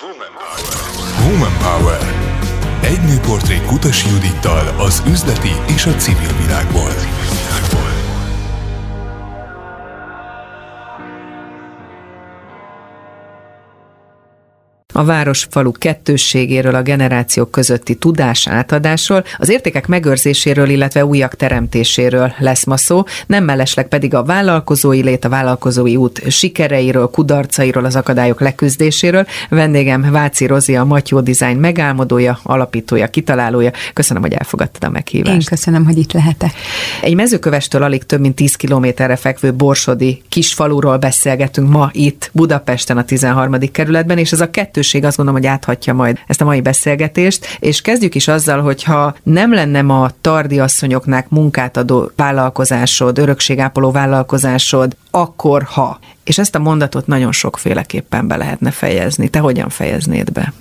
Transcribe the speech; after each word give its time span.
Woman 0.00 0.32
Power. 0.32 1.30
Woman 1.30 1.58
Power. 1.58 2.00
Egy 2.82 3.00
nőportré 3.00 3.60
Kutas 3.66 4.06
Judittal 4.06 4.74
az 4.80 5.02
üzleti 5.06 5.52
és 5.74 5.86
a 5.86 5.94
civil 5.94 6.36
világból. 6.42 6.90
A 14.98 15.04
város-falu 15.04 15.72
kettősségéről, 15.72 16.74
a 16.74 16.82
generációk 16.82 17.50
közötti 17.50 17.94
tudás 17.94 18.48
átadásról, 18.48 19.24
az 19.36 19.48
értékek 19.48 19.86
megőrzéséről, 19.86 20.68
illetve 20.68 21.04
újak 21.04 21.34
teremtéséről 21.34 22.32
lesz 22.38 22.64
ma 22.64 22.76
szó, 22.76 23.04
nem 23.26 23.44
mellesleg 23.44 23.88
pedig 23.88 24.14
a 24.14 24.24
vállalkozói 24.24 25.02
lét, 25.02 25.24
a 25.24 25.28
vállalkozói 25.28 25.96
út 25.96 26.30
sikereiről, 26.30 27.10
kudarcairól, 27.10 27.84
az 27.84 27.96
akadályok 27.96 28.40
leküzdéséről. 28.40 29.26
Vendégem 29.48 30.10
Váci 30.10 30.46
Rozi, 30.46 30.76
a 30.76 30.84
Matyó 30.84 31.20
Design 31.20 31.58
megálmodója, 31.58 32.38
alapítója, 32.42 33.06
kitalálója. 33.06 33.70
Köszönöm, 33.92 34.22
hogy 34.22 34.32
elfogadtad 34.32 34.84
a 34.84 34.90
meghívást. 34.90 35.34
Én 35.34 35.44
köszönöm, 35.44 35.84
hogy 35.84 35.98
itt 35.98 36.12
lehetek. 36.12 36.52
Egy 37.02 37.14
mezőkövestől 37.14 37.82
alig 37.82 38.04
több 38.04 38.20
mint 38.20 38.34
10 38.34 38.54
kilométerre 38.54 39.16
fekvő 39.16 39.54
Borsodi 39.54 40.22
kisfaluról 40.28 40.96
beszélgetünk 40.96 41.68
ma 41.70 41.90
itt 41.92 42.30
Budapesten 42.32 42.98
a 42.98 43.04
13. 43.04 43.58
kerületben, 43.72 44.18
és 44.18 44.32
ez 44.32 44.40
a 44.40 44.50
kettős 44.50 44.86
lehetőség 44.92 45.04
azt 45.04 45.16
gondolom, 45.16 45.40
hogy 45.40 45.50
áthatja 45.50 45.94
majd 45.94 46.18
ezt 46.26 46.40
a 46.40 46.44
mai 46.44 46.60
beszélgetést, 46.60 47.56
és 47.58 47.80
kezdjük 47.80 48.14
is 48.14 48.28
azzal, 48.28 48.60
hogyha 48.60 49.14
nem 49.22 49.52
lenne 49.52 49.82
ma 49.82 50.10
tardi 50.20 50.58
asszonyoknak 50.58 51.28
munkát 51.28 51.76
adó 51.76 52.10
vállalkozásod, 52.16 53.18
örökségápoló 53.18 53.90
vállalkozásod, 53.90 54.96
akkor 55.10 55.62
ha. 55.62 55.98
És 56.24 56.38
ezt 56.38 56.54
a 56.54 56.58
mondatot 56.58 57.06
nagyon 57.06 57.32
sokféleképpen 57.32 58.26
be 58.26 58.36
lehetne 58.36 58.70
fejezni. 58.70 59.28
Te 59.28 59.38
hogyan 59.38 59.68
fejeznéd 59.68 60.32
be? 60.32 60.52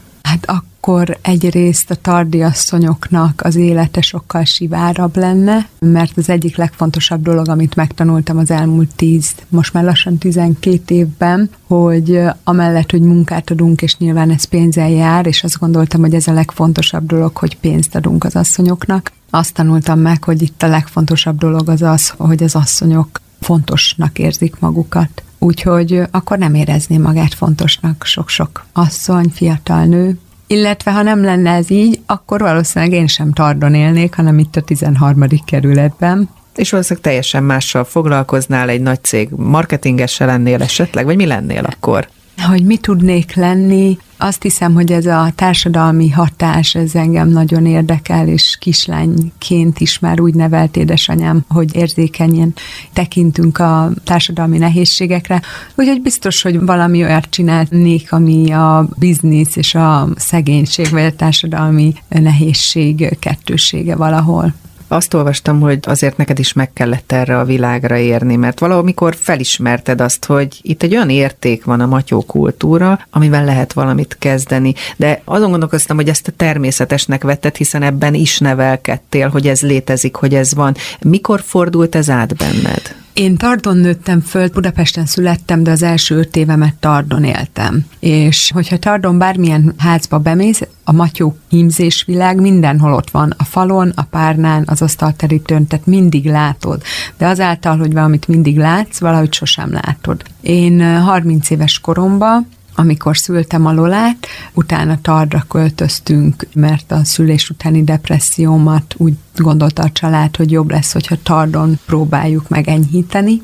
Hát 0.41 0.62
akkor 0.77 1.18
egyrészt 1.22 1.91
a 1.91 1.96
tardiasszonyoknak 1.96 3.41
az 3.43 3.55
élete 3.55 4.02
sokkal 4.02 4.44
sivárabb 4.44 5.18
lenne, 5.18 5.68
mert 5.79 6.18
az 6.18 6.29
egyik 6.29 6.57
legfontosabb 6.57 7.21
dolog, 7.21 7.49
amit 7.49 7.76
megtanultam 7.76 8.38
az 8.38 8.52
elmúlt 8.52 8.96
tíz, 8.96 9.35
most 9.49 9.74
már 9.74 9.84
lassan 9.84 10.18
12 10.18 10.96
évben, 10.96 11.49
hogy 11.68 12.21
amellett, 12.44 12.91
hogy 12.91 13.02
munkát 13.02 13.49
adunk, 13.49 13.82
és 13.82 13.98
nyilván 13.98 14.32
ez 14.32 14.44
pénzzel 14.44 14.90
jár, 14.90 15.26
és 15.26 15.44
azt 15.44 15.60
gondoltam, 15.60 16.02
hogy 16.02 16.13
ez 16.13 16.27
a 16.27 16.34
legfontosabb 16.34 17.05
dolog, 17.05 17.38
hogy 17.38 17.57
pénzt 17.57 17.96
adunk 17.96 18.24
az 18.24 18.35
asszonyoknak. 18.35 19.12
Azt 19.29 19.54
tanultam 19.54 19.99
meg, 19.99 20.24
hogy 20.24 20.41
itt 20.41 20.63
a 20.63 20.68
legfontosabb 20.68 21.38
dolog 21.38 21.70
az 21.70 21.82
az, 21.82 22.13
hogy 22.18 22.44
az 22.44 22.55
asszonyok 22.55 23.22
fontosnak 23.40 24.20
érzik 24.20 24.60
magukat. 24.60 25.22
Úgyhogy 25.40 26.01
akkor 26.12 26.38
nem 26.38 26.54
érezné 26.54 26.98
magát 26.98 27.34
fontosnak 27.34 28.04
sok-sok 28.05 28.66
asszony, 28.74 29.29
fiatal 29.29 29.85
nő, 29.85 30.18
illetve 30.48 30.91
ha 30.91 31.01
nem 31.01 31.23
lenne 31.23 31.51
ez 31.51 31.70
így, 31.70 31.99
akkor 32.05 32.40
valószínűleg 32.40 32.93
én 32.93 33.07
sem 33.07 33.34
Tardon 33.34 33.73
élnék, 33.73 34.15
hanem 34.15 34.40
itt 34.40 34.55
a 34.55 34.62
13. 34.62 35.26
kerületben. 35.45 36.29
És 36.55 36.71
valószínűleg 36.71 37.04
teljesen 37.04 37.43
mással 37.43 37.84
foglalkoznál, 37.84 38.70
egy 38.70 38.81
nagy 38.81 39.04
cég 39.04 39.29
marketingese 39.29 40.26
lennél 40.26 40.62
esetleg, 40.62 41.05
vagy 41.05 41.15
mi 41.15 41.26
lennél 41.26 41.63
akkor? 41.63 42.07
hogy 42.45 42.65
mi 42.65 42.77
tudnék 42.77 43.35
lenni, 43.35 43.98
azt 44.18 44.41
hiszem, 44.41 44.73
hogy 44.73 44.91
ez 44.91 45.05
a 45.05 45.32
társadalmi 45.35 46.10
hatás, 46.10 46.76
ez 46.76 46.96
engem 46.96 47.29
nagyon 47.29 47.65
érdekel, 47.65 48.27
és 48.27 48.57
kislányként 48.60 49.79
is 49.79 49.99
már 49.99 50.20
úgy 50.20 50.34
nevelt 50.34 50.77
édesanyám, 50.77 51.46
hogy 51.48 51.76
érzékenyen 51.76 52.54
tekintünk 52.93 53.57
a 53.57 53.91
társadalmi 54.04 54.57
nehézségekre. 54.57 55.41
Úgyhogy 55.76 56.01
biztos, 56.01 56.41
hogy 56.41 56.60
valami 56.60 57.04
olyat 57.04 57.27
csinálnék, 57.29 58.12
ami 58.12 58.51
a 58.51 58.88
biznisz 58.98 59.55
és 59.55 59.76
a 59.76 60.07
szegénység, 60.15 60.90
vagy 60.90 61.04
a 61.04 61.15
társadalmi 61.15 61.93
nehézség 62.10 63.18
kettősége 63.20 63.95
valahol. 63.95 64.53
Azt 64.88 65.13
olvastam, 65.13 65.59
hogy 65.59 65.80
azért 65.81 66.18
neked 66.18 66.40
is 66.40 66.53
meg 66.53 66.74
kellett 66.74 67.12
erre 67.12 67.39
a 67.39 67.45
világra 67.45 67.97
érni, 67.97 68.35
mert 68.35 68.59
valamikor 68.59 69.16
felismerted 69.16 70.01
azt, 70.01 70.25
hogy 70.25 70.59
itt 70.61 70.84
egy 70.84 70.94
olyan 70.94 71.09
érték 71.09 71.63
van 71.63 71.79
a 71.79 71.85
matyó 71.85 72.22
kultúra, 72.22 73.00
amivel 73.09 73.45
lehet 73.45 73.73
valamit 73.73 74.16
kezdeni. 74.19 74.73
De 74.95 75.22
azon 75.23 75.50
gondolkoztam, 75.50 75.95
hogy 75.95 76.09
ezt 76.09 76.28
a 76.28 76.31
természetesnek 76.31 77.23
vetted, 77.23 77.56
hiszen 77.56 77.81
ebben 77.81 78.13
is 78.13 78.39
nevelkedtél, 78.39 79.29
hogy 79.29 79.47
ez 79.47 79.61
létezik, 79.61 80.16
hogy 80.16 80.35
ez 80.35 80.53
van. 80.53 80.75
Mikor 81.00 81.41
fordult 81.41 81.95
ez 81.95 82.09
át 82.09 82.35
benned? 82.35 83.06
Én 83.17 83.38
Tardon 83.38 83.78
nőttem 83.78 84.22
föl, 84.22 84.50
Budapesten 84.50 85.05
születtem, 85.05 85.63
de 85.63 85.72
az 85.72 85.81
első 85.81 86.16
öt 86.16 86.35
évemet 86.35 86.75
Tardon 86.75 87.23
éltem. 87.23 87.85
És 88.00 88.51
hogyha 88.53 88.78
Tardon 88.78 89.17
bármilyen 89.17 89.73
házba 89.78 90.19
bemész, 90.19 90.61
a 90.83 90.91
matyó 90.91 91.38
hímzésvilág 91.50 92.41
mindenhol 92.41 92.94
ott 92.94 93.09
van, 93.09 93.33
a 93.38 93.44
falon, 93.44 93.91
a 93.95 94.03
párnán, 94.03 94.63
az 94.67 94.81
asztalterítőn, 94.81 95.67
tehát 95.67 95.85
mindig 95.85 96.25
látod. 96.25 96.81
De 97.17 97.28
azáltal, 97.28 97.78
hogy 97.78 97.94
valamit 97.94 98.28
mindig 98.28 98.57
látsz, 98.57 99.00
valahogy 99.00 99.34
sosem 99.34 99.72
látod. 99.72 100.23
Én 100.41 101.01
30 101.01 101.49
éves 101.49 101.79
koromban 101.79 102.47
amikor 102.79 103.17
szültem 103.17 103.66
a 103.66 103.73
Lolát, 103.73 104.28
utána 104.53 105.01
Tardra 105.01 105.45
költöztünk, 105.47 106.47
mert 106.53 106.91
a 106.91 107.03
szülés 107.03 107.49
utáni 107.49 107.84
depressziómat 107.84 108.95
úgy 108.97 109.13
gondolta 109.41 109.81
a 109.83 109.89
család, 109.89 110.35
hogy 110.35 110.51
jobb 110.51 110.71
lesz, 110.71 110.93
hogyha 110.93 111.15
Tardon 111.23 111.79
próbáljuk 111.85 112.49
meg 112.49 112.67
enyhíteni. 112.67 113.41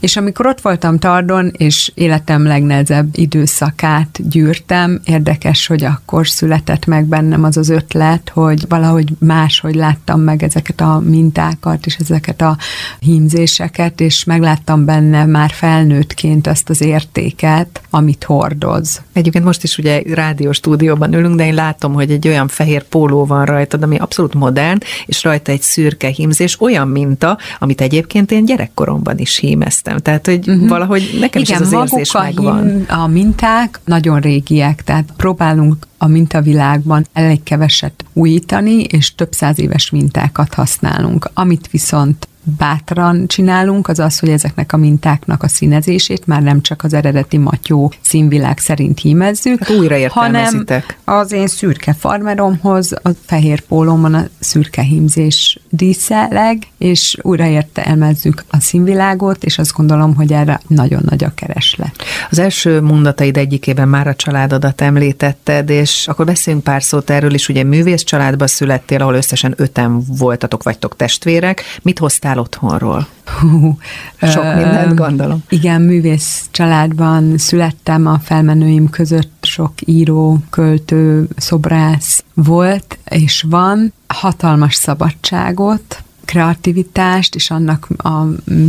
És 0.00 0.16
amikor 0.16 0.46
ott 0.46 0.60
voltam 0.60 0.98
Tardon, 0.98 1.52
és 1.56 1.92
életem 1.94 2.46
legnehezebb 2.46 3.08
időszakát 3.12 4.28
gyűrtem, 4.28 5.00
érdekes, 5.04 5.66
hogy 5.66 5.84
akkor 5.84 6.28
született 6.28 6.86
meg 6.86 7.04
bennem 7.04 7.44
az 7.44 7.56
az 7.56 7.68
ötlet, 7.68 8.30
hogy 8.34 8.64
valahogy 8.68 9.12
máshogy 9.18 9.74
láttam 9.74 10.20
meg 10.20 10.42
ezeket 10.42 10.80
a 10.80 11.02
mintákat, 11.04 11.86
és 11.86 11.96
ezeket 11.96 12.40
a 12.40 12.56
hímzéseket, 12.98 14.00
és 14.00 14.24
megláttam 14.24 14.84
benne 14.84 15.24
már 15.24 15.50
felnőttként 15.50 16.46
azt 16.46 16.68
az 16.68 16.80
értéket, 16.80 17.80
amit 17.90 18.24
hordoz. 18.24 19.02
Egyébként 19.12 19.44
most 19.44 19.62
is 19.62 19.78
ugye 19.78 20.02
rádió 20.14 20.52
stúdióban 20.52 21.14
ülünk, 21.14 21.36
de 21.36 21.46
én 21.46 21.54
látom, 21.54 21.92
hogy 21.92 22.10
egy 22.10 22.28
olyan 22.28 22.48
fehér 22.48 22.82
póló 22.82 23.26
van 23.26 23.44
rajtad, 23.44 23.82
ami 23.82 23.96
abszolút 23.96 24.34
modern, 24.34 24.78
és 25.06 25.24
rajta 25.28 25.52
egy 25.52 25.62
szürke 25.62 26.08
hímzés, 26.08 26.60
olyan 26.60 26.88
minta, 26.88 27.38
amit 27.58 27.80
egyébként 27.80 28.30
én 28.30 28.44
gyerekkoromban 28.44 29.18
is 29.18 29.36
hímeztem. 29.36 29.98
Tehát, 29.98 30.26
hogy 30.26 30.48
uh-huh. 30.48 30.68
valahogy 30.68 31.16
nekem 31.20 31.42
Igen, 31.42 31.60
is 31.60 31.66
ez 31.66 31.72
az 31.72 31.72
érzés 31.72 32.14
a 32.14 32.22
megvan. 32.22 32.62
Hím, 32.62 32.84
a 32.88 33.06
minták 33.06 33.80
nagyon 33.84 34.20
régiek, 34.20 34.82
tehát 34.82 35.08
próbálunk 35.16 35.86
a 35.98 36.06
mintavilágban 36.06 37.06
elég 37.12 37.42
keveset 37.42 38.04
újítani, 38.12 38.82
és 38.82 39.14
több 39.14 39.32
száz 39.32 39.60
éves 39.60 39.90
mintákat 39.90 40.54
használunk. 40.54 41.30
Amit 41.34 41.68
viszont 41.70 42.28
bátran 42.42 43.26
csinálunk, 43.26 43.88
az 43.88 43.98
az, 43.98 44.18
hogy 44.18 44.28
ezeknek 44.28 44.72
a 44.72 44.76
mintáknak 44.76 45.42
a 45.42 45.48
színezését 45.48 46.26
már 46.26 46.42
nem 46.42 46.60
csak 46.60 46.84
az 46.84 46.94
eredeti 46.94 47.36
matyó 47.36 47.92
színvilág 48.00 48.58
szerint 48.58 49.00
hímezzük, 49.00 49.64
hát 49.64 49.76
újra 49.76 50.08
hanem 50.08 50.64
az 51.04 51.32
én 51.32 51.46
szürke 51.46 51.92
farmeromhoz 51.92 52.92
a 52.92 53.10
fehér 53.26 53.60
pólómon 53.60 54.14
a 54.14 54.24
szürke 54.38 54.82
hímzés 54.82 55.58
díszeleg, 55.70 56.62
és 56.78 57.16
újra 57.22 57.46
értelmezzük 57.46 58.44
a 58.50 58.60
színvilágot, 58.60 59.44
és 59.44 59.58
azt 59.58 59.72
gondolom, 59.72 60.14
hogy 60.14 60.32
erre 60.32 60.60
nagyon 60.66 61.02
nagy 61.08 61.24
a 61.24 61.32
kereslet. 61.34 61.94
Az 62.30 62.38
első 62.38 62.80
mondataid 62.80 63.36
egyikében 63.36 63.88
már 63.88 64.06
a 64.06 64.14
családodat 64.14 64.80
említetted, 64.80 65.70
és 65.70 66.08
akkor 66.08 66.26
beszéljünk 66.26 66.64
pár 66.64 66.82
szót 66.82 67.10
erről 67.10 67.34
is, 67.34 67.48
ugye 67.48 67.64
művész 67.64 68.02
családba 68.02 68.46
születtél, 68.46 69.00
ahol 69.00 69.14
összesen 69.14 69.54
öten 69.56 70.02
voltatok, 70.06 70.62
vagytok 70.62 70.96
testvérek. 70.96 71.62
Mit 71.82 71.98
hoztál 71.98 72.37
el 72.38 72.44
otthonról? 72.44 73.06
Hú, 73.40 73.78
Sok 74.20 74.44
mindent 74.44 74.94
gondolom. 74.94 75.42
Igen, 75.48 75.82
művész 75.82 76.48
családban 76.50 77.38
születtem, 77.38 78.06
a 78.06 78.18
felmenőim 78.18 78.90
között 78.90 79.38
sok 79.42 79.72
író, 79.84 80.38
költő, 80.50 81.28
szobrász 81.36 82.24
volt, 82.34 82.98
és 83.08 83.44
van 83.48 83.92
hatalmas 84.06 84.74
szabadságot, 84.74 86.02
kreativitást, 86.24 87.34
és 87.34 87.50
annak 87.50 87.88
a 87.96 88.22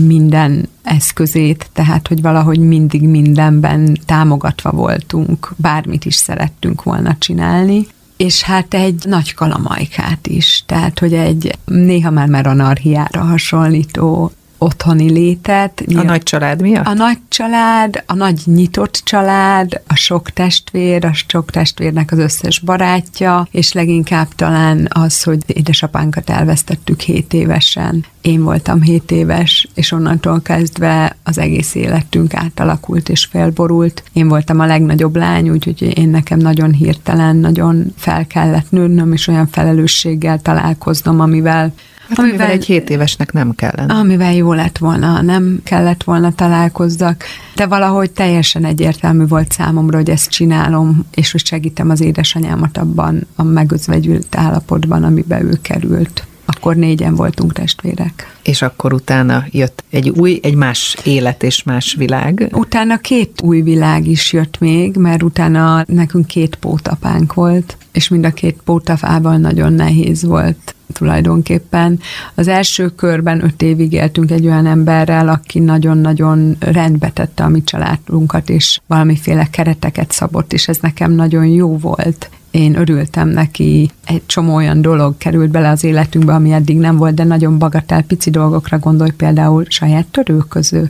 minden 0.05 0.69
eszközét, 0.83 1.69
tehát, 1.73 2.07
hogy 2.07 2.21
valahogy 2.21 2.59
mindig 2.59 3.01
mindenben 3.01 3.97
támogatva 4.05 4.71
voltunk, 4.71 5.51
bármit 5.55 6.05
is 6.05 6.15
szerettünk 6.15 6.83
volna 6.83 7.15
csinálni 7.19 7.87
és 8.19 8.41
hát 8.41 8.73
egy 8.73 9.03
nagy 9.05 9.33
kalamajkát 9.33 10.27
is, 10.27 10.63
tehát 10.65 10.99
hogy 10.99 11.13
egy 11.13 11.57
néha 11.65 12.09
már 12.09 12.27
már 12.27 12.47
anarhiára 12.47 13.21
hasonlító 13.21 14.31
otthoni 14.59 15.11
létet. 15.11 15.83
A 15.95 16.01
nagy 16.01 16.23
család 16.23 16.61
miatt? 16.61 16.85
A 16.85 16.93
nagy 16.93 17.17
család, 17.27 18.03
a 18.05 18.13
nagy 18.13 18.41
nyitott 18.45 19.01
család, 19.03 19.81
a 19.87 19.95
sok 19.95 20.29
testvér, 20.29 21.05
a 21.05 21.13
sok 21.13 21.51
testvérnek 21.51 22.11
az 22.11 22.17
összes 22.17 22.59
barátja, 22.59 23.47
és 23.51 23.73
leginkább 23.73 24.27
talán 24.35 24.87
az, 24.89 25.23
hogy 25.23 25.43
édesapánkat 25.47 26.29
elvesztettük 26.29 26.99
7 26.99 27.33
évesen. 27.33 28.05
Én 28.21 28.43
voltam 28.43 28.81
7 28.81 29.11
éves, 29.11 29.67
és 29.73 29.91
onnantól 29.91 30.41
kezdve 30.41 31.17
az 31.23 31.37
egész 31.37 31.75
életünk 31.75 32.33
átalakult 32.33 33.09
és 33.09 33.25
felborult. 33.25 34.03
Én 34.13 34.27
voltam 34.27 34.59
a 34.59 34.65
legnagyobb 34.65 35.15
lány, 35.15 35.49
úgyhogy 35.49 35.97
én 35.97 36.09
nekem 36.09 36.39
nagyon 36.39 36.73
hirtelen, 36.73 37.35
nagyon 37.35 37.93
fel 37.97 38.27
kellett 38.27 38.71
nőnöm, 38.71 39.13
és 39.13 39.27
olyan 39.27 39.47
felelősséggel 39.47 40.41
találkoznom, 40.41 41.19
amivel 41.19 41.73
Hát 42.09 42.19
amivel, 42.19 42.37
amivel 42.39 42.55
egy 42.55 42.65
hét 42.65 42.89
évesnek 42.89 43.31
nem 43.31 43.55
kellene. 43.55 43.93
Amivel 43.93 44.33
jó 44.33 44.53
lett 44.53 44.77
volna, 44.77 45.21
nem 45.21 45.59
kellett 45.63 46.03
volna 46.03 46.31
találkozzak, 46.31 47.23
de 47.55 47.65
valahogy 47.65 48.11
teljesen 48.11 48.65
egyértelmű 48.65 49.25
volt 49.25 49.51
számomra, 49.51 49.97
hogy 49.97 50.09
ezt 50.09 50.29
csinálom, 50.29 51.05
és 51.15 51.31
hogy 51.31 51.45
segítem 51.45 51.89
az 51.89 52.01
édesanyámat 52.01 52.77
abban 52.77 53.27
a 53.35 53.43
megözvegyült 53.43 54.35
állapotban, 54.35 55.03
amiben 55.03 55.45
ő 55.45 55.59
került. 55.61 56.23
Akkor 56.45 56.75
négyen 56.75 57.15
voltunk 57.15 57.53
testvérek. 57.53 58.35
És 58.43 58.61
akkor 58.61 58.93
utána 58.93 59.45
jött 59.51 59.83
egy 59.89 60.09
új, 60.09 60.39
egy 60.43 60.55
más 60.55 60.97
élet 61.03 61.43
és 61.43 61.63
más 61.63 61.95
világ. 61.97 62.49
Utána 62.51 62.97
két 62.97 63.41
új 63.41 63.61
világ 63.61 64.07
is 64.07 64.33
jött 64.33 64.59
még, 64.59 64.95
mert 64.95 65.23
utána 65.23 65.83
nekünk 65.87 66.25
két 66.25 66.55
pótapánk 66.55 67.33
volt, 67.33 67.77
és 67.91 68.07
mind 68.07 68.25
a 68.25 68.31
két 68.31 68.59
pótafával 68.63 69.37
nagyon 69.37 69.73
nehéz 69.73 70.23
volt 70.23 70.73
tulajdonképpen. 70.93 71.99
Az 72.35 72.47
első 72.47 72.89
körben 72.89 73.43
öt 73.43 73.61
évig 73.61 73.93
éltünk 73.93 74.31
egy 74.31 74.45
olyan 74.45 74.65
emberrel, 74.65 75.29
aki 75.29 75.59
nagyon-nagyon 75.59 76.55
rendbe 76.59 77.09
tette 77.09 77.43
a 77.43 77.49
mi 77.49 77.63
családunkat, 77.63 78.49
és 78.49 78.79
valamiféle 78.87 79.47
kereteket 79.51 80.11
szabott, 80.11 80.53
és 80.53 80.67
ez 80.67 80.77
nekem 80.81 81.11
nagyon 81.11 81.45
jó 81.45 81.77
volt. 81.77 82.29
Én 82.51 82.77
örültem 82.77 83.27
neki, 83.27 83.89
egy 84.05 84.21
csomó 84.25 84.55
olyan 84.55 84.81
dolog 84.81 85.17
került 85.17 85.49
bele 85.49 85.69
az 85.69 85.83
életünkbe, 85.83 86.33
ami 86.33 86.51
eddig 86.51 86.77
nem 86.77 86.97
volt, 86.97 87.13
de 87.13 87.23
nagyon 87.23 87.57
bagatál 87.57 88.01
pici 88.01 88.29
dolgokra 88.29 88.79
gondolj, 88.79 89.11
például 89.11 89.65
saját 89.67 90.05
törőköző, 90.05 90.89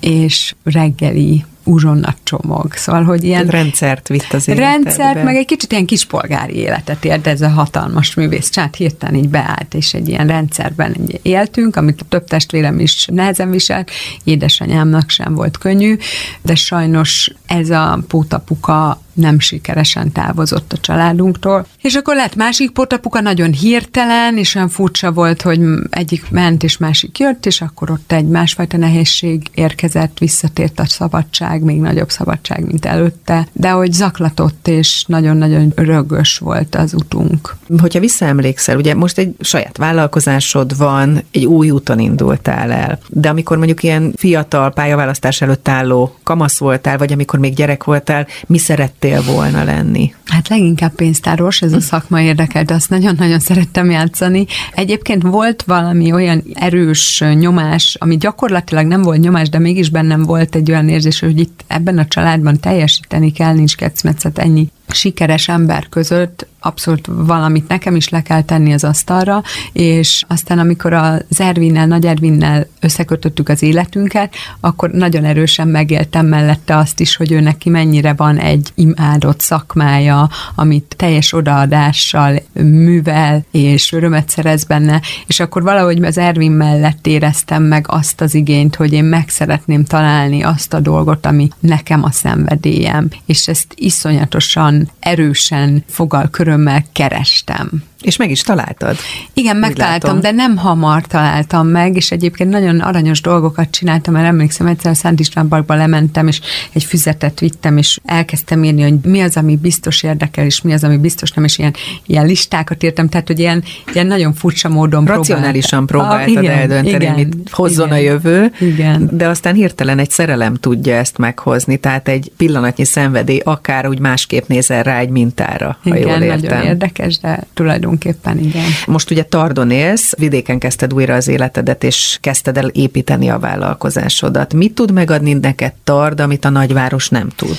és 0.00 0.54
reggeli 0.64 1.44
uzsonna 1.68 2.14
csomag. 2.22 2.72
Szóval, 2.72 3.02
hogy 3.02 3.24
ilyen... 3.24 3.46
Rendszert 3.46 4.08
vitt 4.08 4.32
az 4.32 4.48
életedbe. 4.48 4.70
Rendszert, 4.70 5.24
meg 5.24 5.36
egy 5.36 5.46
kicsit 5.46 5.72
ilyen 5.72 5.86
kispolgári 5.86 6.54
életet 6.54 7.04
élt, 7.04 7.26
ez 7.26 7.40
a 7.40 7.48
hatalmas 7.48 8.14
művész 8.14 8.50
csát 8.50 8.76
hirtelen 8.76 9.14
így 9.14 9.28
beállt, 9.28 9.74
és 9.74 9.94
egy 9.94 10.08
ilyen 10.08 10.26
rendszerben 10.26 10.96
éltünk, 11.22 11.76
amit 11.76 12.04
több 12.08 12.24
testvérem 12.24 12.80
is 12.80 13.06
nehezen 13.12 13.50
viselt, 13.50 13.90
édesanyámnak 14.24 15.10
sem 15.10 15.34
volt 15.34 15.58
könnyű, 15.58 15.96
de 16.42 16.54
sajnos 16.54 17.32
ez 17.46 17.70
a 17.70 17.98
pótapuka 18.08 19.00
nem 19.18 19.38
sikeresen 19.38 20.12
távozott 20.12 20.72
a 20.72 20.78
családunktól. 20.78 21.66
És 21.82 21.94
akkor 21.94 22.14
lett 22.14 22.34
másik 22.34 22.70
potapuka, 22.70 23.20
nagyon 23.20 23.52
hirtelen, 23.52 24.36
és 24.36 24.54
olyan 24.54 24.68
furcsa 24.68 25.12
volt, 25.12 25.42
hogy 25.42 25.60
egyik 25.90 26.30
ment, 26.30 26.62
és 26.62 26.76
másik 26.76 27.18
jött, 27.18 27.46
és 27.46 27.60
akkor 27.60 27.90
ott 27.90 28.12
egy 28.12 28.26
másfajta 28.26 28.76
nehézség 28.76 29.42
érkezett, 29.54 30.18
visszatért 30.18 30.80
a 30.80 30.86
szabadság, 30.86 31.62
még 31.62 31.80
nagyobb 31.80 32.10
szabadság, 32.10 32.66
mint 32.66 32.84
előtte, 32.84 33.48
de 33.52 33.70
hogy 33.70 33.92
zaklatott, 33.92 34.68
és 34.68 35.04
nagyon-nagyon 35.06 35.72
rögös 35.76 36.38
volt 36.38 36.74
az 36.74 36.94
utunk. 36.94 37.56
Hogyha 37.80 38.00
visszaemlékszel, 38.00 38.76
ugye 38.76 38.94
most 38.94 39.18
egy 39.18 39.34
saját 39.40 39.76
vállalkozásod 39.76 40.76
van, 40.76 41.22
egy 41.30 41.46
új 41.46 41.70
úton 41.70 41.98
indultál 41.98 42.72
el, 42.72 42.98
de 43.08 43.28
amikor 43.28 43.56
mondjuk 43.56 43.82
ilyen 43.82 44.12
fiatal 44.16 44.70
pályaválasztás 44.70 45.40
előtt 45.40 45.68
álló 45.68 46.16
kamasz 46.22 46.58
voltál, 46.58 46.98
vagy 46.98 47.12
amikor 47.12 47.38
még 47.38 47.54
gyerek 47.54 47.84
voltál, 47.84 48.26
mi 48.46 48.58
szerettél 48.58 49.07
szerettél 49.08 49.34
volna 49.34 49.64
lenni? 49.64 50.14
Hát 50.24 50.48
leginkább 50.48 50.92
pénztáros, 50.92 51.62
ez 51.62 51.72
a 51.72 51.80
szakma 51.80 52.20
érdekelt, 52.20 52.70
azt 52.70 52.90
nagyon-nagyon 52.90 53.38
szerettem 53.38 53.90
játszani. 53.90 54.46
Egyébként 54.72 55.22
volt 55.22 55.62
valami 55.62 56.12
olyan 56.12 56.42
erős 56.54 57.24
nyomás, 57.34 57.96
ami 58.00 58.16
gyakorlatilag 58.16 58.86
nem 58.86 59.02
volt 59.02 59.20
nyomás, 59.20 59.48
de 59.48 59.58
mégis 59.58 59.90
bennem 59.90 60.22
volt 60.22 60.54
egy 60.54 60.70
olyan 60.70 60.88
érzés, 60.88 61.20
hogy 61.20 61.38
itt 61.38 61.64
ebben 61.66 61.98
a 61.98 62.06
családban 62.06 62.60
teljesíteni 62.60 63.32
kell, 63.32 63.54
nincs 63.54 63.76
kecmetszet, 63.76 64.38
ennyi 64.38 64.68
sikeres 64.92 65.48
ember 65.48 65.88
között 65.88 66.46
abszolút 66.60 67.06
valamit 67.06 67.68
nekem 67.68 67.96
is 67.96 68.08
le 68.08 68.22
kell 68.22 68.42
tenni 68.42 68.72
az 68.72 68.84
asztalra, 68.84 69.42
és 69.72 70.24
aztán 70.28 70.58
amikor 70.58 70.92
az 70.92 71.40
Ervinnel, 71.40 71.86
Nagy 71.86 72.06
Ervinnel 72.06 72.66
összekötöttük 72.80 73.48
az 73.48 73.62
életünket, 73.62 74.34
akkor 74.60 74.90
nagyon 74.90 75.24
erősen 75.24 75.68
megéltem 75.68 76.26
mellette 76.26 76.76
azt 76.76 77.00
is, 77.00 77.16
hogy 77.16 77.32
ő 77.32 77.40
neki 77.40 77.68
mennyire 77.70 78.12
van 78.12 78.38
egy 78.38 78.68
imádott 78.74 79.40
szakmája, 79.40 80.28
amit 80.54 80.94
teljes 80.96 81.32
odaadással 81.32 82.42
művel, 82.52 83.44
és 83.50 83.92
örömet 83.92 84.28
szerez 84.28 84.64
benne, 84.64 85.00
és 85.26 85.40
akkor 85.40 85.62
valahogy 85.62 86.04
az 86.04 86.18
Ervin 86.18 86.52
mellett 86.52 87.06
éreztem 87.06 87.62
meg 87.62 87.84
azt 87.88 88.20
az 88.20 88.34
igényt, 88.34 88.74
hogy 88.74 88.92
én 88.92 89.04
meg 89.04 89.28
szeretném 89.28 89.84
találni 89.84 90.42
azt 90.42 90.74
a 90.74 90.80
dolgot, 90.80 91.26
ami 91.26 91.48
nekem 91.60 92.04
a 92.04 92.10
szenvedélyem, 92.10 93.08
és 93.26 93.48
ezt 93.48 93.74
iszonyatosan 93.74 94.77
erősen 95.00 95.84
fogal 95.86 96.28
körömmel 96.30 96.84
kerestem. 96.92 97.82
És 98.00 98.16
meg 98.16 98.30
is 98.30 98.42
találtad. 98.42 98.96
Igen, 99.32 99.56
megtaláltam, 99.56 100.20
de 100.20 100.30
nem 100.30 100.56
hamar 100.56 101.06
találtam 101.06 101.66
meg, 101.66 101.96
és 101.96 102.10
egyébként 102.10 102.50
nagyon 102.50 102.80
aranyos 102.80 103.20
dolgokat 103.20 103.70
csináltam, 103.70 104.14
mert 104.14 104.26
emlékszem, 104.26 104.66
egyszer 104.66 104.90
a 104.90 104.94
Szent 104.94 105.20
István 105.20 105.48
Parkba 105.48 105.74
lementem, 105.74 106.26
és 106.26 106.40
egy 106.72 106.84
füzetet 106.84 107.40
vittem, 107.40 107.76
és 107.76 107.98
elkezdtem 108.04 108.64
írni, 108.64 108.82
hogy 108.82 108.94
mi 109.02 109.20
az, 109.20 109.36
ami 109.36 109.56
biztos 109.56 110.02
érdekel, 110.02 110.44
és 110.44 110.62
mi 110.62 110.72
az, 110.72 110.84
ami 110.84 110.96
biztos 110.96 111.30
nem, 111.30 111.44
és 111.44 111.58
ilyen, 111.58 111.74
ilyen 112.06 112.26
listákat 112.26 112.82
írtam, 112.82 113.08
tehát, 113.08 113.26
hogy 113.26 113.38
ilyen, 113.38 113.64
ilyen 113.92 114.06
nagyon 114.06 114.34
furcsa 114.34 114.68
módon 114.68 115.04
Racionálisan 115.04 115.86
próbáltad 115.86 116.36
ah, 116.36 116.42
igen, 116.42 116.58
eldönteni, 116.58 117.04
igen, 117.04 117.14
mit 117.14 117.50
hozzon 117.50 117.86
igen, 117.86 117.98
a 117.98 118.00
jövő, 118.00 118.52
igen. 118.60 119.08
de 119.12 119.28
aztán 119.28 119.54
hirtelen 119.54 119.98
egy 119.98 120.10
szerelem 120.10 120.54
tudja 120.54 120.94
ezt 120.94 121.18
meghozni, 121.18 121.76
tehát 121.76 122.08
egy 122.08 122.32
pillanatnyi 122.36 122.84
szenvedély 122.84 123.40
akár 123.44 123.88
úgy 123.88 123.98
másképp 123.98 124.46
nézel 124.46 124.82
rá 124.82 124.98
egy 124.98 125.08
mintára, 125.08 125.78
igen, 125.82 126.02
ha 126.02 126.08
jól 126.08 126.22
értem. 126.22 126.40
nagyon 126.40 126.66
érdekes, 126.66 127.18
de 127.18 127.46
tulajdonképpen 127.54 127.87
tulajdonképpen, 127.88 128.38
igen. 128.38 128.70
Most 128.86 129.10
ugye 129.10 129.22
Tardon 129.22 129.70
élsz, 129.70 130.14
vidéken 130.18 130.58
kezdted 130.58 130.94
újra 130.94 131.14
az 131.14 131.28
életedet, 131.28 131.84
és 131.84 132.18
kezdted 132.20 132.56
el 132.56 132.68
építeni 132.68 133.30
a 133.30 133.38
vállalkozásodat. 133.38 134.54
Mit 134.54 134.74
tud 134.74 134.92
megadni 134.92 135.32
neked 135.32 135.72
Tard, 135.84 136.20
amit 136.20 136.44
a 136.44 136.48
nagyváros 136.48 137.08
nem 137.08 137.28
tud? 137.28 137.56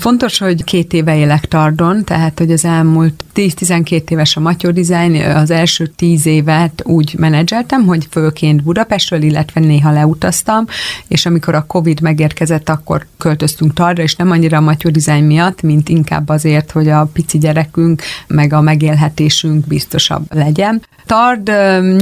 Fontos, 0.00 0.38
hogy 0.38 0.64
két 0.64 0.92
éve 0.92 1.16
élek 1.16 1.46
Tardon, 1.46 2.04
tehát 2.04 2.38
hogy 2.38 2.50
az 2.50 2.64
elmúlt 2.64 3.24
10-12 3.34 4.10
éves 4.10 4.36
a 4.36 4.40
Matyó 4.40 4.70
Design, 4.70 5.14
az 5.14 5.50
első 5.50 5.86
10 5.86 6.26
évet 6.26 6.82
úgy 6.84 7.14
menedzseltem, 7.18 7.86
hogy 7.86 8.06
főként 8.10 8.62
Budapestről, 8.62 9.22
illetve 9.22 9.60
néha 9.60 9.90
leutaztam, 9.92 10.66
és 11.08 11.26
amikor 11.26 11.54
a 11.54 11.66
Covid 11.66 12.00
megérkezett, 12.00 12.68
akkor 12.68 13.06
költöztünk 13.18 13.74
Tardra, 13.74 14.02
és 14.02 14.14
nem 14.14 14.30
annyira 14.30 14.56
a 14.56 14.60
Matyó 14.60 14.90
Design 14.90 15.24
miatt, 15.24 15.62
mint 15.62 15.88
inkább 15.88 16.28
azért, 16.28 16.70
hogy 16.70 16.88
a 16.88 17.10
pici 17.12 17.38
gyerekünk, 17.38 18.02
meg 18.26 18.52
a 18.52 18.60
megélhetésünk 18.60 19.66
biztosabb 19.66 20.34
legyen. 20.34 20.82
Tard 21.06 21.50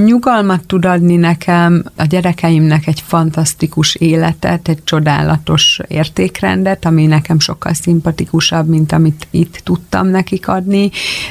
nyugalmat 0.05 0.67
tud 0.67 0.85
adni 0.85 1.17
nekem, 1.17 1.85
a 1.97 2.05
gyerekeimnek 2.05 2.87
egy 2.87 3.03
fantasztikus 3.07 3.95
életet, 3.95 4.69
egy 4.69 4.85
csodálatos 4.85 5.81
értékrendet, 5.89 6.85
ami 6.85 7.07
nekem 7.07 7.39
sokkal 7.39 7.75
szimpatikusabb, 7.89 8.69
mint 8.69 8.93
amit 8.93 9.27
itt 9.31 9.61
tudtam 9.65 10.07
nekik 10.07 10.49
adni. 10.49 10.91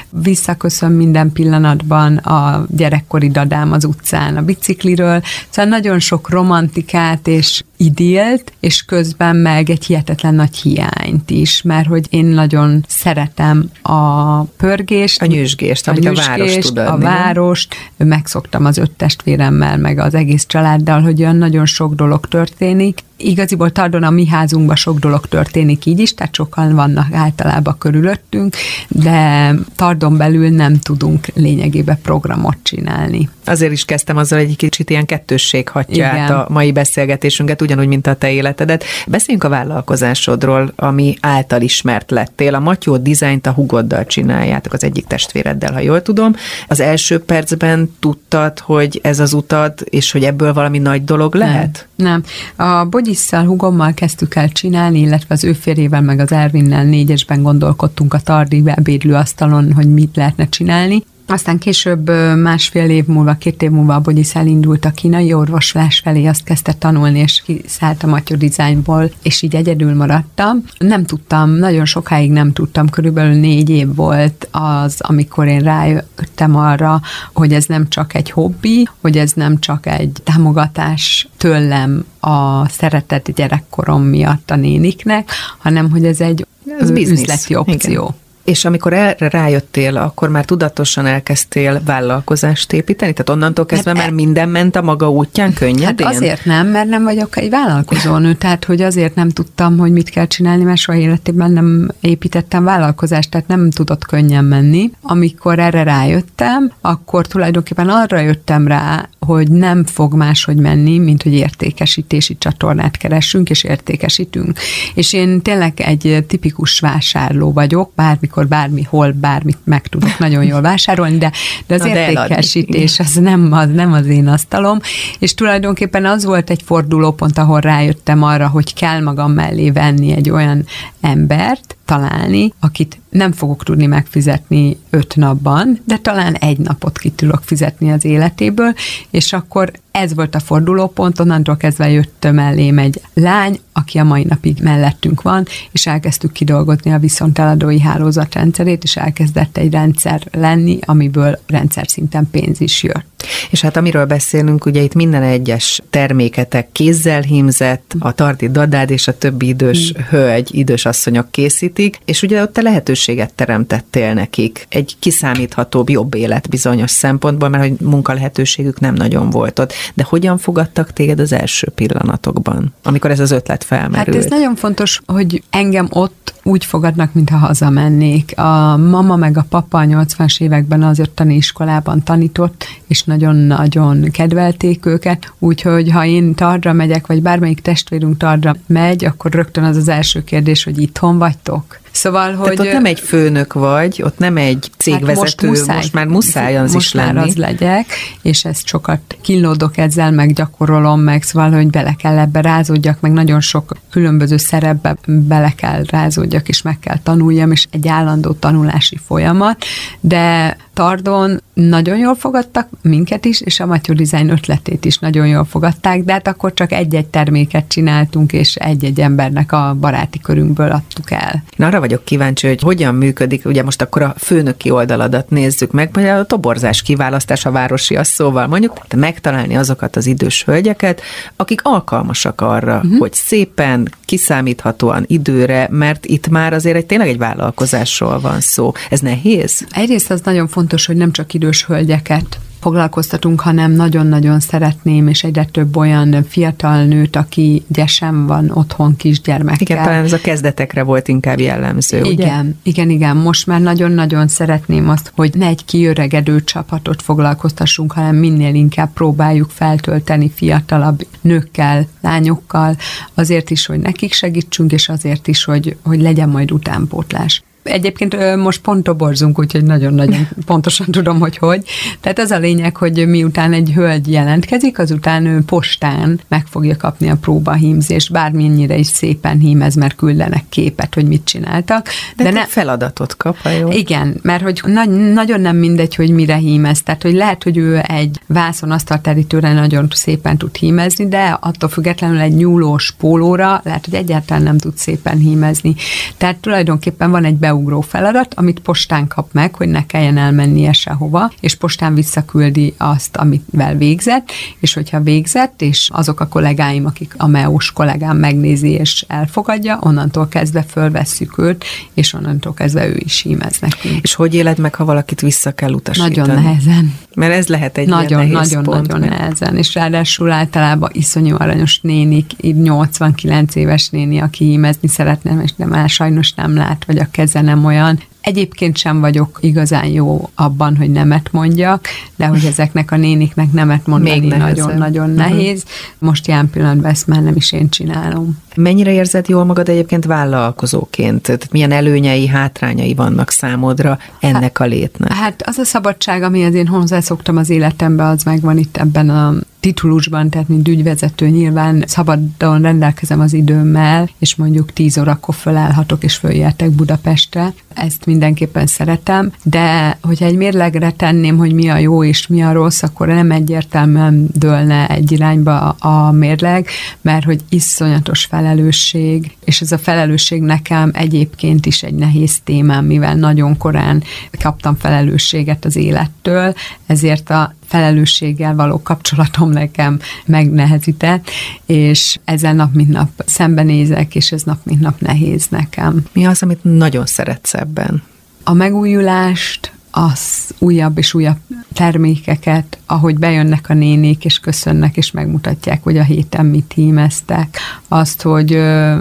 Visszaköszön 0.09 0.91
minden 0.91 1.31
pillanatban 1.31 2.17
a 2.17 2.65
gyerekkori 2.69 3.29
dadám 3.29 3.71
az 3.71 3.85
utcán 3.85 4.37
a 4.37 4.41
bicikliről, 4.41 5.21
szóval 5.49 5.71
nagyon 5.71 5.99
sok 5.99 6.29
romantikát 6.29 7.27
és 7.27 7.63
idélt, 7.77 8.53
és 8.59 8.83
közben 8.85 9.35
meg 9.35 9.69
egy 9.69 9.85
hihetetlen 9.85 10.35
nagy 10.35 10.57
hiányt 10.57 11.29
is, 11.29 11.61
mert 11.61 11.87
hogy 11.87 12.07
én 12.09 12.25
nagyon 12.25 12.85
szeretem 12.87 13.69
a 13.81 14.41
pörgést, 14.43 15.21
a 15.21 15.25
nyüzsgést, 15.25 15.87
amit 15.87 16.05
a, 16.05 16.09
nyüzsgést, 16.09 16.27
a 16.27 16.37
város 16.37 16.55
tud 16.65 16.77
adni. 16.77 17.05
A 17.05 17.09
várost, 17.09 17.75
megszoktam 17.97 18.65
az 18.65 18.77
öt 18.77 18.91
testvéremmel, 18.91 19.77
meg 19.77 19.99
az 19.99 20.13
egész 20.13 20.45
családdal, 20.45 21.01
hogy 21.01 21.21
olyan 21.21 21.35
nagyon 21.35 21.65
sok 21.65 21.93
dolog 21.93 22.27
történik, 22.27 23.03
Igaziból 23.17 23.71
Tardon 23.71 24.03
a 24.03 24.09
mi 24.09 24.27
házunkban 24.27 24.75
sok 24.75 24.99
dolog 24.99 25.25
történik 25.25 25.85
így 25.85 25.99
is, 25.99 26.13
tehát 26.13 26.35
sokan 26.35 26.75
vannak 26.75 27.13
általában 27.13 27.77
körülöttünk, 27.77 28.55
de 28.87 29.53
Tardon 29.75 30.17
belül 30.17 30.49
nem 30.49 30.79
tudunk 30.79 31.27
lényegében 31.33 31.99
programot 32.01 32.57
csinálni. 32.63 33.29
Azért 33.45 33.71
is 33.71 33.85
kezdtem 33.85 34.17
azzal, 34.17 34.39
egy 34.39 34.55
kicsit 34.55 34.89
ilyen 34.89 35.05
kettősség 35.05 35.69
hatja 35.69 36.07
át 36.07 36.29
a 36.29 36.47
mai 36.49 36.71
beszélgetésünket 36.71 37.61
ugyanúgy, 37.67 37.87
mint 37.87 38.07
a 38.07 38.15
te 38.15 38.31
életedet. 38.31 38.83
Beszéljünk 39.07 39.43
a 39.43 39.49
vállalkozásodról, 39.49 40.71
ami 40.75 41.17
által 41.21 41.61
ismert 41.61 42.11
lettél. 42.11 42.55
A 42.55 42.59
Matyó 42.59 42.97
dizájnt 42.97 43.47
a 43.47 43.51
hugoddal 43.51 44.05
csináljátok, 44.05 44.73
az 44.73 44.83
egyik 44.83 45.05
testvéreddel, 45.05 45.73
ha 45.73 45.79
jól 45.79 46.01
tudom. 46.01 46.35
Az 46.67 46.79
első 46.79 47.19
percben 47.19 47.95
tudtad, 47.99 48.59
hogy 48.59 48.99
ez 49.03 49.19
az 49.19 49.33
utad, 49.33 49.73
és 49.83 50.11
hogy 50.11 50.23
ebből 50.23 50.53
valami 50.53 50.77
nagy 50.77 51.03
dolog 51.03 51.35
lehet? 51.35 51.87
Nem. 51.95 52.23
nem. 52.55 52.67
A 52.67 52.85
Bogyisszal, 52.85 53.45
hugommal 53.45 53.93
kezdtük 53.93 54.35
el 54.35 54.49
csinálni, 54.49 54.99
illetve 54.99 55.35
az 55.35 55.43
ő 55.43 55.53
férjével, 55.53 56.01
meg 56.01 56.19
az 56.19 56.31
Ervinnel 56.31 56.83
négyesben 56.83 57.43
gondolkodtunk 57.43 58.13
a 58.13 58.19
tardi 58.19 58.63
asztalon, 59.11 59.73
hogy 59.73 59.93
mit 59.93 60.15
lehetne 60.15 60.49
csinálni. 60.49 61.03
Aztán 61.29 61.57
később 61.57 62.09
másfél 62.37 62.89
év 62.89 63.05
múlva, 63.05 63.33
két 63.33 63.61
év 63.61 63.69
múlva 63.69 63.95
a 63.95 63.99
Bogyisz 63.99 64.35
elindult 64.35 64.85
a 64.85 64.91
kínai 64.91 65.33
orvoslás 65.33 65.99
felé, 65.99 66.25
azt 66.25 66.43
kezdte 66.43 66.73
tanulni, 66.73 67.19
és 67.19 67.41
kiszállt 67.45 68.03
a 68.03 68.07
Matyó 68.07 68.35
Designból, 68.35 69.11
és 69.23 69.41
így 69.41 69.55
egyedül 69.55 69.95
maradtam. 69.95 70.63
Nem 70.77 71.05
tudtam, 71.05 71.49
nagyon 71.49 71.85
sokáig 71.85 72.31
nem 72.31 72.53
tudtam, 72.53 72.89
körülbelül 72.89 73.33
négy 73.33 73.69
év 73.69 73.95
volt 73.95 74.47
az, 74.51 74.95
amikor 74.99 75.47
én 75.47 75.59
rájöttem 75.59 76.55
arra, 76.55 77.01
hogy 77.33 77.53
ez 77.53 77.65
nem 77.65 77.89
csak 77.89 78.13
egy 78.13 78.29
hobbi, 78.29 78.87
hogy 79.01 79.17
ez 79.17 79.31
nem 79.31 79.59
csak 79.59 79.85
egy 79.85 80.19
támogatás 80.23 81.27
tőlem 81.37 82.05
a 82.19 82.69
szeretett 82.69 83.31
gyerekkorom 83.31 84.03
miatt 84.03 84.51
a 84.51 84.55
néniknek, 84.55 85.31
hanem 85.57 85.91
hogy 85.91 86.05
ez 86.05 86.21
egy 86.21 86.47
ez 86.79 86.89
üzleti 86.89 87.55
opció. 87.55 88.03
Igen. 88.03 88.25
És 88.47 88.65
amikor 88.65 88.93
erre 88.93 89.29
rájöttél, 89.29 89.97
akkor 89.97 90.29
már 90.29 90.45
tudatosan 90.45 91.05
elkezdtél 91.05 91.81
vállalkozást 91.85 92.73
építeni? 92.73 93.11
Tehát 93.11 93.29
onnantól 93.29 93.65
kezdve 93.65 93.89
hát 93.89 93.99
már 93.99 94.09
e- 94.09 94.13
minden 94.13 94.49
ment 94.49 94.75
a 94.75 94.81
maga 94.81 95.09
útján 95.11 95.53
könnyedén? 95.53 96.05
Hát 96.05 96.15
azért 96.15 96.45
nem, 96.45 96.67
mert 96.67 96.87
nem 96.87 97.03
vagyok 97.03 97.37
egy 97.37 97.49
vállalkozónő, 97.49 98.33
tehát 98.33 98.65
hogy 98.65 98.81
azért 98.81 99.15
nem 99.15 99.29
tudtam, 99.29 99.77
hogy 99.77 99.91
mit 99.91 100.09
kell 100.09 100.27
csinálni, 100.27 100.63
mert 100.63 100.77
soha 100.77 100.97
életében 100.97 101.51
nem 101.51 101.91
építettem 102.01 102.63
vállalkozást, 102.63 103.29
tehát 103.29 103.47
nem 103.47 103.71
tudott 103.71 104.05
könnyen 104.05 104.45
menni. 104.45 104.91
Amikor 105.01 105.59
erre 105.59 105.83
rájöttem, 105.83 106.71
akkor 106.81 107.27
tulajdonképpen 107.27 107.89
arra 107.89 108.19
jöttem 108.19 108.67
rá, 108.67 109.09
hogy 109.19 109.51
nem 109.51 109.85
fog 109.85 110.13
máshogy 110.13 110.57
menni, 110.57 110.97
mint 110.97 111.23
hogy 111.23 111.33
értékesítési 111.33 112.37
csatornát 112.37 112.97
keresünk 112.97 113.49
és 113.49 113.63
értékesítünk. 113.63 114.59
És 114.93 115.13
én 115.13 115.41
tényleg 115.41 115.79
egy 115.79 116.23
tipikus 116.27 116.79
vásárló 116.79 117.53
vagyok, 117.53 117.91
bármikor 117.95 118.36
akkor 118.37 118.49
bármihol 118.49 119.11
bármit 119.11 119.57
meg 119.63 119.87
tudok 119.87 120.19
nagyon 120.19 120.43
jól 120.43 120.61
vásárolni, 120.61 121.17
de, 121.17 121.31
de 121.67 121.75
az 121.75 121.81
Na 121.81 121.87
értékesítés 121.87 122.99
az 122.99 123.13
nem, 123.13 123.51
az 123.51 123.69
nem 123.73 123.93
az 123.93 124.05
én 124.05 124.27
asztalom, 124.27 124.79
és 125.19 125.33
tulajdonképpen 125.33 126.05
az 126.05 126.25
volt 126.25 126.49
egy 126.49 126.61
fordulópont, 126.65 127.37
ahol 127.37 127.59
rájöttem 127.59 128.23
arra, 128.23 128.47
hogy 128.47 128.73
kell 128.73 129.01
magam 129.01 129.31
mellé 129.31 129.69
venni 129.69 130.11
egy 130.11 130.29
olyan 130.29 130.65
embert, 131.01 131.76
találni, 131.87 132.53
akit 132.59 132.99
nem 133.09 133.31
fogok 133.31 133.63
tudni 133.63 133.85
megfizetni 133.85 134.77
öt 134.89 135.15
napban, 135.15 135.79
de 135.85 135.97
talán 135.97 136.33
egy 136.33 136.57
napot 136.57 136.97
ki 136.97 137.09
tudok 137.09 137.41
fizetni 137.43 137.91
az 137.91 138.05
életéből, 138.05 138.73
és 139.09 139.33
akkor 139.33 139.71
ez 139.91 140.13
volt 140.13 140.35
a 140.35 140.39
fordulópont, 140.39 141.19
onnantól 141.19 141.57
kezdve 141.57 141.89
jött 141.89 142.27
mellém 142.31 142.77
egy 142.77 143.01
lány, 143.13 143.59
aki 143.73 143.97
a 143.97 144.03
mai 144.03 144.23
napig 144.23 144.57
mellettünk 144.61 145.21
van, 145.21 145.45
és 145.71 145.87
elkezdtük 145.87 146.31
kidolgozni 146.31 146.91
a 146.91 146.99
viszonteladói 146.99 147.79
hálózatrendszerét, 147.79 148.83
és 148.83 148.95
elkezdett 148.95 149.57
egy 149.57 149.71
rendszer 149.71 150.21
lenni, 150.31 150.79
amiből 150.81 151.39
rendszer 151.47 151.87
szinten 151.87 152.27
pénz 152.31 152.61
is 152.61 152.83
jött. 152.83 153.25
És 153.49 153.61
hát 153.61 153.77
amiről 153.77 154.05
beszélünk, 154.05 154.65
ugye 154.65 154.81
itt 154.81 154.93
minden 154.93 155.23
egyes 155.23 155.81
terméketek 155.89 156.71
kézzel 156.71 157.21
hímzett, 157.21 157.95
a 157.99 158.11
tarti 158.11 158.49
dadád 158.49 158.89
és 158.89 159.07
a 159.07 159.17
többi 159.17 159.47
idős 159.47 159.93
hölgy, 160.09 160.55
idős 160.55 160.85
asszonyok 160.85 161.31
készítik, 161.77 161.99
és 162.05 162.21
ugye 162.21 162.41
ott 162.41 162.53
te 162.53 162.61
lehetőséget 162.61 163.33
teremtettél 163.33 164.13
nekik, 164.13 164.65
egy 164.69 164.95
kiszámíthatóbb, 164.99 165.89
jobb 165.89 166.15
élet 166.15 166.49
bizonyos 166.49 166.91
szempontból, 166.91 167.49
mert 167.49 167.63
hogy 167.63 167.87
munkalehetőségük 167.87 168.79
nem 168.79 168.93
nagyon 168.93 169.29
volt 169.29 169.59
ott. 169.59 169.73
De 169.93 170.03
hogyan 170.03 170.37
fogadtak 170.37 170.93
téged 170.93 171.19
az 171.19 171.31
első 171.31 171.69
pillanatokban, 171.75 172.73
amikor 172.83 173.11
ez 173.11 173.19
az 173.19 173.31
ötlet 173.31 173.63
felmerült? 173.63 174.15
Hát 174.15 174.25
ez 174.25 174.29
nagyon 174.29 174.55
fontos, 174.55 175.01
hogy 175.05 175.43
engem 175.49 175.87
ott 175.89 176.33
úgy 176.43 176.65
fogadnak, 176.65 177.13
mintha 177.13 177.37
hazamennék. 177.37 178.37
A 178.39 178.77
mama 178.77 179.15
meg 179.15 179.37
a 179.37 179.45
papa 179.49 179.79
a 179.79 179.83
80-as 179.83 180.41
években 180.41 180.83
az 180.83 180.99
ottani 180.99 181.35
iskolában 181.35 182.03
tanított, 182.03 182.65
és 182.87 183.03
nagyon-nagyon 183.03 184.11
kedvelték 184.11 184.85
őket, 184.85 185.33
úgyhogy 185.39 185.91
ha 185.91 186.05
én 186.05 186.35
Tardra 186.35 186.73
megyek, 186.73 187.07
vagy 187.07 187.21
bármelyik 187.21 187.59
testvérünk 187.59 188.17
Tardra 188.17 188.55
megy, 188.67 189.05
akkor 189.05 189.31
rögtön 189.31 189.63
az 189.63 189.75
az 189.75 189.87
első 189.87 190.23
kérdés, 190.23 190.63
hogy 190.63 190.81
itthon 190.81 191.17
vagytok? 191.17 191.66
rock 191.69 191.86
Szóval, 191.97 192.33
hogy... 192.33 192.53
Tehát 192.53 192.59
ott 192.59 192.71
nem 192.71 192.85
egy 192.85 192.99
főnök 192.99 193.53
vagy, 193.53 194.01
ott 194.03 194.17
nem 194.17 194.37
egy 194.37 194.69
cégvezető, 194.77 195.07
hát 195.07 195.17
most, 195.17 195.41
muszáj, 195.41 195.75
most 195.75 195.93
már 195.93 196.05
muszáj 196.05 196.57
az 196.57 196.73
most 196.73 196.85
is 196.85 196.93
lenni. 196.93 197.19
Most 197.19 197.27
az 197.27 197.35
legyek, 197.35 197.85
és 198.21 198.45
ezt 198.45 198.67
sokat 198.67 199.17
kínlódok 199.21 199.77
ezzel, 199.77 200.11
meg 200.11 200.33
gyakorolom, 200.33 201.01
meg 201.01 201.23
szóval, 201.23 201.51
hogy 201.51 201.67
bele 201.67 201.95
kell 201.97 202.17
ebbe 202.17 202.41
rázódjak, 202.41 202.99
meg 202.99 203.11
nagyon 203.11 203.41
sok 203.41 203.75
különböző 203.89 204.37
szerepbe 204.37 204.95
bele 205.05 205.53
kell 205.55 205.83
rázódjak, 205.89 206.47
és 206.47 206.61
meg 206.61 206.79
kell 206.79 206.97
tanuljam, 207.03 207.51
és 207.51 207.67
egy 207.71 207.87
állandó 207.87 208.31
tanulási 208.31 208.97
folyamat, 209.05 209.65
de 209.99 210.55
Tardon 210.73 211.41
nagyon 211.53 211.97
jól 211.97 212.15
fogadtak 212.15 212.69
minket 212.81 213.25
is, 213.25 213.41
és 213.41 213.59
a 213.59 213.65
Matyó 213.65 213.93
Design 213.93 214.29
ötletét 214.29 214.85
is 214.85 214.97
nagyon 214.97 215.27
jól 215.27 215.45
fogadták, 215.45 216.03
de 216.03 216.13
hát 216.13 216.27
akkor 216.27 216.53
csak 216.53 216.71
egy-egy 216.71 217.05
terméket 217.05 217.67
csináltunk, 217.67 218.33
és 218.33 218.55
egy-egy 218.55 218.99
embernek 218.99 219.51
a 219.51 219.75
baráti 219.79 220.19
körünkből 220.19 220.71
adtuk 220.71 221.11
el. 221.11 221.43
Na, 221.55 221.65
arra 221.65 221.79
vagyok 221.87 222.05
kíváncsi, 222.05 222.47
hogy 222.47 222.61
hogyan 222.61 222.95
működik, 222.95 223.45
ugye 223.45 223.63
most 223.63 223.81
akkor 223.81 224.01
a 224.01 224.13
főnöki 224.17 224.69
oldaladat 224.69 225.29
nézzük 225.29 225.71
meg, 225.71 225.89
vagy 225.93 226.05
a 226.05 226.25
toborzás 226.25 226.81
kiválasztás 226.81 227.45
a 227.45 227.51
városi 227.51 227.97
szóval 228.01 228.47
mondjuk, 228.47 228.77
de 228.87 228.97
megtalálni 228.97 229.55
azokat 229.57 229.95
az 229.95 230.05
idős 230.05 230.43
hölgyeket, 230.43 231.01
akik 231.35 231.61
alkalmasak 231.63 232.41
arra, 232.41 232.75
uh-huh. 232.75 232.99
hogy 232.99 233.13
szépen, 233.13 233.89
kiszámíthatóan 234.05 235.03
időre, 235.07 235.67
mert 235.71 236.05
itt 236.05 236.27
már 236.27 236.53
azért 236.53 236.75
egy 236.75 236.85
tényleg 236.85 237.07
egy 237.07 237.17
vállalkozásról 237.17 238.19
van 238.19 238.39
szó. 238.39 238.71
Ez 238.89 238.99
nehéz? 238.99 239.65
Egyrészt 239.69 240.11
az 240.11 240.21
nagyon 240.23 240.47
fontos, 240.47 240.85
hogy 240.85 240.95
nem 240.95 241.11
csak 241.11 241.33
idős 241.33 241.65
hölgyeket 241.65 242.39
foglalkoztatunk, 242.67 243.41
hanem 243.41 243.71
nagyon-nagyon 243.71 244.39
szeretném, 244.39 245.07
és 245.07 245.23
egyre 245.23 245.45
több 245.45 245.77
olyan 245.77 246.25
fiatal 246.27 246.83
nőt, 246.83 247.15
aki 247.15 247.63
gyesen 247.67 248.25
van 248.25 248.51
otthon 248.53 248.95
kisgyermekkel. 248.95 249.57
Igen, 249.59 249.83
talán 249.83 250.03
ez 250.03 250.13
a 250.13 250.21
kezdetekre 250.21 250.83
volt 250.83 251.07
inkább 251.07 251.39
jellemző, 251.39 252.01
ugye? 252.01 252.11
Igen, 252.11 252.59
igen, 252.63 252.89
igen. 252.89 253.17
Most 253.17 253.47
már 253.47 253.61
nagyon-nagyon 253.61 254.27
szeretném 254.27 254.89
azt, 254.89 255.11
hogy 255.15 255.31
ne 255.35 255.45
egy 255.45 255.65
kiöregedő 255.65 256.43
csapatot 256.43 257.01
foglalkoztassunk, 257.01 257.91
hanem 257.91 258.15
minél 258.15 258.55
inkább 258.55 258.93
próbáljuk 258.93 259.49
feltölteni 259.49 260.31
fiatalabb 260.35 261.07
nőkkel, 261.21 261.87
lányokkal, 262.01 262.77
azért 263.13 263.49
is, 263.49 263.65
hogy 263.65 263.79
nekik 263.79 264.13
segítsünk, 264.13 264.71
és 264.71 264.89
azért 264.89 265.27
is, 265.27 265.43
hogy, 265.43 265.75
hogy 265.83 266.01
legyen 266.01 266.29
majd 266.29 266.51
utánpótlás. 266.51 267.43
Egyébként 267.67 268.35
most 268.35 268.61
pont 268.61 268.83
toborzunk, 268.83 269.39
úgyhogy 269.39 269.63
nagyon-nagyon 269.63 270.27
pontosan 270.45 270.85
tudom, 270.91 271.19
hogy 271.19 271.37
hogy. 271.37 271.63
Tehát 272.01 272.19
az 272.19 272.31
a 272.31 272.37
lényeg, 272.37 272.75
hogy 272.75 273.07
miután 273.07 273.53
egy 273.53 273.71
hölgy 273.75 274.11
jelentkezik, 274.11 274.79
azután 274.79 275.25
ő 275.25 275.41
postán 275.45 276.19
meg 276.27 276.45
fogja 276.45 276.77
kapni 276.77 277.09
a 277.09 277.15
próbahímzést, 277.15 278.11
bármennyire 278.11 278.77
is 278.77 278.87
szépen 278.87 279.39
hímez, 279.39 279.75
mert 279.75 279.95
küldenek 279.95 280.43
képet, 280.49 280.93
hogy 280.93 281.05
mit 281.05 281.23
csináltak. 281.25 281.87
De, 282.15 282.23
de 282.23 282.31
ne... 282.31 282.45
feladatot 282.45 283.17
kap, 283.17 283.37
ha 283.37 283.49
jó. 283.49 283.71
Igen, 283.71 284.19
mert 284.21 284.43
hogy 284.43 284.61
nagy, 284.65 284.89
nagyon 284.89 285.41
nem 285.41 285.55
mindegy, 285.55 285.95
hogy 285.95 286.09
mire 286.09 286.35
hímez. 286.35 286.81
Tehát, 286.81 287.01
hogy 287.01 287.13
lehet, 287.13 287.43
hogy 287.43 287.57
ő 287.57 287.81
egy 287.87 288.19
vászon 288.27 288.71
asztalterítőre 288.71 289.53
nagyon 289.53 289.87
szépen 289.91 290.37
tud 290.37 290.55
hímezni, 290.55 291.07
de 291.07 291.37
attól 291.41 291.69
függetlenül 291.69 292.19
egy 292.19 292.35
nyúlós 292.35 292.93
pólóra 292.97 293.61
lehet, 293.63 293.85
hogy 293.85 293.93
egyáltalán 293.93 294.43
nem 294.43 294.57
tud 294.57 294.77
szépen 294.77 295.17
hímezni. 295.17 295.75
Tehát 296.17 296.35
tulajdonképpen 296.35 297.11
van 297.11 297.25
egy 297.25 297.35
be 297.35 297.53
beugró 297.57 297.81
feladat, 297.81 298.33
amit 298.33 298.59
postán 298.59 299.07
kap 299.07 299.33
meg, 299.33 299.55
hogy 299.55 299.67
ne 299.67 299.85
kelljen 299.85 300.17
elmennie 300.17 300.71
sehova, 300.71 301.31
és 301.39 301.55
postán 301.55 301.93
visszaküldi 301.93 302.73
azt, 302.77 303.17
amivel 303.17 303.75
végzett, 303.75 304.31
és 304.59 304.73
hogyha 304.73 305.01
végzett, 305.01 305.61
és 305.61 305.89
azok 305.93 306.19
a 306.19 306.27
kollégáim, 306.27 306.85
akik 306.85 307.13
a 307.17 307.27
MEO-s 307.27 307.71
kollégám 307.71 308.17
megnézi 308.17 308.69
és 308.69 309.05
elfogadja, 309.07 309.79
onnantól 309.81 310.27
kezdve 310.27 310.63
fölvesszük 310.63 311.37
őt, 311.37 311.65
és 311.93 312.13
onnantól 312.13 312.53
kezdve 312.53 312.87
ő 312.87 312.95
is 313.05 313.21
hímez 313.21 313.57
nekünk. 313.59 314.01
És 314.01 314.13
hogy 314.13 314.33
éled 314.33 314.59
meg, 314.59 314.75
ha 314.75 314.85
valakit 314.85 315.21
vissza 315.21 315.51
kell 315.51 315.71
utasítani? 315.71 316.15
Nagyon 316.15 316.43
nehezen. 316.43 316.93
Mert 317.17 317.33
ez 317.33 317.47
lehet 317.47 317.77
egy 317.77 317.87
nagyon, 317.87 318.07
ilyen 318.07 318.31
nehéz 318.31 318.49
Nagyon, 318.49 318.63
pont, 318.63 318.87
nagyon 318.87 319.07
nehezen, 319.09 319.57
és 319.57 319.73
ráadásul 319.73 320.31
általában 320.31 320.89
iszonyú 320.93 321.35
aranyos 321.39 321.79
nénik, 321.81 322.31
így 322.41 322.55
89 322.55 323.55
éves 323.55 323.89
néni, 323.89 324.19
aki 324.19 324.45
hímezni 324.45 324.87
szeretne, 324.87 325.41
és 325.43 325.53
de 325.55 325.65
már 325.65 325.89
sajnos 325.89 326.33
nem 326.33 326.55
lát, 326.55 326.83
vagy 326.85 326.97
a 326.97 327.07
keze 327.11 327.41
nem 327.41 327.65
olyan, 327.65 327.99
Egyébként 328.27 328.77
sem 328.77 328.99
vagyok 328.99 329.37
igazán 329.41 329.85
jó 329.85 330.29
abban, 330.35 330.77
hogy 330.77 330.89
nemet 330.89 331.31
mondjak, 331.31 331.87
de 332.15 332.25
hogy 332.25 332.45
ezeknek 332.45 332.91
a 332.91 332.97
néniknek 332.97 333.51
nemet 333.51 333.87
mondani 333.87 334.27
nagyon-nagyon 334.27 335.09
mhm. 335.09 335.17
nehéz. 335.17 335.63
Most 335.97 336.27
jelen 336.27 336.49
pillanatban 336.49 336.91
ezt 336.91 337.07
már 337.07 337.23
nem 337.23 337.35
is 337.35 337.51
én 337.51 337.69
csinálom. 337.69 338.37
Mennyire 338.55 338.91
érzed 338.91 339.27
jól 339.27 339.43
magad 339.43 339.69
egyébként 339.69 340.05
vállalkozóként? 340.05 341.21
Tehát 341.21 341.51
milyen 341.51 341.71
előnyei, 341.71 342.27
hátrányai 342.27 342.93
vannak 342.93 343.31
számodra 343.31 343.99
ennek 344.19 344.59
a 344.59 344.65
létnek? 344.65 345.11
Hát 345.11 345.41
az 345.45 345.57
a 345.57 345.63
szabadság, 345.63 346.23
ami 346.23 346.43
az 346.45 346.53
én 346.53 346.67
hozzászoktam 346.67 347.37
az 347.37 347.49
életembe, 347.49 348.03
az 348.05 348.23
megvan 348.23 348.57
itt 348.57 348.77
ebben 348.77 349.09
a 349.09 349.33
titulusban, 349.59 350.29
tehát 350.29 350.47
mint 350.47 350.67
ügyvezető 350.67 351.27
nyilván 351.27 351.83
szabadon 351.87 352.61
rendelkezem 352.61 353.19
az 353.19 353.33
időmmel, 353.33 354.09
és 354.19 354.35
mondjuk 354.35 354.73
10 354.73 354.97
órakor 354.97 355.35
fölállhatok 355.35 356.03
és 356.03 356.15
följöttek 356.15 356.69
Budapestre. 356.69 357.53
Ezt 357.77 358.05
mindenképpen 358.05 358.67
szeretem, 358.67 359.31
de 359.43 359.97
hogyha 360.01 360.25
egy 360.25 360.35
mérlegre 360.35 360.91
tenném, 360.91 361.37
hogy 361.37 361.53
mi 361.53 361.69
a 361.69 361.77
jó 361.77 362.03
és 362.03 362.27
mi 362.27 362.43
a 362.43 362.51
rossz, 362.51 362.83
akkor 362.83 363.07
nem 363.07 363.31
egyértelműen 363.31 364.27
dőlne 364.33 364.87
egy 364.87 365.11
irányba 365.11 365.69
a 365.69 366.11
mérleg, 366.11 366.67
mert 367.01 367.25
hogy 367.25 367.39
iszonyatos 367.49 368.25
felelősség, 368.25 369.37
és 369.45 369.61
ez 369.61 369.71
a 369.71 369.77
felelősség 369.77 370.41
nekem 370.41 370.91
egyébként 370.93 371.65
is 371.65 371.83
egy 371.83 371.93
nehéz 371.93 372.39
témám, 372.43 372.85
mivel 372.85 373.15
nagyon 373.15 373.57
korán 373.57 374.03
kaptam 374.39 374.75
felelősséget 374.75 375.65
az 375.65 375.75
élettől, 375.75 376.53
ezért 376.85 377.29
a 377.29 377.55
felelősséggel 377.67 378.55
való 378.55 378.81
kapcsolatom 378.81 379.49
nekem 379.49 379.99
megnehezített, 380.25 381.29
és 381.65 382.17
ezen 382.25 382.55
nap 382.55 382.73
mint 382.73 382.89
nap 382.89 383.09
szembenézek, 383.25 384.15
és 384.15 384.31
ez 384.31 384.43
nap 384.43 384.59
mint 384.63 384.79
nap 384.79 384.99
nehéz 384.99 385.47
nekem. 385.47 386.03
Mi 386.13 386.25
az, 386.25 386.43
amit 386.43 386.63
nagyon 386.63 387.05
szeretsz 387.05 387.53
ebben? 387.53 388.03
A 388.43 388.53
megújulást, 388.53 389.71
az 390.05 390.53
újabb 390.59 390.97
és 390.97 391.13
újabb 391.13 391.37
termékeket, 391.73 392.77
ahogy 392.85 393.17
bejönnek 393.17 393.65
a 393.69 393.73
nénék, 393.73 394.25
és 394.25 394.39
köszönnek, 394.39 394.97
és 394.97 395.11
megmutatják, 395.11 395.83
hogy 395.83 395.97
a 395.97 396.03
héten 396.03 396.45
mit 396.45 396.71
hímeztek. 396.75 397.57
Azt, 397.87 398.21
hogy 398.21 398.53
ö, 398.53 398.97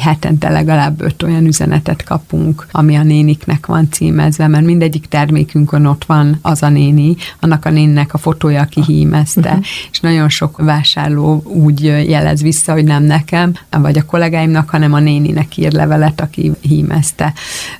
hetente 0.00 0.48
legalább 0.48 1.00
öt 1.00 1.22
olyan 1.22 1.46
üzenetet 1.46 2.04
kapunk, 2.04 2.66
ami 2.70 2.96
a 2.96 3.02
néniknek 3.02 3.66
van 3.66 3.88
címezve, 3.90 4.46
mert 4.46 4.64
mindegyik 4.64 5.06
termékünkön 5.06 5.86
ott 5.86 6.04
van 6.04 6.38
az 6.42 6.62
a 6.62 6.68
néni, 6.68 7.16
annak 7.40 7.64
a 7.64 7.70
néninek 7.70 8.14
a 8.14 8.18
fotója, 8.18 8.60
aki 8.60 8.82
hímezte, 8.86 9.48
uh-huh. 9.48 9.64
és 9.90 10.00
nagyon 10.00 10.28
sok 10.28 10.56
vásárló 10.56 11.42
úgy 11.42 11.82
jelez 11.84 12.42
vissza, 12.42 12.72
hogy 12.72 12.84
nem 12.84 13.02
nekem, 13.02 13.52
vagy 13.70 13.98
a 13.98 14.04
kollégáimnak, 14.04 14.70
hanem 14.70 14.92
a 14.92 15.00
néninek 15.00 15.56
ír 15.56 15.72
levelet, 15.72 16.20
aki 16.20 16.52
hímezte. 16.60 17.32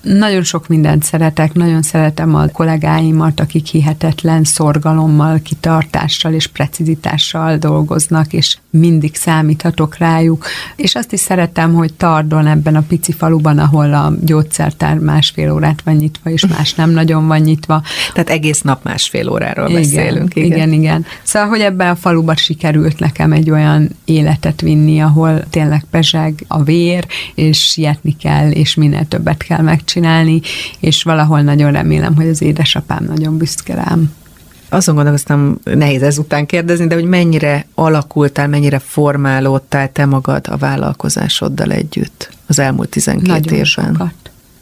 Nagyon 0.03 0.43
sok 0.43 0.69
mindent 0.69 1.03
szeretek, 1.03 1.53
nagyon 1.53 1.83
szeretem 1.83 2.35
a 2.35 2.47
kollégáimat, 2.61 3.41
akik 3.41 3.67
hihetetlen 3.67 4.45
szorgalommal, 4.45 5.41
kitartással 5.43 6.33
és 6.33 6.47
precizitással 6.47 7.57
dolgoznak, 7.57 8.33
és 8.33 8.57
mindig 8.71 9.15
számíthatok 9.15 9.97
rájuk. 9.97 10.47
És 10.77 10.95
azt 10.95 11.13
is 11.13 11.21
szeretem, 11.21 11.75
hogy 11.75 11.93
Tardon 11.95 12.47
ebben 12.47 12.77
a 12.77 12.85
pici 12.89 13.13
faluban, 13.13 13.59
ahol 13.59 13.95
a 13.95 14.13
gyógyszertár 14.21 14.99
másfél 14.99 15.53
órát 15.53 15.83
van 15.85 15.95
nyitva, 15.95 16.31
és 16.31 16.47
más 16.47 16.75
nem 16.75 16.91
nagyon 16.91 17.27
van 17.27 17.39
nyitva. 17.39 17.83
Tehát 18.13 18.31
egész 18.31 18.61
nap 18.61 18.85
másfél 18.85 19.29
óráról 19.29 19.69
igen, 19.69 19.81
beszélünk. 19.81 20.37
Igen. 20.37 20.51
igen, 20.51 20.73
igen. 20.73 21.07
Szóval, 21.23 21.49
hogy 21.49 21.61
ebben 21.61 21.91
a 21.91 21.97
faluban 21.97 22.37
sikerült 22.37 22.99
nekem 22.99 23.33
egy 23.33 23.51
olyan 23.51 23.89
életet 24.05 24.61
vinni, 24.61 25.01
ahol 25.01 25.45
tényleg 25.51 25.85
pezseg 25.91 26.45
a 26.49 26.63
vér, 26.63 27.07
és 27.35 27.59
sietni 27.59 28.17
kell, 28.17 28.51
és 28.51 28.75
minél 28.75 29.05
többet 29.05 29.43
kell 29.43 29.63
megcsinálni, 29.63 30.41
és 30.81 31.03
valahol 31.03 31.41
nagyon 31.41 31.73
remélem, 31.73 32.17
hogy 32.17 32.29
az 32.29 32.40
édesapám 32.41 33.05
nagyon 33.05 33.37
büszke 33.37 33.75
rám. 33.75 34.13
Azon 34.69 34.95
gondolkoztam, 34.95 35.59
nehéz 35.65 36.03
ezután 36.03 36.47
kérdezni, 36.47 36.87
de 36.87 36.95
hogy 36.95 37.05
mennyire 37.05 37.67
alakultál, 37.75 38.49
mennyire 38.49 38.79
formálódtál 38.79 39.93
te 39.93 40.07
magad 40.07 40.47
a 40.49 40.57
vállalkozásoddal 40.57 41.71
együtt 41.71 42.31
az 42.47 42.59
elmúlt 42.59 42.89
12 42.89 43.27
Nagyon 43.27 43.53
évben? 43.53 43.65
Sokat. 43.65 44.15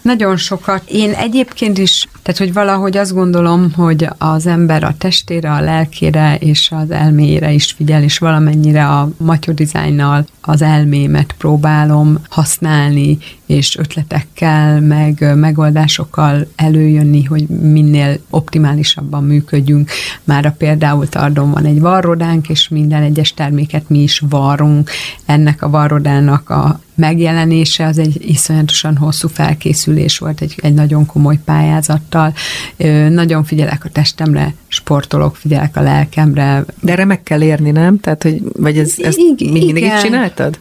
Nagyon 0.03 0.37
sokat. 0.37 0.83
Én 0.91 1.13
egyébként 1.13 1.79
is, 1.79 2.09
tehát 2.23 2.39
hogy 2.39 2.53
valahogy 2.53 2.97
azt 2.97 3.13
gondolom, 3.13 3.73
hogy 3.73 4.09
az 4.19 4.47
ember 4.47 4.85
a 4.85 4.95
testére, 4.99 5.53
a 5.53 5.61
lelkére 5.61 6.37
és 6.37 6.71
az 6.71 6.91
elméjére 6.91 7.53
is 7.53 7.73
figyel, 7.73 8.03
és 8.03 8.19
valamennyire 8.19 8.89
a 8.89 9.09
Matyó 9.17 9.53
dizájnnal 9.53 10.27
az 10.41 10.63
elmémet 10.63 11.35
próbálom 11.39 12.19
használni, 12.29 13.19
és 13.49 13.77
ötletekkel, 13.77 14.81
meg 14.81 15.37
megoldásokkal 15.37 16.47
előjönni, 16.57 17.25
hogy 17.25 17.47
minél 17.47 18.19
optimálisabban 18.31 19.25
működjünk. 19.25 19.91
Már 20.25 20.47
a 20.47 20.55
például 20.59 21.09
Tardon 21.09 21.51
van 21.51 21.65
egy 21.65 21.81
varrodánk, 21.81 22.49
és 22.49 22.69
minden 22.69 23.03
egyes 23.03 23.35
terméket 23.35 23.89
mi 23.89 24.03
is 24.03 24.23
varrunk. 24.29 24.91
Ennek 25.27 25.63
a 25.63 25.71
varrodának 25.71 26.51
a 26.51 26.81
megjelenése 26.99 27.87
az 27.87 27.99
egy 27.99 28.29
iszonyatosan 28.29 28.97
hosszú 28.97 29.29
felkészülés 29.29 30.19
volt, 30.19 30.41
egy, 30.41 30.55
egy 30.63 30.75
nagyon 30.75 31.07
komoly 31.07 31.39
pályázattal. 31.45 32.35
Ö, 32.77 33.09
nagyon 33.09 33.45
figyelek 33.45 33.85
a 33.85 33.89
testemre, 33.89 34.55
sportolok, 34.69 35.37
figyelek 35.37 35.77
a 35.77 35.81
lelkemre. 35.81 36.65
De 36.81 36.93
erre 36.93 37.05
meg 37.05 37.23
kell 37.23 37.43
érni, 37.43 37.71
nem? 37.71 38.01
Tehát, 38.01 38.23
hogy, 38.23 38.43
vagy 38.53 38.79
ez, 38.79 38.95
ezt 38.99 39.19
Igen. 39.19 39.53
mindig 39.53 39.85
így 39.85 39.99
csináltad? 40.03 40.59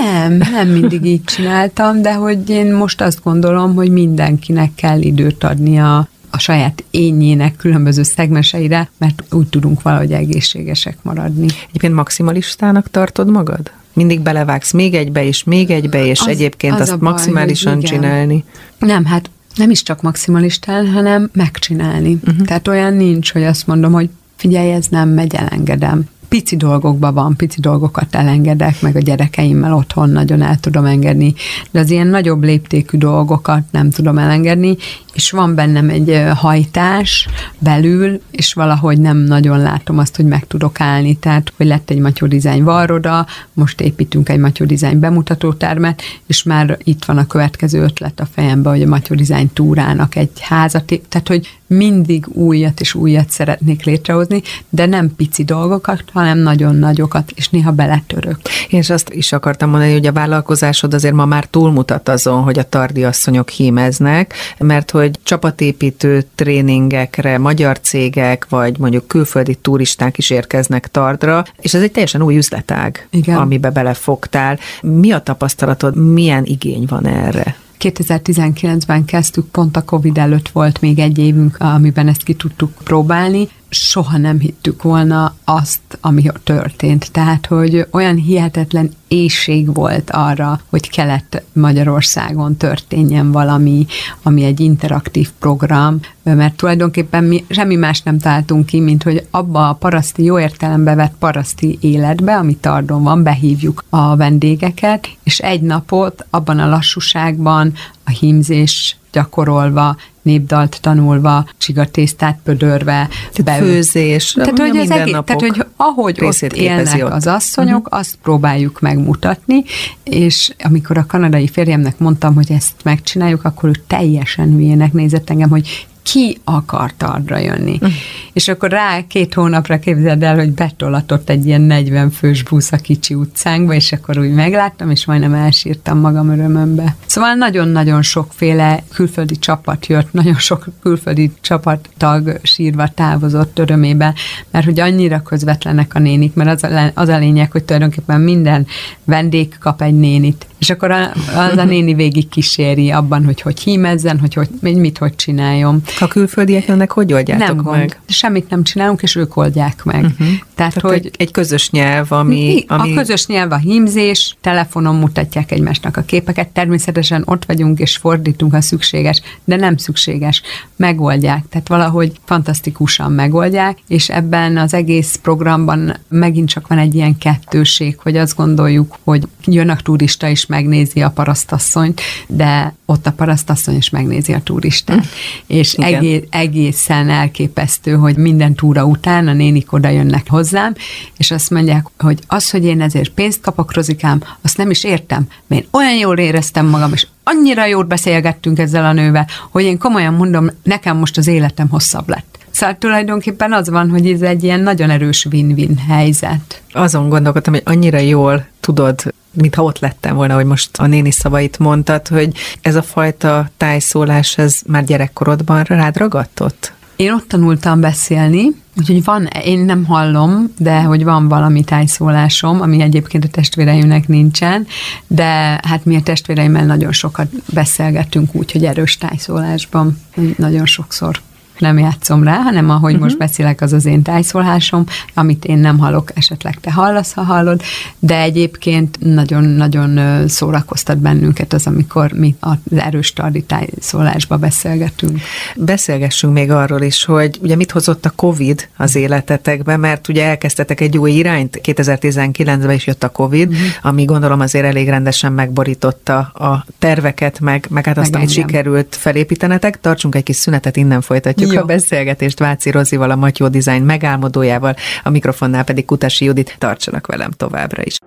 Nem, 0.00 0.32
nem 0.52 0.68
mindig 0.68 1.04
így 1.04 1.24
csináltam, 1.24 2.02
de 2.02 2.12
hogy 2.22 2.50
én 2.50 2.74
most 2.74 3.00
azt 3.00 3.22
gondolom, 3.22 3.74
hogy 3.74 3.90
mindenkinek 3.90 4.74
kell 4.74 5.00
időt 5.00 5.44
adni 5.44 5.78
a, 5.78 6.08
saját 6.38 6.84
ényének 6.90 7.56
különböző 7.56 8.02
szegmeseire, 8.02 8.90
mert 8.98 9.24
úgy 9.30 9.46
tudunk 9.46 9.82
valahogy 9.82 10.12
egészségesek 10.12 10.96
maradni. 11.02 11.46
Egyébként 11.68 11.94
maximalistának 11.94 12.90
tartod 12.90 13.30
magad? 13.30 13.70
Mindig 13.92 14.20
belevágsz 14.20 14.72
még 14.72 14.94
egybe, 14.94 15.24
és 15.24 15.44
még 15.44 15.70
egybe, 15.70 16.06
és 16.06 16.20
az, 16.20 16.26
egyébként 16.26 16.74
az 16.74 16.80
azt 16.80 16.98
baj, 16.98 17.10
maximálisan 17.10 17.80
csinálni? 17.80 18.44
Nem, 18.78 19.04
hát 19.04 19.30
nem 19.56 19.70
is 19.70 19.82
csak 19.82 20.02
maximalistán, 20.02 20.92
hanem 20.92 21.30
megcsinálni. 21.32 22.18
Uh-huh. 22.26 22.46
Tehát 22.46 22.68
olyan 22.68 22.94
nincs, 22.94 23.32
hogy 23.32 23.44
azt 23.44 23.66
mondom, 23.66 23.92
hogy 23.92 24.08
figyelj, 24.36 24.72
ez 24.72 24.86
nem 24.86 25.08
megy, 25.08 25.34
elengedem 25.34 26.04
pici 26.32 26.56
dolgokban 26.56 27.14
van, 27.14 27.36
pici 27.36 27.60
dolgokat 27.60 28.14
elengedek, 28.14 28.80
meg 28.80 28.96
a 28.96 29.00
gyerekeimmel 29.00 29.74
otthon 29.74 30.10
nagyon 30.10 30.42
el 30.42 30.60
tudom 30.60 30.84
engedni, 30.84 31.34
de 31.70 31.80
az 31.80 31.90
ilyen 31.90 32.06
nagyobb 32.06 32.42
léptékű 32.42 32.98
dolgokat 32.98 33.62
nem 33.70 33.90
tudom 33.90 34.18
elengedni, 34.18 34.76
és 35.12 35.30
van 35.30 35.54
bennem 35.54 35.88
egy 35.88 36.22
hajtás 36.34 37.28
belül, 37.58 38.20
és 38.30 38.52
valahogy 38.52 38.98
nem 38.98 39.16
nagyon 39.16 39.58
látom 39.58 39.98
azt, 39.98 40.16
hogy 40.16 40.24
meg 40.24 40.46
tudok 40.46 40.80
állni. 40.80 41.16
Tehát, 41.16 41.52
hogy 41.56 41.66
lett 41.66 41.90
egy 41.90 41.98
Matyó 41.98 42.26
Design 42.26 42.64
varroda, 42.64 43.26
most 43.52 43.80
építünk 43.80 44.28
egy 44.28 44.38
Matyó 44.38 44.66
Design 44.66 45.00
bemutatótermet, 45.00 46.02
és 46.26 46.42
már 46.42 46.78
itt 46.84 47.04
van 47.04 47.18
a 47.18 47.26
következő 47.26 47.82
ötlet 47.82 48.20
a 48.20 48.28
fejembe, 48.32 48.70
hogy 48.70 48.82
a 48.82 48.88
Matyó 48.88 49.16
Design 49.16 49.50
túrának 49.52 50.16
egy 50.16 50.30
házat, 50.40 50.84
tehát, 51.08 51.28
hogy 51.28 51.60
mindig 51.72 52.26
újat 52.28 52.80
és 52.80 52.94
újat 52.94 53.30
szeretnék 53.30 53.84
létrehozni, 53.84 54.42
de 54.68 54.86
nem 54.86 55.14
pici 55.16 55.44
dolgokat, 55.44 56.04
hanem 56.12 56.38
nagyon 56.38 56.76
nagyokat, 56.76 57.32
és 57.34 57.48
néha 57.48 57.70
beletörök. 57.70 58.38
Én 58.68 58.80
is 58.80 58.90
azt 58.90 59.10
is 59.10 59.32
akartam 59.32 59.70
mondani, 59.70 59.92
hogy 59.92 60.06
a 60.06 60.12
vállalkozásod 60.12 60.94
azért 60.94 61.14
ma 61.14 61.24
már 61.24 61.44
túlmutat 61.44 62.08
azon, 62.08 62.42
hogy 62.42 62.58
a 62.58 62.68
tardi 62.68 63.04
asszonyok 63.04 63.48
hímeznek, 63.48 64.34
mert 64.58 64.90
hogy 64.90 65.18
csapatépítő 65.22 66.24
tréningekre 66.34 67.38
magyar 67.38 67.80
cégek, 67.80 68.46
vagy 68.48 68.78
mondjuk 68.78 69.06
külföldi 69.06 69.54
turisták 69.54 70.18
is 70.18 70.30
érkeznek 70.30 70.90
Tardra, 70.90 71.44
és 71.60 71.74
ez 71.74 71.82
egy 71.82 71.92
teljesen 71.92 72.22
új 72.22 72.36
üzletág, 72.36 73.08
Igen. 73.10 73.36
amibe 73.36 73.70
belefogtál. 73.70 74.58
Mi 74.82 75.12
a 75.12 75.20
tapasztalatod, 75.20 75.96
milyen 75.96 76.44
igény 76.44 76.84
van 76.88 77.06
erre? 77.06 77.56
2019-ben 77.82 79.04
kezdtük, 79.04 79.46
pont 79.46 79.76
a 79.76 79.84
Covid 79.84 80.18
előtt 80.18 80.48
volt 80.48 80.80
még 80.80 80.98
egy 80.98 81.18
évünk, 81.18 81.56
amiben 81.60 82.08
ezt 82.08 82.22
ki 82.22 82.34
tudtuk 82.34 82.72
próbálni, 82.84 83.48
soha 83.74 84.16
nem 84.16 84.38
hittük 84.38 84.82
volna 84.82 85.34
azt, 85.44 85.80
ami 86.00 86.22
történt. 86.44 87.12
Tehát, 87.12 87.46
hogy 87.46 87.86
olyan 87.90 88.16
hihetetlen 88.16 88.90
éjség 89.08 89.74
volt 89.74 90.10
arra, 90.10 90.60
hogy 90.68 90.90
Kelet-Magyarországon 90.90 92.56
történjen 92.56 93.32
valami, 93.32 93.86
ami 94.22 94.44
egy 94.44 94.60
interaktív 94.60 95.30
program, 95.38 96.00
mert 96.22 96.56
tulajdonképpen 96.56 97.24
mi 97.24 97.44
semmi 97.48 97.74
más 97.74 98.02
nem 98.02 98.18
találtunk 98.18 98.66
ki, 98.66 98.80
mint 98.80 99.02
hogy 99.02 99.26
abba 99.30 99.68
a 99.68 99.72
paraszti, 99.72 100.24
jó 100.24 100.38
értelembe 100.38 100.94
vett 100.94 101.14
paraszti 101.18 101.78
életbe, 101.80 102.36
ami 102.36 102.56
Tardon 102.56 103.02
van, 103.02 103.22
behívjuk 103.22 103.84
a 103.88 104.16
vendégeket, 104.16 105.08
és 105.22 105.38
egy 105.38 105.60
napot 105.60 106.26
abban 106.30 106.58
a 106.58 106.68
lassúságban, 106.68 107.72
a 108.04 108.10
hímzés 108.10 108.96
gyakorolva, 109.12 109.96
népdalt 110.22 110.78
tanulva, 110.80 111.46
csigatésztát 111.58 112.38
pödörve, 112.44 113.08
tehát 113.32 113.60
be, 113.60 113.66
főzés, 113.66 114.32
tehát, 114.32 114.58
hogy 114.58 114.76
az 114.76 114.90
egész, 114.90 115.16
tehát, 115.24 115.40
hogy 115.40 115.64
ahogy 115.76 116.18
ott 116.24 116.52
élnek 116.52 117.04
ott. 117.04 117.12
az 117.12 117.26
asszonyok, 117.26 117.84
uh-huh. 117.84 117.98
azt 117.98 118.18
próbáljuk 118.22 118.80
megmutatni, 118.80 119.64
és 120.02 120.52
amikor 120.64 120.98
a 120.98 121.06
kanadai 121.06 121.48
férjemnek 121.48 121.98
mondtam, 121.98 122.34
hogy 122.34 122.52
ezt 122.52 122.74
megcsináljuk, 122.84 123.44
akkor 123.44 123.68
ő 123.68 123.72
teljesen 123.86 124.50
hülyének 124.50 124.92
nézett 124.92 125.30
engem, 125.30 125.48
hogy 125.48 125.86
ki 126.02 126.38
akart 126.44 127.02
arra 127.02 127.38
jönni. 127.38 127.78
Uh. 127.80 127.90
És 128.32 128.48
akkor 128.48 128.70
rá 128.70 129.06
két 129.06 129.34
hónapra 129.34 129.78
képzeld 129.78 130.22
el, 130.22 130.34
hogy 130.34 130.50
betolatott 130.50 131.28
egy 131.28 131.46
ilyen 131.46 131.60
40 131.60 132.10
fős 132.10 132.42
busz 132.42 132.72
a 132.72 132.76
kicsi 132.76 133.14
utcánkba, 133.14 133.74
és 133.74 133.92
akkor 133.92 134.18
úgy 134.18 134.32
megláttam, 134.32 134.90
és 134.90 135.04
majdnem 135.04 135.34
elsírtam 135.34 135.98
magam 135.98 136.30
örömömbe. 136.30 136.96
Szóval 137.06 137.34
nagyon-nagyon 137.34 138.02
sokféle 138.02 138.82
külföldi 138.92 139.38
csapat 139.38 139.86
jött, 139.86 140.12
nagyon 140.12 140.38
sok 140.38 140.66
külföldi 140.82 141.32
csapattag 141.40 142.38
sírva 142.42 142.88
távozott 142.88 143.58
örömében, 143.58 144.14
mert 144.50 144.64
hogy 144.64 144.80
annyira 144.80 145.22
közvetlenek 145.22 145.94
a 145.94 145.98
nénik, 145.98 146.34
mert 146.34 146.62
az 146.62 146.70
a, 146.70 146.90
az 146.94 147.08
a 147.08 147.18
lényeg, 147.18 147.52
hogy 147.52 147.64
tulajdonképpen 147.64 148.20
minden 148.20 148.66
vendég 149.04 149.58
kap 149.58 149.82
egy 149.82 149.94
nénit, 149.94 150.46
és 150.58 150.70
akkor 150.70 150.90
az 151.34 151.56
a 151.56 151.64
néni 151.64 151.94
végig 151.94 152.28
kíséri 152.28 152.90
abban, 152.90 153.24
hogy 153.24 153.40
hogy 153.40 153.60
hímezzen, 153.60 154.18
hogy, 154.18 154.34
hogy 154.34 154.48
mit 154.60 154.98
hogy 154.98 155.14
csináljon. 155.14 155.82
A 156.00 156.08
külföldiek 156.08 156.66
jönnek, 156.66 156.90
hogy 156.90 157.12
oldjátok 157.12 157.62
nem 157.62 157.74
meg? 157.74 158.00
Semmit 158.22 158.50
nem 158.50 158.62
csinálunk, 158.62 159.02
és 159.02 159.16
ők 159.16 159.36
oldják 159.36 159.84
meg. 159.84 160.04
Uh-huh. 160.04 160.26
Tehát, 160.54 160.74
Tehát 160.74 160.80
hogy 160.80 161.06
egy, 161.06 161.14
egy 161.18 161.30
közös 161.30 161.70
nyelv, 161.70 162.12
ami, 162.12 162.64
ami... 162.68 162.92
A 162.92 162.94
közös 162.94 163.26
nyelv 163.26 163.52
a 163.52 163.56
hímzés, 163.56 164.36
telefonon 164.40 164.94
mutatják 164.94 165.50
egymásnak 165.50 165.96
a 165.96 166.02
képeket, 166.02 166.48
természetesen 166.48 167.22
ott 167.24 167.44
vagyunk, 167.44 167.78
és 167.78 167.96
fordítunk, 167.96 168.52
ha 168.52 168.60
szükséges, 168.60 169.22
de 169.44 169.56
nem 169.56 169.76
szükséges. 169.76 170.42
Megoldják, 170.76 171.44
tehát 171.48 171.68
valahogy 171.68 172.12
fantasztikusan 172.24 173.12
megoldják, 173.12 173.78
és 173.88 174.08
ebben 174.08 174.56
az 174.56 174.74
egész 174.74 175.18
programban 175.22 175.96
megint 176.08 176.48
csak 176.48 176.66
van 176.66 176.78
egy 176.78 176.94
ilyen 176.94 177.18
kettőség, 177.18 177.98
hogy 177.98 178.16
azt 178.16 178.36
gondoljuk, 178.36 178.96
hogy 179.04 179.28
jön 179.44 179.68
a 179.68 179.76
turista 179.76 180.28
is 180.28 180.46
megnézi 180.46 181.02
a 181.02 181.10
parasztasszonyt, 181.10 182.00
de 182.26 182.74
ott 182.86 183.06
a 183.06 183.12
parasztasszony 183.12 183.76
is 183.76 183.90
megnézi 183.90 184.32
a 184.32 184.40
turistát. 184.42 184.96
Mm. 184.96 185.08
És 185.46 185.72
egész, 185.72 186.22
egészen 186.30 187.08
elképesztő, 187.10 187.94
hogy 187.94 188.11
minden 188.16 188.54
túra 188.54 188.84
után 188.84 189.28
a 189.28 189.32
nénik 189.32 189.72
oda 189.72 189.88
jönnek 189.88 190.28
hozzám, 190.28 190.74
és 191.16 191.30
azt 191.30 191.50
mondják, 191.50 191.86
hogy 191.98 192.18
az, 192.26 192.50
hogy 192.50 192.64
én 192.64 192.80
ezért 192.80 193.10
pénzt 193.10 193.40
kapok, 193.40 193.74
Rozikám, 193.74 194.22
azt 194.42 194.56
nem 194.56 194.70
is 194.70 194.84
értem. 194.84 195.26
Mert 195.46 195.62
én 195.62 195.68
olyan 195.70 195.96
jól 195.96 196.18
éreztem 196.18 196.66
magam, 196.66 196.92
és 196.92 197.06
annyira 197.24 197.66
jól 197.66 197.84
beszélgettünk 197.84 198.58
ezzel 198.58 198.84
a 198.84 198.92
nővel, 198.92 199.26
hogy 199.50 199.64
én 199.64 199.78
komolyan 199.78 200.14
mondom, 200.14 200.50
nekem 200.62 200.96
most 200.96 201.18
az 201.18 201.26
életem 201.26 201.68
hosszabb 201.68 202.08
lett. 202.08 202.38
Szóval 202.50 202.76
tulajdonképpen 202.78 203.52
az 203.52 203.68
van, 203.68 203.90
hogy 203.90 204.10
ez 204.10 204.20
egy 204.20 204.44
ilyen 204.44 204.60
nagyon 204.60 204.90
erős 204.90 205.26
win-win 205.30 205.78
helyzet. 205.88 206.62
Azon 206.72 207.08
gondolkodtam, 207.08 207.52
hogy 207.52 207.62
annyira 207.64 207.98
jól 207.98 208.46
tudod 208.60 209.12
mintha 209.32 209.62
ott 209.62 209.78
lettem 209.78 210.14
volna, 210.14 210.34
hogy 210.34 210.44
most 210.44 210.76
a 210.76 210.86
néni 210.86 211.10
szavait 211.10 211.58
mondtad, 211.58 212.08
hogy 212.08 212.32
ez 212.60 212.74
a 212.74 212.82
fajta 212.82 213.50
tájszólás, 213.56 214.38
ez 214.38 214.60
már 214.66 214.84
gyerekkorodban 214.84 215.62
rád 215.62 215.96
ragadtott? 215.96 216.72
Én 216.96 217.12
ott 217.12 217.28
tanultam 217.28 217.80
beszélni, 217.80 218.48
úgyhogy 218.78 219.04
van, 219.04 219.26
én 219.26 219.58
nem 219.58 219.84
hallom, 219.84 220.52
de 220.58 220.82
hogy 220.82 221.04
van 221.04 221.28
valami 221.28 221.64
tájszólásom, 221.64 222.60
ami 222.60 222.80
egyébként 222.80 223.24
a 223.24 223.28
testvéreimnek 223.28 224.08
nincsen, 224.08 224.66
de 225.06 225.60
hát 225.62 225.84
mi 225.84 225.96
a 225.96 226.02
testvéreimmel 226.02 226.66
nagyon 226.66 226.92
sokat 226.92 227.28
beszélgetünk 227.52 228.34
úgy, 228.34 228.52
hogy 228.52 228.64
erős 228.64 228.96
tájszólásban, 228.96 229.98
nagyon 230.36 230.66
sokszor 230.66 231.20
nem 231.62 231.78
játszom 231.78 232.24
rá, 232.24 232.36
hanem 232.36 232.70
ahogy 232.70 232.92
uh-huh. 232.92 233.02
most 233.02 233.18
beszélek, 233.18 233.60
az 233.60 233.72
az 233.72 233.84
én 233.84 234.02
tájszólásom, 234.02 234.84
amit 235.14 235.44
én 235.44 235.58
nem 235.58 235.78
hallok, 235.78 236.10
esetleg 236.14 236.58
te 236.60 236.72
hallasz, 236.72 237.12
ha 237.12 237.22
hallod, 237.22 237.62
de 237.98 238.20
egyébként 238.20 238.98
nagyon-nagyon 239.00 240.28
szórakoztat 240.28 240.98
bennünket 240.98 241.52
az, 241.52 241.66
amikor 241.66 242.12
mi 242.12 242.34
az 242.40 242.56
erős 242.76 243.12
tardi 243.12 243.42
tájszólásba 243.42 244.36
beszélgetünk. 244.36 245.20
Beszélgessünk 245.56 246.32
még 246.32 246.50
arról 246.50 246.80
is, 246.82 247.04
hogy 247.04 247.38
ugye 247.42 247.56
mit 247.56 247.70
hozott 247.70 248.04
a 248.04 248.10
COVID 248.10 248.68
az 248.76 248.96
életetekbe, 248.96 249.76
mert 249.76 250.08
ugye 250.08 250.24
elkezdtetek 250.24 250.80
egy 250.80 250.98
új 250.98 251.10
irányt, 251.10 251.60
2019-ben 251.64 252.70
is 252.70 252.86
jött 252.86 253.02
a 253.02 253.08
COVID, 253.08 253.48
uh-huh. 253.48 253.66
ami 253.82 254.04
gondolom 254.04 254.40
azért 254.40 254.64
elég 254.64 254.88
rendesen 254.88 255.32
megborította 255.32 256.18
a 256.18 256.66
terveket, 256.78 257.40
meg, 257.40 257.66
meg 257.70 257.86
hát 257.86 257.98
azt, 257.98 258.14
amit 258.14 258.30
sikerült 258.30 258.96
felépítenetek. 258.96 259.80
Tartsunk 259.80 260.14
egy 260.14 260.22
kis 260.22 260.36
szünetet, 260.36 260.76
innen 260.76 261.00
folytatjuk 261.00 261.51
Jó. 261.52 261.60
a 261.60 261.64
beszélgetést 261.64 262.38
Váci 262.38 262.70
Rozival, 262.70 263.10
a 263.10 263.16
Matyó 263.16 263.48
Design 263.48 263.82
megálmodójával, 263.82 264.74
a 265.02 265.10
mikrofonnál 265.10 265.64
pedig 265.64 265.84
Kutasi 265.84 266.24
Judit. 266.24 266.54
Tartsanak 266.58 267.06
velem 267.06 267.30
továbbra 267.30 267.82
is. 267.82 267.98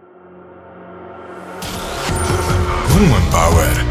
Woman 2.98 3.30
Power. 3.30 3.84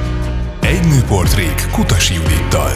Egy 0.61 0.87
nőportrék 0.89 1.67
Kutasi 1.73 2.15
Judittal. 2.15 2.73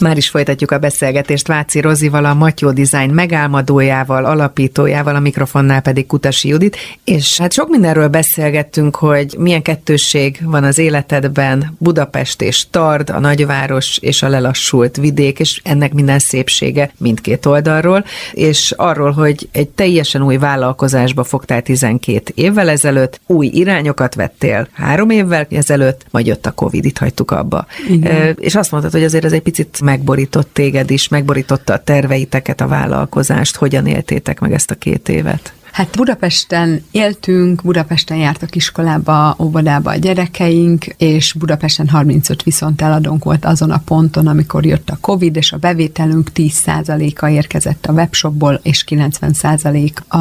Már 0.00 0.16
is 0.16 0.28
folytatjuk 0.28 0.70
a 0.70 0.78
beszélgetést 0.78 1.46
Váci 1.46 1.80
Rozival, 1.80 2.24
a 2.24 2.34
Matyó 2.34 2.70
Design 2.70 3.10
megálmodójával, 3.10 4.24
alapítójával, 4.24 5.14
a 5.14 5.20
mikrofonnál 5.20 5.80
pedig 5.80 6.06
Kutasi 6.06 6.48
Judit, 6.48 6.76
és 7.04 7.38
hát 7.38 7.52
sok 7.52 7.68
mindenről 7.68 8.08
beszélgettünk, 8.08 8.96
hogy 8.96 9.34
milyen 9.38 9.62
kettősség 9.62 10.38
van 10.42 10.64
az 10.64 10.78
életedben, 10.78 11.76
Budapest 11.78 12.42
és 12.42 12.66
Tard, 12.70 13.10
a 13.10 13.18
nagyváros 13.18 13.98
és 13.98 14.22
a 14.22 14.28
lelassult 14.28 14.96
vidék, 14.96 15.38
és 15.38 15.60
ennek 15.64 15.92
minden 15.92 16.18
szépsége 16.18 16.92
mindkét 16.98 17.46
oldalról, 17.46 18.04
és 18.32 18.72
arról, 18.76 19.10
hogy 19.10 19.48
egy 19.52 19.68
teljesen 19.68 20.22
új 20.22 20.36
vállalkozásba 20.36 21.24
fogtál 21.24 21.62
12 21.62 22.32
évvel 22.34 22.68
ezelőtt, 22.68 23.20
új 23.26 23.46
irányokat 23.46 24.14
vettél 24.14 24.68
három 24.72 25.10
évvel 25.10 25.46
ezelőtt, 25.50 26.06
majd 26.10 26.26
jött 26.26 26.46
a 26.46 26.52
Covid, 26.52 26.84
itt 26.84 26.98
hagytuk 26.98 27.30
abba. 27.30 27.66
Igen. 27.88 28.36
És 28.40 28.54
azt 28.54 28.70
mondtad, 28.70 28.92
hogy 28.92 29.04
azért 29.04 29.24
ez 29.24 29.32
egy 29.32 29.42
picit 29.42 29.82
megborított 29.84 30.48
téged 30.52 30.90
is, 30.90 31.08
megborította 31.08 31.72
a 31.72 31.82
terveiteket, 31.82 32.60
a 32.60 32.66
vállalkozást, 32.66 33.56
hogyan 33.56 33.86
éltétek 33.86 34.40
meg 34.40 34.52
ezt 34.52 34.70
a 34.70 34.74
két 34.74 35.08
évet? 35.08 35.52
Hát 35.74 35.96
Budapesten 35.96 36.84
éltünk, 36.90 37.62
Budapesten 37.62 38.16
jártak 38.16 38.56
iskolába, 38.56 39.36
óvodába 39.38 39.90
a 39.90 39.96
gyerekeink, 39.96 40.84
és 40.84 41.32
Budapesten 41.32 41.88
35 41.88 42.42
viszont 42.42 42.82
eladónk 42.82 43.24
volt 43.24 43.44
azon 43.44 43.70
a 43.70 43.82
ponton, 43.84 44.26
amikor 44.26 44.66
jött 44.66 44.90
a 44.90 44.98
Covid, 45.00 45.36
és 45.36 45.52
a 45.52 45.56
bevételünk 45.56 46.30
10%-a 46.34 47.26
érkezett 47.26 47.86
a 47.86 47.92
webshopból, 47.92 48.60
és 48.62 48.84
90% 48.88 49.92
a 50.08 50.18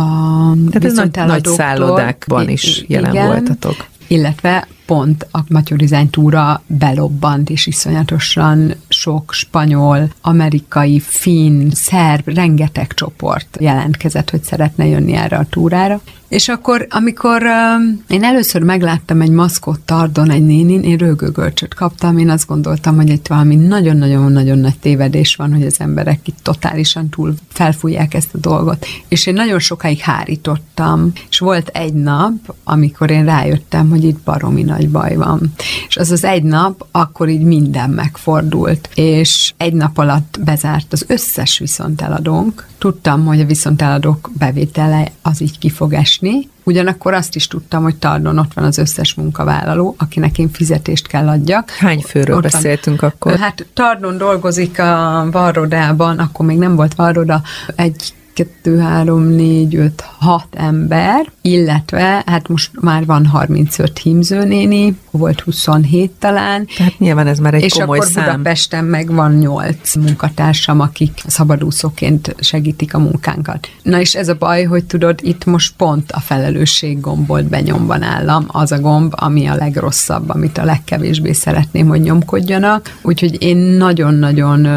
Tehát 0.69 0.86
ez 0.86 0.93
nagy, 0.93 1.12
nagy 1.26 1.45
szállodákban 1.45 2.49
is 2.49 2.84
jelen 2.88 3.12
igen, 3.12 3.28
voltatok. 3.28 3.86
Illetve 4.08 4.67
pont 4.86 5.28
a 5.32 5.39
Matyó 5.47 5.76
Design 5.76 6.10
túra 6.10 6.63
belobbant, 6.67 7.49
és 7.49 7.67
iszonyatosan 7.67 8.73
sok 9.04 9.34
spanyol, 9.34 10.10
amerikai, 10.22 11.00
finn, 11.00 11.70
szerb, 11.74 12.28
rengeteg 12.28 12.94
csoport 12.94 13.58
jelentkezett, 13.60 14.30
hogy 14.30 14.44
szeretne 14.44 14.86
jönni 14.86 15.13
erre 15.13 15.38
a 15.38 15.46
túrára. 15.50 16.02
És 16.34 16.50
akkor, 16.50 16.88
amikor 16.89 17.42
uh, 17.42 17.84
én 18.08 18.24
először 18.24 18.62
megláttam 18.62 19.22
egy 19.22 19.30
maszkot 19.30 19.80
tardon 19.80 20.30
egy 20.30 20.46
nénin, 20.46 20.84
én 20.84 20.98
rögögölcsöt 20.98 21.74
kaptam, 21.74 22.18
én 22.18 22.30
azt 22.30 22.48
gondoltam, 22.48 22.96
hogy 22.96 23.10
itt 23.10 23.28
valami 23.28 23.56
nagyon-nagyon-nagyon 23.56 24.58
nagy 24.58 24.80
tévedés 24.80 25.36
van, 25.36 25.54
hogy 25.54 25.66
az 25.66 25.80
emberek 25.80 26.28
itt 26.28 26.38
totálisan 26.42 27.10
túl 27.10 27.34
felfújják 27.50 28.13
ezt 28.13 28.34
a 28.34 28.38
dolgot. 28.38 28.86
És 29.08 29.26
én 29.26 29.34
nagyon 29.34 29.60
sokáig 29.60 30.00
hárítottam, 30.00 31.12
és 31.30 31.39
volt 31.39 31.68
egy 31.68 31.94
nap, 31.94 32.56
amikor 32.63 33.12
én 33.12 33.26
rájöttem, 33.26 33.89
hogy 33.89 34.04
itt 34.04 34.20
baromi 34.20 34.63
nagy 34.63 34.89
baj 34.89 35.16
van. 35.16 35.54
És 35.88 35.98
az 35.98 36.12
az 36.12 36.24
egy 36.24 36.44
nap, 36.44 36.86
akkor 36.92 37.30
így 37.30 37.44
minden 37.44 37.89
megfordult, 37.89 38.89
és 38.95 39.53
egy 39.58 39.73
nap 39.73 39.97
alatt 39.97 40.39
bezárt 40.43 40.93
az 40.93 41.06
összes 41.08 41.58
viszonteladónk. 41.58 42.67
Tudtam, 42.77 43.25
hogy 43.25 43.39
a 43.39 43.45
viszonteladók 43.45 44.29
bevétele 44.38 45.12
az 45.21 45.41
így 45.41 45.58
ki 45.58 45.69
fog 45.69 45.93
esni, 45.93 46.51
Ugyanakkor 46.65 47.13
azt 47.13 47.36
is 47.36 47.47
tudtam, 47.47 47.84
hogy 47.84 47.95
Tardon 47.95 48.38
ott 48.38 48.53
van 48.53 48.65
az 48.65 48.77
összes 48.77 49.13
munkavállaló, 49.13 49.95
akinek 49.97 50.38
én 50.38 50.49
fizetést 50.51 51.08
kell 51.08 51.27
adjak. 51.27 51.69
Hány 51.69 52.01
főről 52.01 52.36
ott 52.36 52.41
beszéltünk 52.41 53.01
van, 53.01 53.10
akkor? 53.10 53.38
Hát 53.38 53.65
Tardon 53.73 54.17
dolgozik 54.17 54.79
a 54.79 55.27
Varrodában, 55.32 56.19
akkor 56.19 56.45
még 56.45 56.58
nem 56.58 56.75
volt 56.75 56.95
Varroda, 56.95 57.41
egy 57.75 58.13
kettő, 58.34 58.78
három, 58.78 59.24
négy, 59.24 59.76
öt, 59.76 60.04
hat 60.17 60.48
ember, 60.52 61.32
illetve 61.41 62.24
hát 62.26 62.48
most 62.48 62.72
már 62.82 63.06
van 63.06 63.26
35 63.26 63.98
hímzőnéni, 63.98 64.98
volt 65.12 65.41
27 65.41 66.12
talán. 66.19 66.67
Tehát 66.78 67.00
nyilván 67.00 67.28
ez 67.28 67.39
már 67.39 67.54
egy 67.54 67.63
és 67.63 67.74
komoly 67.74 67.98
akkor 67.98 68.12
szám. 68.12 68.26
Budapesten 68.26 68.86
meg 68.86 69.13
van 69.13 69.34
8 69.34 69.96
munkatársam, 69.96 70.80
akik 70.80 71.24
szabadúszóként 71.28 72.36
segítik 72.39 72.93
a 72.93 73.00
munkánkat. 73.00 73.67
Na 73.82 74.00
és 74.00 74.15
ez 74.15 74.30
a 74.30 74.36
baj, 74.36 74.63
hogy 74.63 74.84
tudod, 74.84 75.19
itt 75.22 75.46
most 75.46 75.74
pont 75.78 76.12
a 76.12 76.19
felelősség 76.19 77.00
gombolt 77.00 77.46
benyomva 77.46 77.98
nálam, 77.98 78.46
az 78.48 78.72
a 78.72 78.80
gomb, 78.80 79.13
ami 79.15 79.46
a 79.46 79.56
legrosszabb, 79.56 80.30
amit 80.30 80.58
a 80.58 80.63
legkevésbé 80.63 81.32
szeretném, 81.32 81.88
hogy 81.88 82.02
nyomkodjanak. 82.02 82.98
Úgyhogy 83.02 83.41
én 83.41 83.58
nagyon-nagyon 83.58 84.67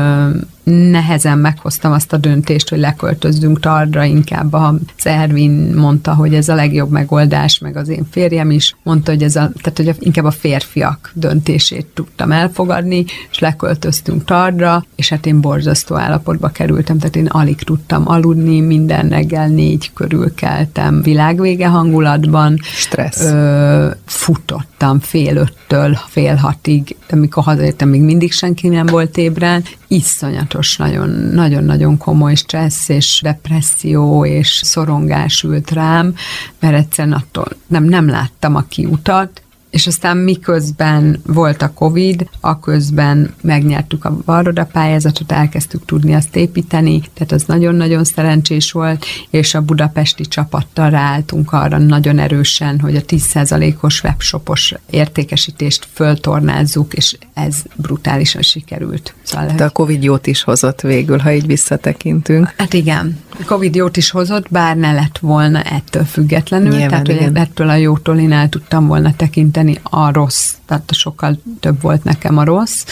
nehezen 0.70 1.38
meghoztam 1.38 1.92
azt 1.92 2.12
a 2.12 2.16
döntést, 2.16 2.68
hogy 2.68 2.78
leköltözzünk 2.78 3.60
Tardra, 3.60 4.04
inkább 4.04 4.52
a 4.52 4.74
Ervin 5.02 5.74
mondta, 5.76 6.14
hogy 6.14 6.34
ez 6.34 6.48
a 6.48 6.54
legjobb 6.54 6.90
megoldás, 6.90 7.58
meg 7.58 7.76
az 7.76 7.88
én 7.88 8.06
férjem 8.10 8.50
is 8.50 8.76
mondta, 8.82 9.10
hogy 9.10 9.22
ez 9.22 9.36
a, 9.36 9.50
tehát 9.62 9.76
hogy 9.76 9.94
inkább 9.98 10.24
a 10.24 10.30
férfiak 10.30 11.10
döntését 11.14 11.86
tudtam 11.94 12.32
elfogadni, 12.32 13.04
és 13.30 13.38
leköltöztünk 13.38 14.24
Tardra, 14.24 14.84
és 14.96 15.08
hát 15.08 15.26
én 15.26 15.40
borzasztó 15.40 15.96
állapotba 15.96 16.48
kerültem, 16.48 16.98
tehát 16.98 17.16
én 17.16 17.26
alig 17.26 17.62
tudtam 17.62 18.08
aludni, 18.08 18.60
minden 18.60 19.08
reggel 19.08 19.48
négy 19.48 19.90
körül 19.94 20.34
keltem 20.34 21.02
világvége 21.02 21.66
hangulatban. 21.66 22.58
Stressz. 22.62 23.30
Ö, 23.32 23.90
futottam 24.04 25.00
fél 25.00 25.36
öttől 25.36 25.98
fél 26.08 26.34
hatig, 26.34 26.96
amikor 27.10 27.42
hazaértem, 27.42 27.88
még 27.88 28.00
mindig 28.00 28.32
senki 28.32 28.68
nem 28.68 28.86
volt 28.86 29.16
ébren, 29.16 29.64
iszonyatos, 29.88 30.55
nagyon, 30.76 31.08
nagyon-nagyon 31.10 31.98
komoly 31.98 32.34
stressz 32.34 32.88
és 32.88 33.20
depresszió 33.22 34.24
és 34.24 34.60
szorongás 34.64 35.42
ült 35.42 35.70
rám, 35.70 36.14
mert 36.60 36.74
egyszerűen 36.74 37.14
attól 37.14 37.48
nem, 37.66 37.84
nem 37.84 38.08
láttam 38.08 38.54
a 38.54 38.64
kiutat, 38.68 39.42
és 39.76 39.86
aztán 39.86 40.16
miközben 40.16 41.20
volt 41.26 41.62
a 41.62 41.72
Covid, 41.72 42.28
aközben 42.40 43.34
megnyertük 43.40 44.04
a 44.04 44.16
Varroda 44.24 44.64
pályázatot, 44.64 45.32
elkezdtük 45.32 45.84
tudni 45.84 46.14
azt 46.14 46.36
építeni, 46.36 47.00
tehát 47.14 47.32
az 47.32 47.44
nagyon-nagyon 47.44 48.04
szerencsés 48.04 48.72
volt, 48.72 49.04
és 49.30 49.54
a 49.54 49.60
budapesti 49.60 50.24
csapattal 50.24 50.90
ráálltunk 50.90 51.52
arra 51.52 51.78
nagyon 51.78 52.18
erősen, 52.18 52.80
hogy 52.80 52.96
a 52.96 53.00
10%-os 53.00 54.02
webshopos 54.02 54.74
értékesítést 54.90 55.88
föltornázzuk, 55.92 56.94
és 56.94 57.16
ez 57.34 57.62
brutálisan 57.74 58.42
sikerült. 58.42 59.14
Szóval 59.22 59.46
De 59.56 59.64
a 59.64 59.70
Covid 59.70 60.02
jót 60.02 60.26
is 60.26 60.42
hozott 60.42 60.80
végül, 60.80 61.18
ha 61.18 61.32
így 61.32 61.46
visszatekintünk. 61.46 62.54
Hát 62.56 62.72
igen, 62.72 63.18
a 63.40 63.44
Covid 63.44 63.74
jót 63.74 63.96
is 63.96 64.10
hozott, 64.10 64.46
bár 64.50 64.76
ne 64.76 64.92
lett 64.92 65.18
volna 65.18 65.62
ettől 65.62 66.04
függetlenül, 66.04 66.68
Nyilván, 66.68 66.88
tehát 66.88 67.08
igen. 67.08 67.24
hogy 67.24 67.36
ettől 67.36 67.68
a 67.68 67.74
jótól 67.74 68.18
én 68.18 68.32
el 68.32 68.48
tudtam 68.48 68.86
volna 68.86 69.14
tekinteni 69.16 69.65
tenni 69.66 69.78
a 69.82 70.12
rossz, 70.12 70.54
tehát 70.66 70.92
sokkal 70.92 71.38
több 71.60 71.82
volt 71.82 72.04
nekem 72.04 72.38
a 72.38 72.44
rossz. 72.44 72.84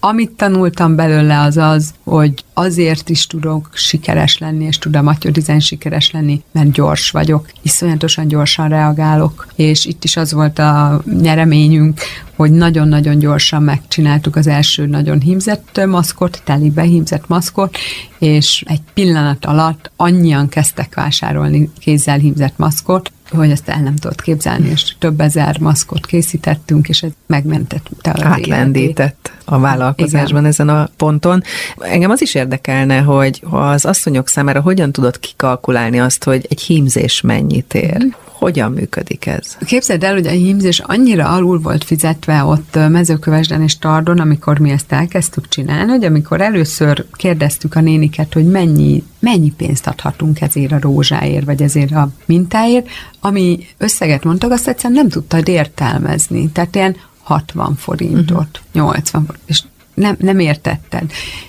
Amit 0.00 0.30
tanultam 0.30 0.94
belőle 0.94 1.40
az 1.40 1.56
az, 1.56 1.94
hogy 2.04 2.44
azért 2.52 3.08
is 3.08 3.26
tudok 3.26 3.70
sikeres 3.72 4.38
lenni, 4.38 4.64
és 4.64 4.78
tud 4.78 4.96
a 4.96 5.16
Design 5.20 5.58
sikeres 5.58 6.10
lenni, 6.10 6.42
mert 6.52 6.72
gyors 6.72 7.10
vagyok, 7.10 7.50
iszonyatosan 7.62 8.28
gyorsan 8.28 8.68
reagálok, 8.68 9.46
és 9.54 9.84
itt 9.84 10.04
is 10.04 10.16
az 10.16 10.32
volt 10.32 10.58
a 10.58 11.02
nyereményünk, 11.20 12.00
hogy 12.36 12.50
nagyon-nagyon 12.52 13.18
gyorsan 13.18 13.62
megcsináltuk 13.62 14.36
az 14.36 14.46
első 14.46 14.86
nagyon 14.86 15.20
hímzett 15.20 15.80
maszkot, 15.86 16.42
telibe 16.44 16.82
hímzett 16.82 17.28
maszkot, 17.28 17.76
és 18.18 18.64
egy 18.66 18.82
pillanat 18.94 19.44
alatt 19.44 19.90
annyian 19.96 20.48
kezdtek 20.48 20.94
vásárolni 20.94 21.70
kézzel 21.78 22.18
hímzett 22.18 22.58
maszkot, 22.58 23.12
hogy 23.30 23.50
ezt 23.50 23.68
el 23.68 23.80
nem 23.80 23.96
tudott 23.96 24.22
képzelni, 24.22 24.68
és 24.68 24.94
több 24.98 25.20
ezer 25.20 25.58
maszkot 25.58 26.06
készítettünk, 26.06 26.88
és 26.88 27.02
ez 27.02 27.10
megmentette 27.26 28.10
az 28.12 28.22
Átlendített 28.22 29.32
a 29.44 29.58
vállalkozásban 29.58 30.40
Igen. 30.40 30.44
ezen 30.44 30.68
a 30.68 30.88
ponton. 30.96 31.42
Engem 31.78 32.10
az 32.10 32.22
is 32.22 32.34
érdekelne, 32.34 32.98
hogy 32.98 33.42
az 33.50 33.84
asszonyok 33.84 34.28
számára 34.28 34.60
hogyan 34.60 34.92
tudod 34.92 35.18
kikalkulálni 35.18 36.00
azt, 36.00 36.24
hogy 36.24 36.46
egy 36.50 36.60
hímzés 36.60 37.20
mennyit 37.20 37.74
ér? 37.74 38.04
Mm. 38.04 38.08
Hogyan 38.38 38.72
működik 38.72 39.26
ez? 39.26 39.56
Képzeld 39.66 40.04
el, 40.04 40.12
hogy 40.12 40.26
a 40.26 40.30
hímzés 40.30 40.78
annyira 40.78 41.28
alul 41.28 41.60
volt 41.60 41.84
fizetve 41.84 42.44
ott 42.44 42.78
mezőkövesden 42.88 43.62
és 43.62 43.78
Tardon, 43.78 44.18
amikor 44.18 44.58
mi 44.58 44.70
ezt 44.70 44.92
elkezdtük 44.92 45.48
csinálni, 45.48 45.90
hogy 45.90 46.04
amikor 46.04 46.40
először 46.40 47.04
kérdeztük 47.12 47.74
a 47.74 47.80
néniket, 47.80 48.32
hogy 48.32 48.46
mennyi, 48.46 49.04
mennyi 49.18 49.52
pénzt 49.56 49.86
adhatunk 49.86 50.40
ezért 50.40 50.72
a 50.72 50.78
rózsáért, 50.80 51.44
vagy 51.44 51.62
ezért 51.62 51.92
a 51.92 52.08
mintáért, 52.26 52.88
ami 53.20 53.66
összeget 53.78 54.24
mondtak, 54.24 54.50
azt 54.50 54.68
egyszerűen 54.68 55.00
nem 55.00 55.08
tudtad 55.08 55.48
értelmezni. 55.48 56.48
Tehát 56.48 56.74
ilyen 56.74 56.96
60 57.28 57.76
forintot, 57.80 58.60
uh-huh. 58.72 58.88
80 58.88 59.10
forint, 59.26 59.42
és 59.46 59.64
nem, 59.94 60.16
nem 60.18 60.38
értetted. 60.38 61.02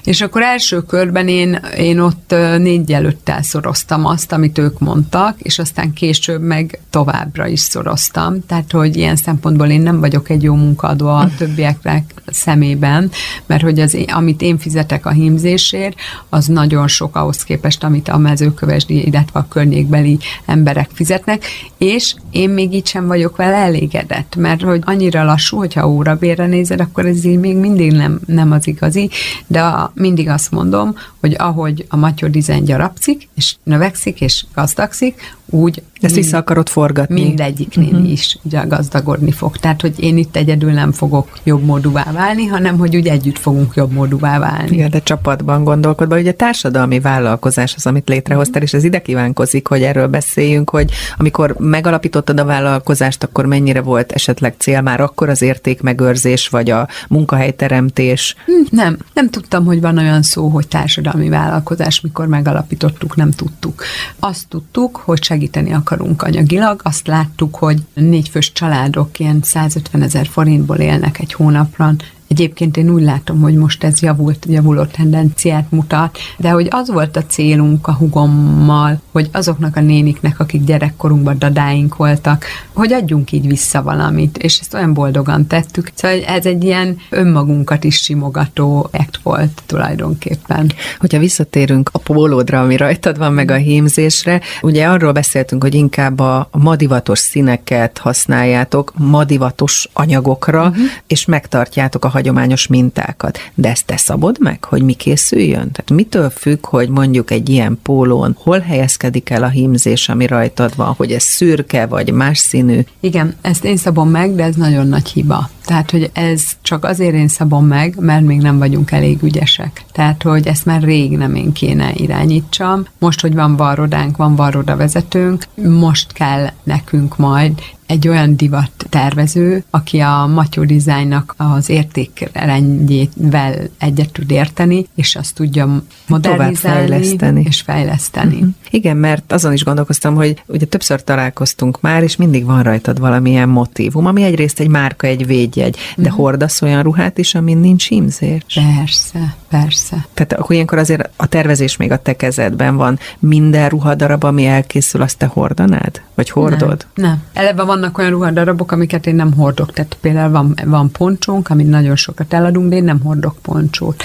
És 0.03 0.21
akkor 0.21 0.41
első 0.41 0.81
körben 0.81 1.27
én, 1.27 1.59
én 1.77 1.99
ott 1.99 2.35
négy 2.57 2.91
előttel 2.91 3.41
szoroztam 3.41 4.05
azt, 4.05 4.31
amit 4.31 4.57
ők 4.57 4.79
mondtak, 4.79 5.39
és 5.41 5.59
aztán 5.59 5.93
később 5.93 6.41
meg 6.41 6.79
továbbra 6.89 7.47
is 7.47 7.59
szoroztam. 7.59 8.45
Tehát, 8.45 8.71
hogy 8.71 8.97
ilyen 8.97 9.15
szempontból 9.15 9.67
én 9.67 9.81
nem 9.81 9.99
vagyok 9.99 10.29
egy 10.29 10.43
jó 10.43 10.55
munkadó 10.55 11.07
a 11.07 11.29
többieknek 11.37 12.13
szemében, 12.25 13.11
mert 13.45 13.61
hogy 13.61 13.79
az, 13.79 13.97
amit 14.07 14.41
én 14.41 14.57
fizetek 14.57 15.05
a 15.05 15.11
hímzésért, 15.11 15.95
az 16.29 16.45
nagyon 16.45 16.87
sok 16.87 17.15
ahhoz 17.15 17.43
képest, 17.43 17.83
amit 17.83 18.07
a 18.07 18.17
mezőkövesdi, 18.17 19.05
illetve 19.05 19.39
a 19.39 19.47
környékbeli 19.47 20.17
emberek 20.45 20.89
fizetnek, 20.93 21.45
és 21.77 22.15
én 22.31 22.49
még 22.49 22.73
így 22.73 22.87
sem 22.87 23.07
vagyok 23.07 23.35
vele 23.35 23.55
elégedett, 23.55 24.35
mert 24.35 24.61
hogy 24.61 24.81
annyira 24.85 25.23
lassú, 25.23 25.57
hogyha 25.57 25.87
órabérre 25.87 26.45
nézed, 26.45 26.79
akkor 26.79 27.05
ez 27.05 27.25
így 27.25 27.39
még 27.39 27.55
mindig 27.55 27.91
nem, 27.91 28.19
nem 28.35 28.51
az 28.51 28.67
igazi, 28.67 29.09
de 29.47 29.61
a, 29.61 29.91
mindig 29.95 30.29
azt 30.29 30.51
mondom, 30.51 30.95
hogy 31.19 31.35
ahogy 31.37 31.85
a 31.89 31.95
Matyó 31.95 32.27
Design 32.27 32.63
gyarapszik, 32.63 33.29
és 33.35 33.55
növekszik, 33.63 34.21
és 34.21 34.45
gazdagszik, 34.53 35.35
úgy 35.49 35.83
ezt 36.01 36.15
vissza 36.15 36.37
akarod 36.37 36.69
forgatni. 36.69 37.23
Mindegyiknél 37.23 37.93
uh-huh. 37.93 38.11
is 38.11 38.37
ugye 38.43 38.61
gazdagodni 38.61 39.31
fog. 39.31 39.57
Tehát, 39.57 39.81
hogy 39.81 39.93
én 39.97 40.17
itt 40.17 40.35
egyedül 40.35 40.71
nem 40.71 40.91
fogok 40.91 41.27
jobb 41.43 41.63
módúvá 41.63 42.11
válni, 42.11 42.45
hanem, 42.45 42.77
hogy 42.77 42.95
úgy 42.95 43.07
együtt 43.07 43.37
fogunk 43.37 43.75
jobb 43.75 43.91
módúvá 43.91 44.39
válni. 44.39 44.71
Igen, 44.71 44.89
de 44.89 44.99
csapatban 44.99 45.63
gondolkodva, 45.63 46.17
ugye 46.17 46.31
társadalmi 46.31 46.99
vállalkozás 46.99 47.73
az, 47.75 47.85
amit 47.85 48.09
létrehoztál, 48.09 48.61
és 48.61 48.73
ez 48.73 48.83
ide 48.83 49.01
kívánkozik, 49.01 49.67
hogy 49.67 49.81
erről 49.81 50.07
beszéljünk, 50.07 50.69
hogy 50.69 50.91
amikor 51.17 51.55
megalapítottad 51.59 52.39
a 52.39 52.45
vállalkozást, 52.45 53.23
akkor 53.23 53.45
mennyire 53.45 53.81
volt 53.81 54.11
esetleg 54.11 54.55
cél 54.57 54.81
már 54.81 54.99
akkor 55.01 55.29
az 55.29 55.41
értékmegőrzés, 55.41 56.47
vagy 56.47 56.69
a 56.69 56.87
munkahelyteremtés? 57.07 58.35
Hm, 58.45 58.75
nem, 58.75 58.97
nem 59.13 59.29
tudtam, 59.29 59.65
hogy 59.65 59.81
van 59.81 59.97
olyan 59.97 60.21
szó, 60.21 60.47
hogy 60.47 60.67
társadalmi 60.67 61.29
vállalkozás, 61.29 62.01
mikor 62.01 62.27
megalapítottuk, 62.27 63.15
nem 63.15 63.31
tudtuk. 63.31 63.83
Azt 64.19 64.47
tudtuk, 64.47 64.95
hogy 64.95 65.21
segíteni 65.35 65.73
akarunk 65.73 66.21
anyagilag. 66.21 66.79
Azt 66.83 67.07
láttuk, 67.07 67.55
hogy 67.55 67.81
négyfős 67.93 68.51
családok 68.51 69.19
ilyen 69.19 69.39
150 69.43 70.01
ezer 70.01 70.27
forintból 70.27 70.77
élnek 70.77 71.19
egy 71.19 71.33
hónapra, 71.33 71.93
Egyébként 72.27 72.77
én 72.77 72.89
úgy 72.89 73.01
látom, 73.01 73.41
hogy 73.41 73.55
most 73.55 73.83
ez 73.83 74.01
javult, 74.01 74.45
javuló 74.49 74.83
tendenciát 74.83 75.71
mutat, 75.71 76.17
de 76.37 76.49
hogy 76.49 76.67
az 76.69 76.89
volt 76.89 77.17
a 77.17 77.25
célunk 77.25 77.87
a 77.87 77.93
hugommal, 77.93 79.01
hogy 79.11 79.29
azoknak 79.31 79.75
a 79.75 79.81
néniknek, 79.81 80.39
akik 80.39 80.63
gyerekkorunkban 80.63 81.39
dadáink 81.39 81.95
voltak, 81.95 82.45
hogy 82.73 82.93
adjunk 82.93 83.31
így 83.31 83.47
vissza 83.47 83.83
valamit, 83.83 84.37
és 84.37 84.59
ezt 84.59 84.73
olyan 84.73 84.93
boldogan 84.93 85.47
tettük. 85.47 85.91
Szóval 85.93 86.23
ez 86.23 86.45
egy 86.45 86.63
ilyen 86.63 86.97
önmagunkat 87.09 87.83
is 87.83 87.95
simogató 87.95 88.89
act 88.91 89.19
volt 89.23 89.61
tulajdonképpen. 89.65 90.71
Hogyha 90.99 91.19
visszatérünk 91.19 91.89
a 91.93 91.97
pólódra, 91.97 92.61
ami 92.61 92.77
rajtad 92.77 93.17
van, 93.17 93.33
meg 93.33 93.51
a 93.51 93.55
hímzésre, 93.55 94.41
ugye 94.61 94.85
arról 94.85 95.11
beszéltünk, 95.11 95.63
hogy 95.63 95.73
inkább 95.73 96.19
a 96.19 96.49
madivatos 96.51 97.19
színeket 97.19 97.97
használjátok, 97.97 98.93
madivatos 98.97 99.89
anyagokra, 99.93 100.67
uh-huh. 100.67 100.83
és 101.07 101.25
megtartjátok 101.25 102.05
a 102.05 102.09
hagyományos 102.15 102.67
mintákat. 102.67 103.37
De 103.53 103.69
ezt 103.69 103.85
te 103.85 103.97
szabod 103.97 104.37
meg, 104.39 104.63
hogy 104.63 104.81
mi 104.81 104.93
készüljön? 104.93 105.71
Tehát 105.71 105.91
mitől 105.93 106.29
függ, 106.29 106.65
hogy 106.65 106.89
mondjuk 106.89 107.31
egy 107.31 107.49
ilyen 107.49 107.79
pólón 107.83 108.35
hol 108.39 108.59
helyezkedik 108.59 109.29
el 109.29 109.43
a 109.43 109.47
hímzés, 109.47 110.09
ami 110.09 110.27
rajtad 110.27 110.75
van, 110.75 110.93
hogy 110.97 111.11
ez 111.11 111.23
szürke 111.23 111.85
vagy 111.85 112.11
más 112.11 112.37
színű? 112.37 112.79
Igen, 112.99 113.35
ezt 113.41 113.65
én 113.65 113.77
szabom 113.77 114.09
meg, 114.09 114.35
de 114.35 114.43
ez 114.43 114.55
nagyon 114.55 114.87
nagy 114.87 115.07
hiba. 115.07 115.49
Tehát, 115.65 115.91
hogy 115.91 116.09
ez 116.13 116.43
csak 116.61 116.83
azért 116.85 117.13
én 117.13 117.27
szabom 117.27 117.65
meg, 117.65 117.95
mert 117.99 118.25
még 118.25 118.41
nem 118.41 118.57
vagyunk 118.57 118.91
elég 118.91 119.23
ügyesek. 119.23 119.83
Tehát, 119.91 120.23
hogy 120.23 120.47
ezt 120.47 120.65
már 120.65 120.81
rég 120.81 121.17
nem 121.17 121.35
én 121.35 121.51
kéne 121.51 121.91
irányítsam. 121.93 122.85
Most, 122.99 123.21
hogy 123.21 123.33
van 123.33 123.55
varrodánk, 123.55 124.17
van 124.17 124.35
varroda 124.35 124.75
vezetőnk, 124.75 125.45
most 125.55 126.13
kell 126.13 126.47
nekünk 126.63 127.17
majd 127.17 127.61
egy 127.85 128.07
olyan 128.07 128.35
divat 128.35 128.71
tervező, 128.89 129.63
aki 129.69 129.99
a 129.99 130.29
Matyó 130.33 130.63
Designnak 130.63 131.33
az 131.37 131.69
értékrendjével 131.69 133.55
egyet 133.77 134.11
tud 134.11 134.31
érteni, 134.31 134.87
és 134.95 135.15
azt 135.15 135.35
tudja 135.35 135.83
modernizálni 136.07 136.87
fejleszteni. 136.87 137.43
és 137.47 137.61
fejleszteni. 137.61 138.33
Uh-huh. 138.35 138.49
Igen, 138.69 138.97
mert 138.97 139.31
azon 139.31 139.53
is 139.53 139.63
gondolkoztam, 139.63 140.15
hogy 140.15 140.43
ugye 140.45 140.65
többször 140.65 141.03
találkoztunk 141.03 141.81
már, 141.81 142.03
és 142.03 142.15
mindig 142.15 142.45
van 142.45 142.63
rajtad 142.63 142.99
valamilyen 142.99 143.49
motívum, 143.49 144.05
ami 144.05 144.23
egyrészt 144.23 144.59
egy 144.59 144.67
márka, 144.67 145.07
egy 145.07 145.25
védjegy, 145.25 145.77
de 145.95 146.01
uh-huh. 146.01 146.17
hordasz 146.17 146.61
olyan 146.61 146.83
ruhát 146.83 147.17
is, 147.17 147.35
amin 147.35 147.57
nincs 147.57 147.87
hímzés. 147.87 148.43
Persze, 148.53 149.35
persze. 149.49 150.05
Tehát 150.13 150.33
akkor 150.33 150.51
ilyenkor 150.51 150.77
azért 150.77 151.09
a 151.15 151.25
tervezés 151.25 151.77
még 151.77 151.91
a 151.91 151.97
te 151.97 152.15
kezedben 152.15 152.75
van. 152.75 152.99
Minden 153.19 153.69
ruhadarab, 153.69 154.23
ami 154.23 154.45
elkészül, 154.45 155.01
azt 155.01 155.17
te 155.17 155.25
hordanád? 155.25 156.01
Vagy 156.15 156.29
hordod? 156.29 156.87
Nem, 156.95 157.09
nem. 157.09 157.23
Eleve 157.33 157.63
vannak 157.75 157.97
olyan 157.97 158.11
ruhadarabok, 158.11 158.71
amiket 158.71 159.07
én 159.07 159.15
nem 159.15 159.33
hordok. 159.33 159.73
Tehát 159.73 159.97
például 160.01 160.31
van, 160.31 160.55
van 160.65 160.91
poncsónk, 160.91 161.49
amit 161.49 161.69
nagyon 161.69 161.95
sokat 161.95 162.33
eladunk, 162.33 162.69
de 162.69 162.75
én 162.75 162.83
nem 162.83 163.01
hordok 163.03 163.37
poncsót. 163.41 164.03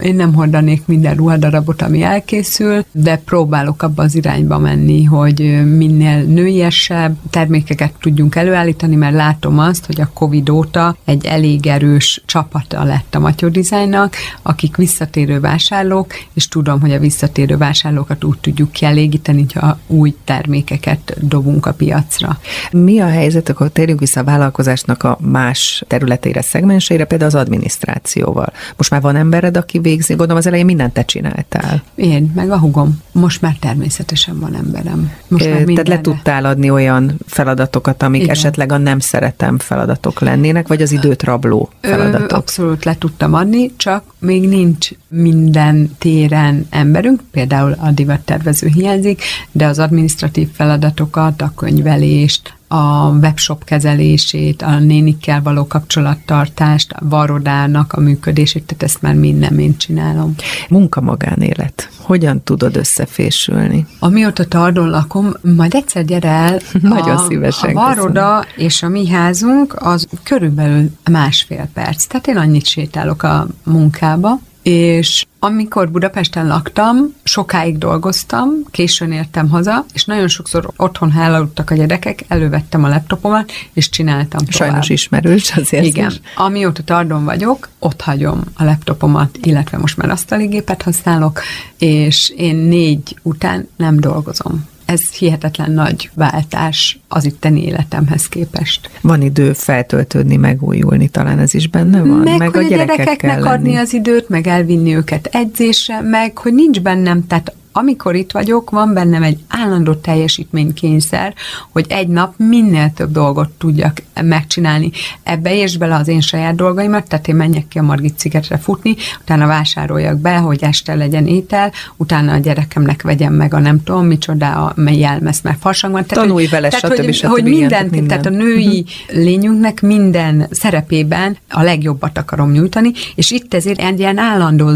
Én 0.00 0.14
nem 0.14 0.34
hordanék 0.34 0.86
minden 0.86 1.14
ruhadarabot, 1.14 1.82
ami 1.82 2.02
elkészül, 2.02 2.84
de 2.92 3.16
próbálok 3.16 3.82
abba 3.82 4.02
az 4.02 4.14
irányba 4.14 4.58
menni, 4.58 5.04
hogy 5.04 5.62
minél 5.76 6.22
nőiesebb 6.22 7.16
termékeket 7.30 7.92
tudjunk 8.00 8.34
előállítani, 8.34 8.96
mert 8.96 9.14
látom 9.14 9.58
azt, 9.58 9.86
hogy 9.86 10.00
a 10.00 10.10
Covid 10.14 10.48
óta 10.48 10.96
egy 11.04 11.26
elég 11.26 11.66
erős 11.66 12.22
csapata 12.26 12.84
lett 12.84 13.14
a 13.14 13.18
Matyó 13.18 13.48
Designnak, 13.48 14.16
akik 14.42 14.76
visszatérő 14.76 15.40
vásárlók, 15.40 16.12
és 16.32 16.48
tudom, 16.48 16.80
hogy 16.80 16.92
a 16.92 16.98
visszatérő 16.98 17.56
vásárlókat 17.56 18.24
úgy 18.24 18.38
tudjuk 18.38 18.72
kielégíteni, 18.72 19.46
ha 19.54 19.78
új 19.86 20.14
termékeket 20.24 21.16
dobunk 21.20 21.66
a 21.66 21.72
piacra. 21.72 22.38
Mi 22.72 23.00
a 23.00 23.10
helyzet, 23.12 23.48
akkor 23.48 23.68
térjünk 23.68 24.00
vissza 24.00 24.20
a 24.20 24.24
vállalkozásnak 24.24 25.02
a 25.02 25.18
más 25.20 25.84
területére, 25.86 26.42
szegmenseire, 26.42 27.04
például 27.04 27.30
az 27.30 27.40
adminisztrációval. 27.40 28.52
Most 28.76 28.90
már 28.90 29.00
van 29.00 29.16
embered, 29.16 29.56
aki 29.56 29.78
végzi, 29.78 30.14
gondolom 30.14 30.36
az 30.36 30.46
elején 30.46 30.64
mindent 30.64 30.92
te 30.92 31.04
csináltál. 31.04 31.82
Én, 31.94 32.32
meg 32.34 32.50
a 32.50 32.58
hugom. 32.58 33.00
Most 33.12 33.42
már 33.42 33.56
természetesen 33.60 34.38
van 34.38 34.54
emberem. 34.54 35.12
Most 35.28 35.50
már 35.50 35.62
Tehát 35.62 35.88
le 35.88 36.00
tudtál 36.00 36.44
adni 36.44 36.70
olyan 36.70 37.18
feladatokat, 37.26 38.02
amik 38.02 38.22
Igen. 38.22 38.34
esetleg 38.34 38.72
a 38.72 38.76
nem 38.76 38.98
szeretem 38.98 39.58
feladatok 39.58 40.20
lennének, 40.20 40.68
vagy 40.68 40.82
az 40.82 40.92
időt 40.92 41.22
rabló 41.22 41.70
feladatok? 41.80 42.32
Ö, 42.32 42.34
abszolút 42.34 42.84
le 42.84 42.96
tudtam 42.98 43.34
adni, 43.34 43.76
csak 43.76 44.04
még 44.18 44.48
nincs 44.48 44.88
minden 45.08 45.96
téren 45.98 46.66
emberünk, 46.70 47.20
például 47.30 47.76
a 47.78 47.90
divattervező 47.90 48.66
hiányzik, 48.66 49.22
de 49.52 49.66
az 49.66 49.78
administratív 49.78 50.48
feladatokat, 50.52 51.42
a 51.42 51.52
könyvelést, 51.56 52.54
a 52.72 53.10
webshop 53.20 53.64
kezelését, 53.64 54.62
a 54.62 54.78
nénikkel 54.78 55.42
való 55.42 55.66
kapcsolattartást, 55.66 56.92
a 56.92 57.08
varodának 57.08 57.92
a 57.92 58.00
működését, 58.00 58.64
tehát 58.64 58.82
ezt 58.82 59.02
már 59.02 59.14
minden 59.14 59.58
én 59.58 59.76
csinálom. 59.76 60.34
Munka 60.68 61.00
magánélet. 61.00 61.88
Hogyan 62.00 62.42
tudod 62.42 62.76
összefésülni? 62.76 63.86
Amióta 63.98 64.44
Tardon 64.44 64.90
lakom, 64.90 65.32
majd 65.56 65.74
egyszer 65.74 66.04
gyere 66.04 66.28
el. 66.28 66.58
Nagyon 66.80 67.16
a, 67.16 67.24
szívesen. 67.28 67.76
A 67.76 67.80
varoda 67.80 68.44
köszönöm. 68.44 68.66
és 68.66 68.82
a 68.82 68.88
mi 68.88 69.08
házunk 69.08 69.74
az 69.78 70.06
körülbelül 70.22 70.90
másfél 71.10 71.68
perc. 71.74 72.04
Tehát 72.04 72.26
én 72.26 72.36
annyit 72.36 72.66
sétálok 72.66 73.22
a 73.22 73.46
munkába, 73.64 74.38
és 74.62 75.26
amikor 75.38 75.90
Budapesten 75.90 76.46
laktam, 76.46 77.14
sokáig 77.22 77.78
dolgoztam, 77.78 78.48
későn 78.70 79.12
értem 79.12 79.48
haza, 79.48 79.84
és 79.92 80.04
nagyon 80.04 80.28
sokszor 80.28 80.70
otthon 80.76 81.12
elaludtak 81.16 81.70
a 81.70 81.74
gyerekek, 81.74 82.24
elővettem 82.28 82.84
a 82.84 82.88
laptopomat, 82.88 83.52
és 83.72 83.88
csináltam 83.88 84.38
tovább. 84.38 84.50
Sajnos 84.50 84.88
ismerős 84.88 85.52
azért 85.56 85.84
Igen. 85.84 86.10
Is. 86.10 86.20
Amióta 86.36 86.82
tardon 86.82 87.24
vagyok, 87.24 87.68
ott 87.78 88.00
hagyom 88.00 88.40
a 88.54 88.64
laptopomat, 88.64 89.38
illetve 89.42 89.78
most 89.78 89.96
már 89.96 90.10
asztali 90.10 90.46
gépet 90.46 90.82
használok, 90.82 91.40
és 91.78 92.32
én 92.36 92.56
négy 92.56 93.16
után 93.22 93.68
nem 93.76 94.00
dolgozom 94.00 94.70
ez 94.84 95.10
hihetetlen 95.10 95.70
nagy 95.70 96.10
váltás 96.14 96.98
az 97.08 97.24
itteni 97.24 97.64
életemhez 97.64 98.28
képest. 98.28 98.90
Van 99.00 99.22
idő 99.22 99.52
feltöltődni, 99.52 100.36
megújulni, 100.36 101.08
talán 101.08 101.38
ez 101.38 101.54
is 101.54 101.68
benne 101.68 102.02
van? 102.02 102.18
Meg, 102.18 102.38
meg 102.38 102.54
hogy 102.54 102.64
a 102.64 102.68
gyerekeknek 102.68 103.44
adni 103.44 103.76
az 103.76 103.92
időt, 103.92 104.28
meg 104.28 104.46
elvinni 104.46 104.94
őket 104.94 105.26
edzésre, 105.26 106.00
meg 106.00 106.38
hogy 106.38 106.54
nincs 106.54 106.80
bennem, 106.80 107.26
tehát 107.26 107.54
amikor 107.72 108.14
itt 108.14 108.32
vagyok, 108.32 108.70
van 108.70 108.92
bennem 108.92 109.22
egy 109.22 109.38
állandó 109.48 109.94
teljesítménykényszer, 109.94 111.34
hogy 111.72 111.86
egy 111.88 112.08
nap 112.08 112.34
minél 112.36 112.92
több 112.94 113.12
dolgot 113.12 113.48
tudjak 113.50 114.02
megcsinálni. 114.22 114.90
Ebbe 115.22 115.54
és 115.54 115.76
bele 115.76 115.94
az 115.94 116.08
én 116.08 116.20
saját 116.20 116.54
dolgaimat, 116.54 117.08
tehát 117.08 117.28
én 117.28 117.34
menjek 117.34 117.68
ki 117.68 117.78
a 117.78 117.82
Margit 117.82 118.18
szigetre 118.18 118.58
futni, 118.58 118.96
utána 119.20 119.46
vásároljak 119.46 120.18
be, 120.18 120.36
hogy 120.36 120.62
este 120.62 120.94
legyen 120.94 121.26
étel, 121.26 121.72
utána 121.96 122.32
a 122.32 122.38
gyerekemnek 122.38 123.02
vegyem 123.02 123.34
meg 123.34 123.54
a 123.54 123.58
nem 123.58 123.82
tudom 123.82 124.06
micsoda, 124.06 124.66
a 124.66 124.90
jelmezt, 124.90 125.42
mert 125.42 125.58
farsang 125.60 125.92
van. 125.92 126.06
Tehát, 126.06 126.24
Tanulj 126.24 126.46
vele, 126.46 126.68
tehát, 126.68 126.94
stb. 126.94 127.04
Hogy, 127.04 127.14
stb. 127.14 127.26
hogy 127.26 127.44
minden, 127.44 127.86
minden, 127.86 128.06
tehát 128.06 128.26
a 128.26 128.30
női 128.30 128.84
lényünknek 129.08 129.80
minden 129.80 130.46
szerepében 130.50 131.36
a 131.48 131.62
legjobbat 131.62 132.18
akarom 132.18 132.50
nyújtani, 132.50 132.92
és 133.14 133.30
itt 133.30 133.54
ezért 133.54 133.80
egy 133.80 133.98
ilyen 133.98 134.18
állandó 134.18 134.70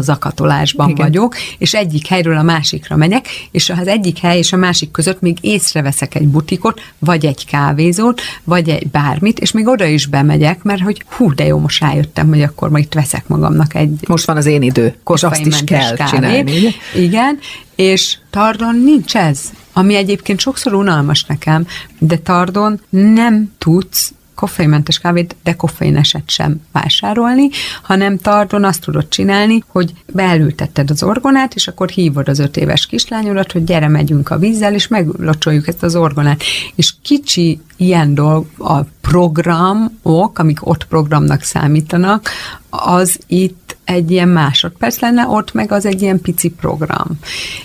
zakatolásban 0.00 0.94
vagy 0.94 1.07
vagyok, 1.08 1.36
és 1.58 1.74
egyik 1.74 2.06
helyről 2.06 2.36
a 2.36 2.42
másikra 2.42 2.96
megyek, 2.96 3.26
és 3.50 3.70
az 3.70 3.86
egyik 3.86 4.18
hely 4.18 4.38
és 4.38 4.52
a 4.52 4.56
másik 4.56 4.90
között 4.90 5.20
még 5.20 5.36
észreveszek 5.40 6.14
egy 6.14 6.28
butikot, 6.28 6.80
vagy 6.98 7.26
egy 7.26 7.46
kávézót, 7.46 8.20
vagy 8.44 8.68
egy 8.68 8.86
bármit, 8.86 9.38
és 9.38 9.52
még 9.52 9.66
oda 9.66 9.84
is 9.84 10.06
bemegyek, 10.06 10.62
mert 10.62 10.80
hogy 10.80 11.02
hú, 11.10 11.34
de 11.34 11.44
jó, 11.44 11.58
most 11.58 11.80
rájöttem, 11.80 12.28
hogy 12.28 12.42
akkor 12.42 12.70
majd 12.70 12.84
itt 12.84 12.94
veszek 12.94 13.28
magamnak 13.28 13.74
egy... 13.74 14.04
Most 14.08 14.26
van 14.26 14.36
az 14.36 14.46
én 14.46 14.62
idő, 14.62 14.94
és 15.14 15.22
azt 15.22 15.46
is 15.46 15.64
kell 15.64 15.94
kávét. 15.94 16.14
csinálni. 16.14 16.58
Ugye? 16.58 16.70
Igen, 16.94 17.38
és 17.74 18.16
Tardon 18.30 18.82
nincs 18.84 19.16
ez, 19.16 19.40
ami 19.72 19.94
egyébként 19.94 20.40
sokszor 20.40 20.74
unalmas 20.74 21.24
nekem, 21.24 21.66
de 21.98 22.16
Tardon 22.16 22.80
nem 22.90 23.52
tudsz 23.58 24.12
koffeinmentes 24.38 24.98
kávét, 24.98 25.36
de 25.42 25.56
koffeineset 25.56 26.30
sem 26.30 26.60
vásárolni, 26.72 27.48
hanem 27.82 28.18
tardon 28.18 28.64
azt 28.64 28.80
tudod 28.80 29.08
csinálni, 29.08 29.64
hogy 29.66 29.92
beelültetted 30.12 30.90
az 30.90 31.02
orgonát, 31.02 31.54
és 31.54 31.68
akkor 31.68 31.88
hívod 31.88 32.28
az 32.28 32.38
öt 32.38 32.56
éves 32.56 32.86
kislányodat, 32.86 33.52
hogy 33.52 33.64
gyere, 33.64 33.88
megyünk 33.88 34.30
a 34.30 34.38
vízzel, 34.38 34.74
és 34.74 34.88
meglocsoljuk 34.88 35.68
ezt 35.68 35.82
az 35.82 35.96
orgonát. 35.96 36.42
És 36.74 36.94
kicsi 37.02 37.60
ilyen 37.76 38.14
dolg, 38.14 38.46
a 38.58 38.80
programok, 39.00 40.38
amik 40.38 40.66
ott 40.66 40.84
programnak 40.84 41.42
számítanak, 41.42 42.28
az 42.70 43.18
itt 43.26 43.76
egy 43.84 44.10
ilyen 44.10 44.28
másodperc 44.28 45.00
lenne, 45.00 45.26
ott 45.26 45.52
meg 45.52 45.72
az 45.72 45.86
egy 45.86 46.02
ilyen 46.02 46.20
pici 46.20 46.48
program. 46.50 47.18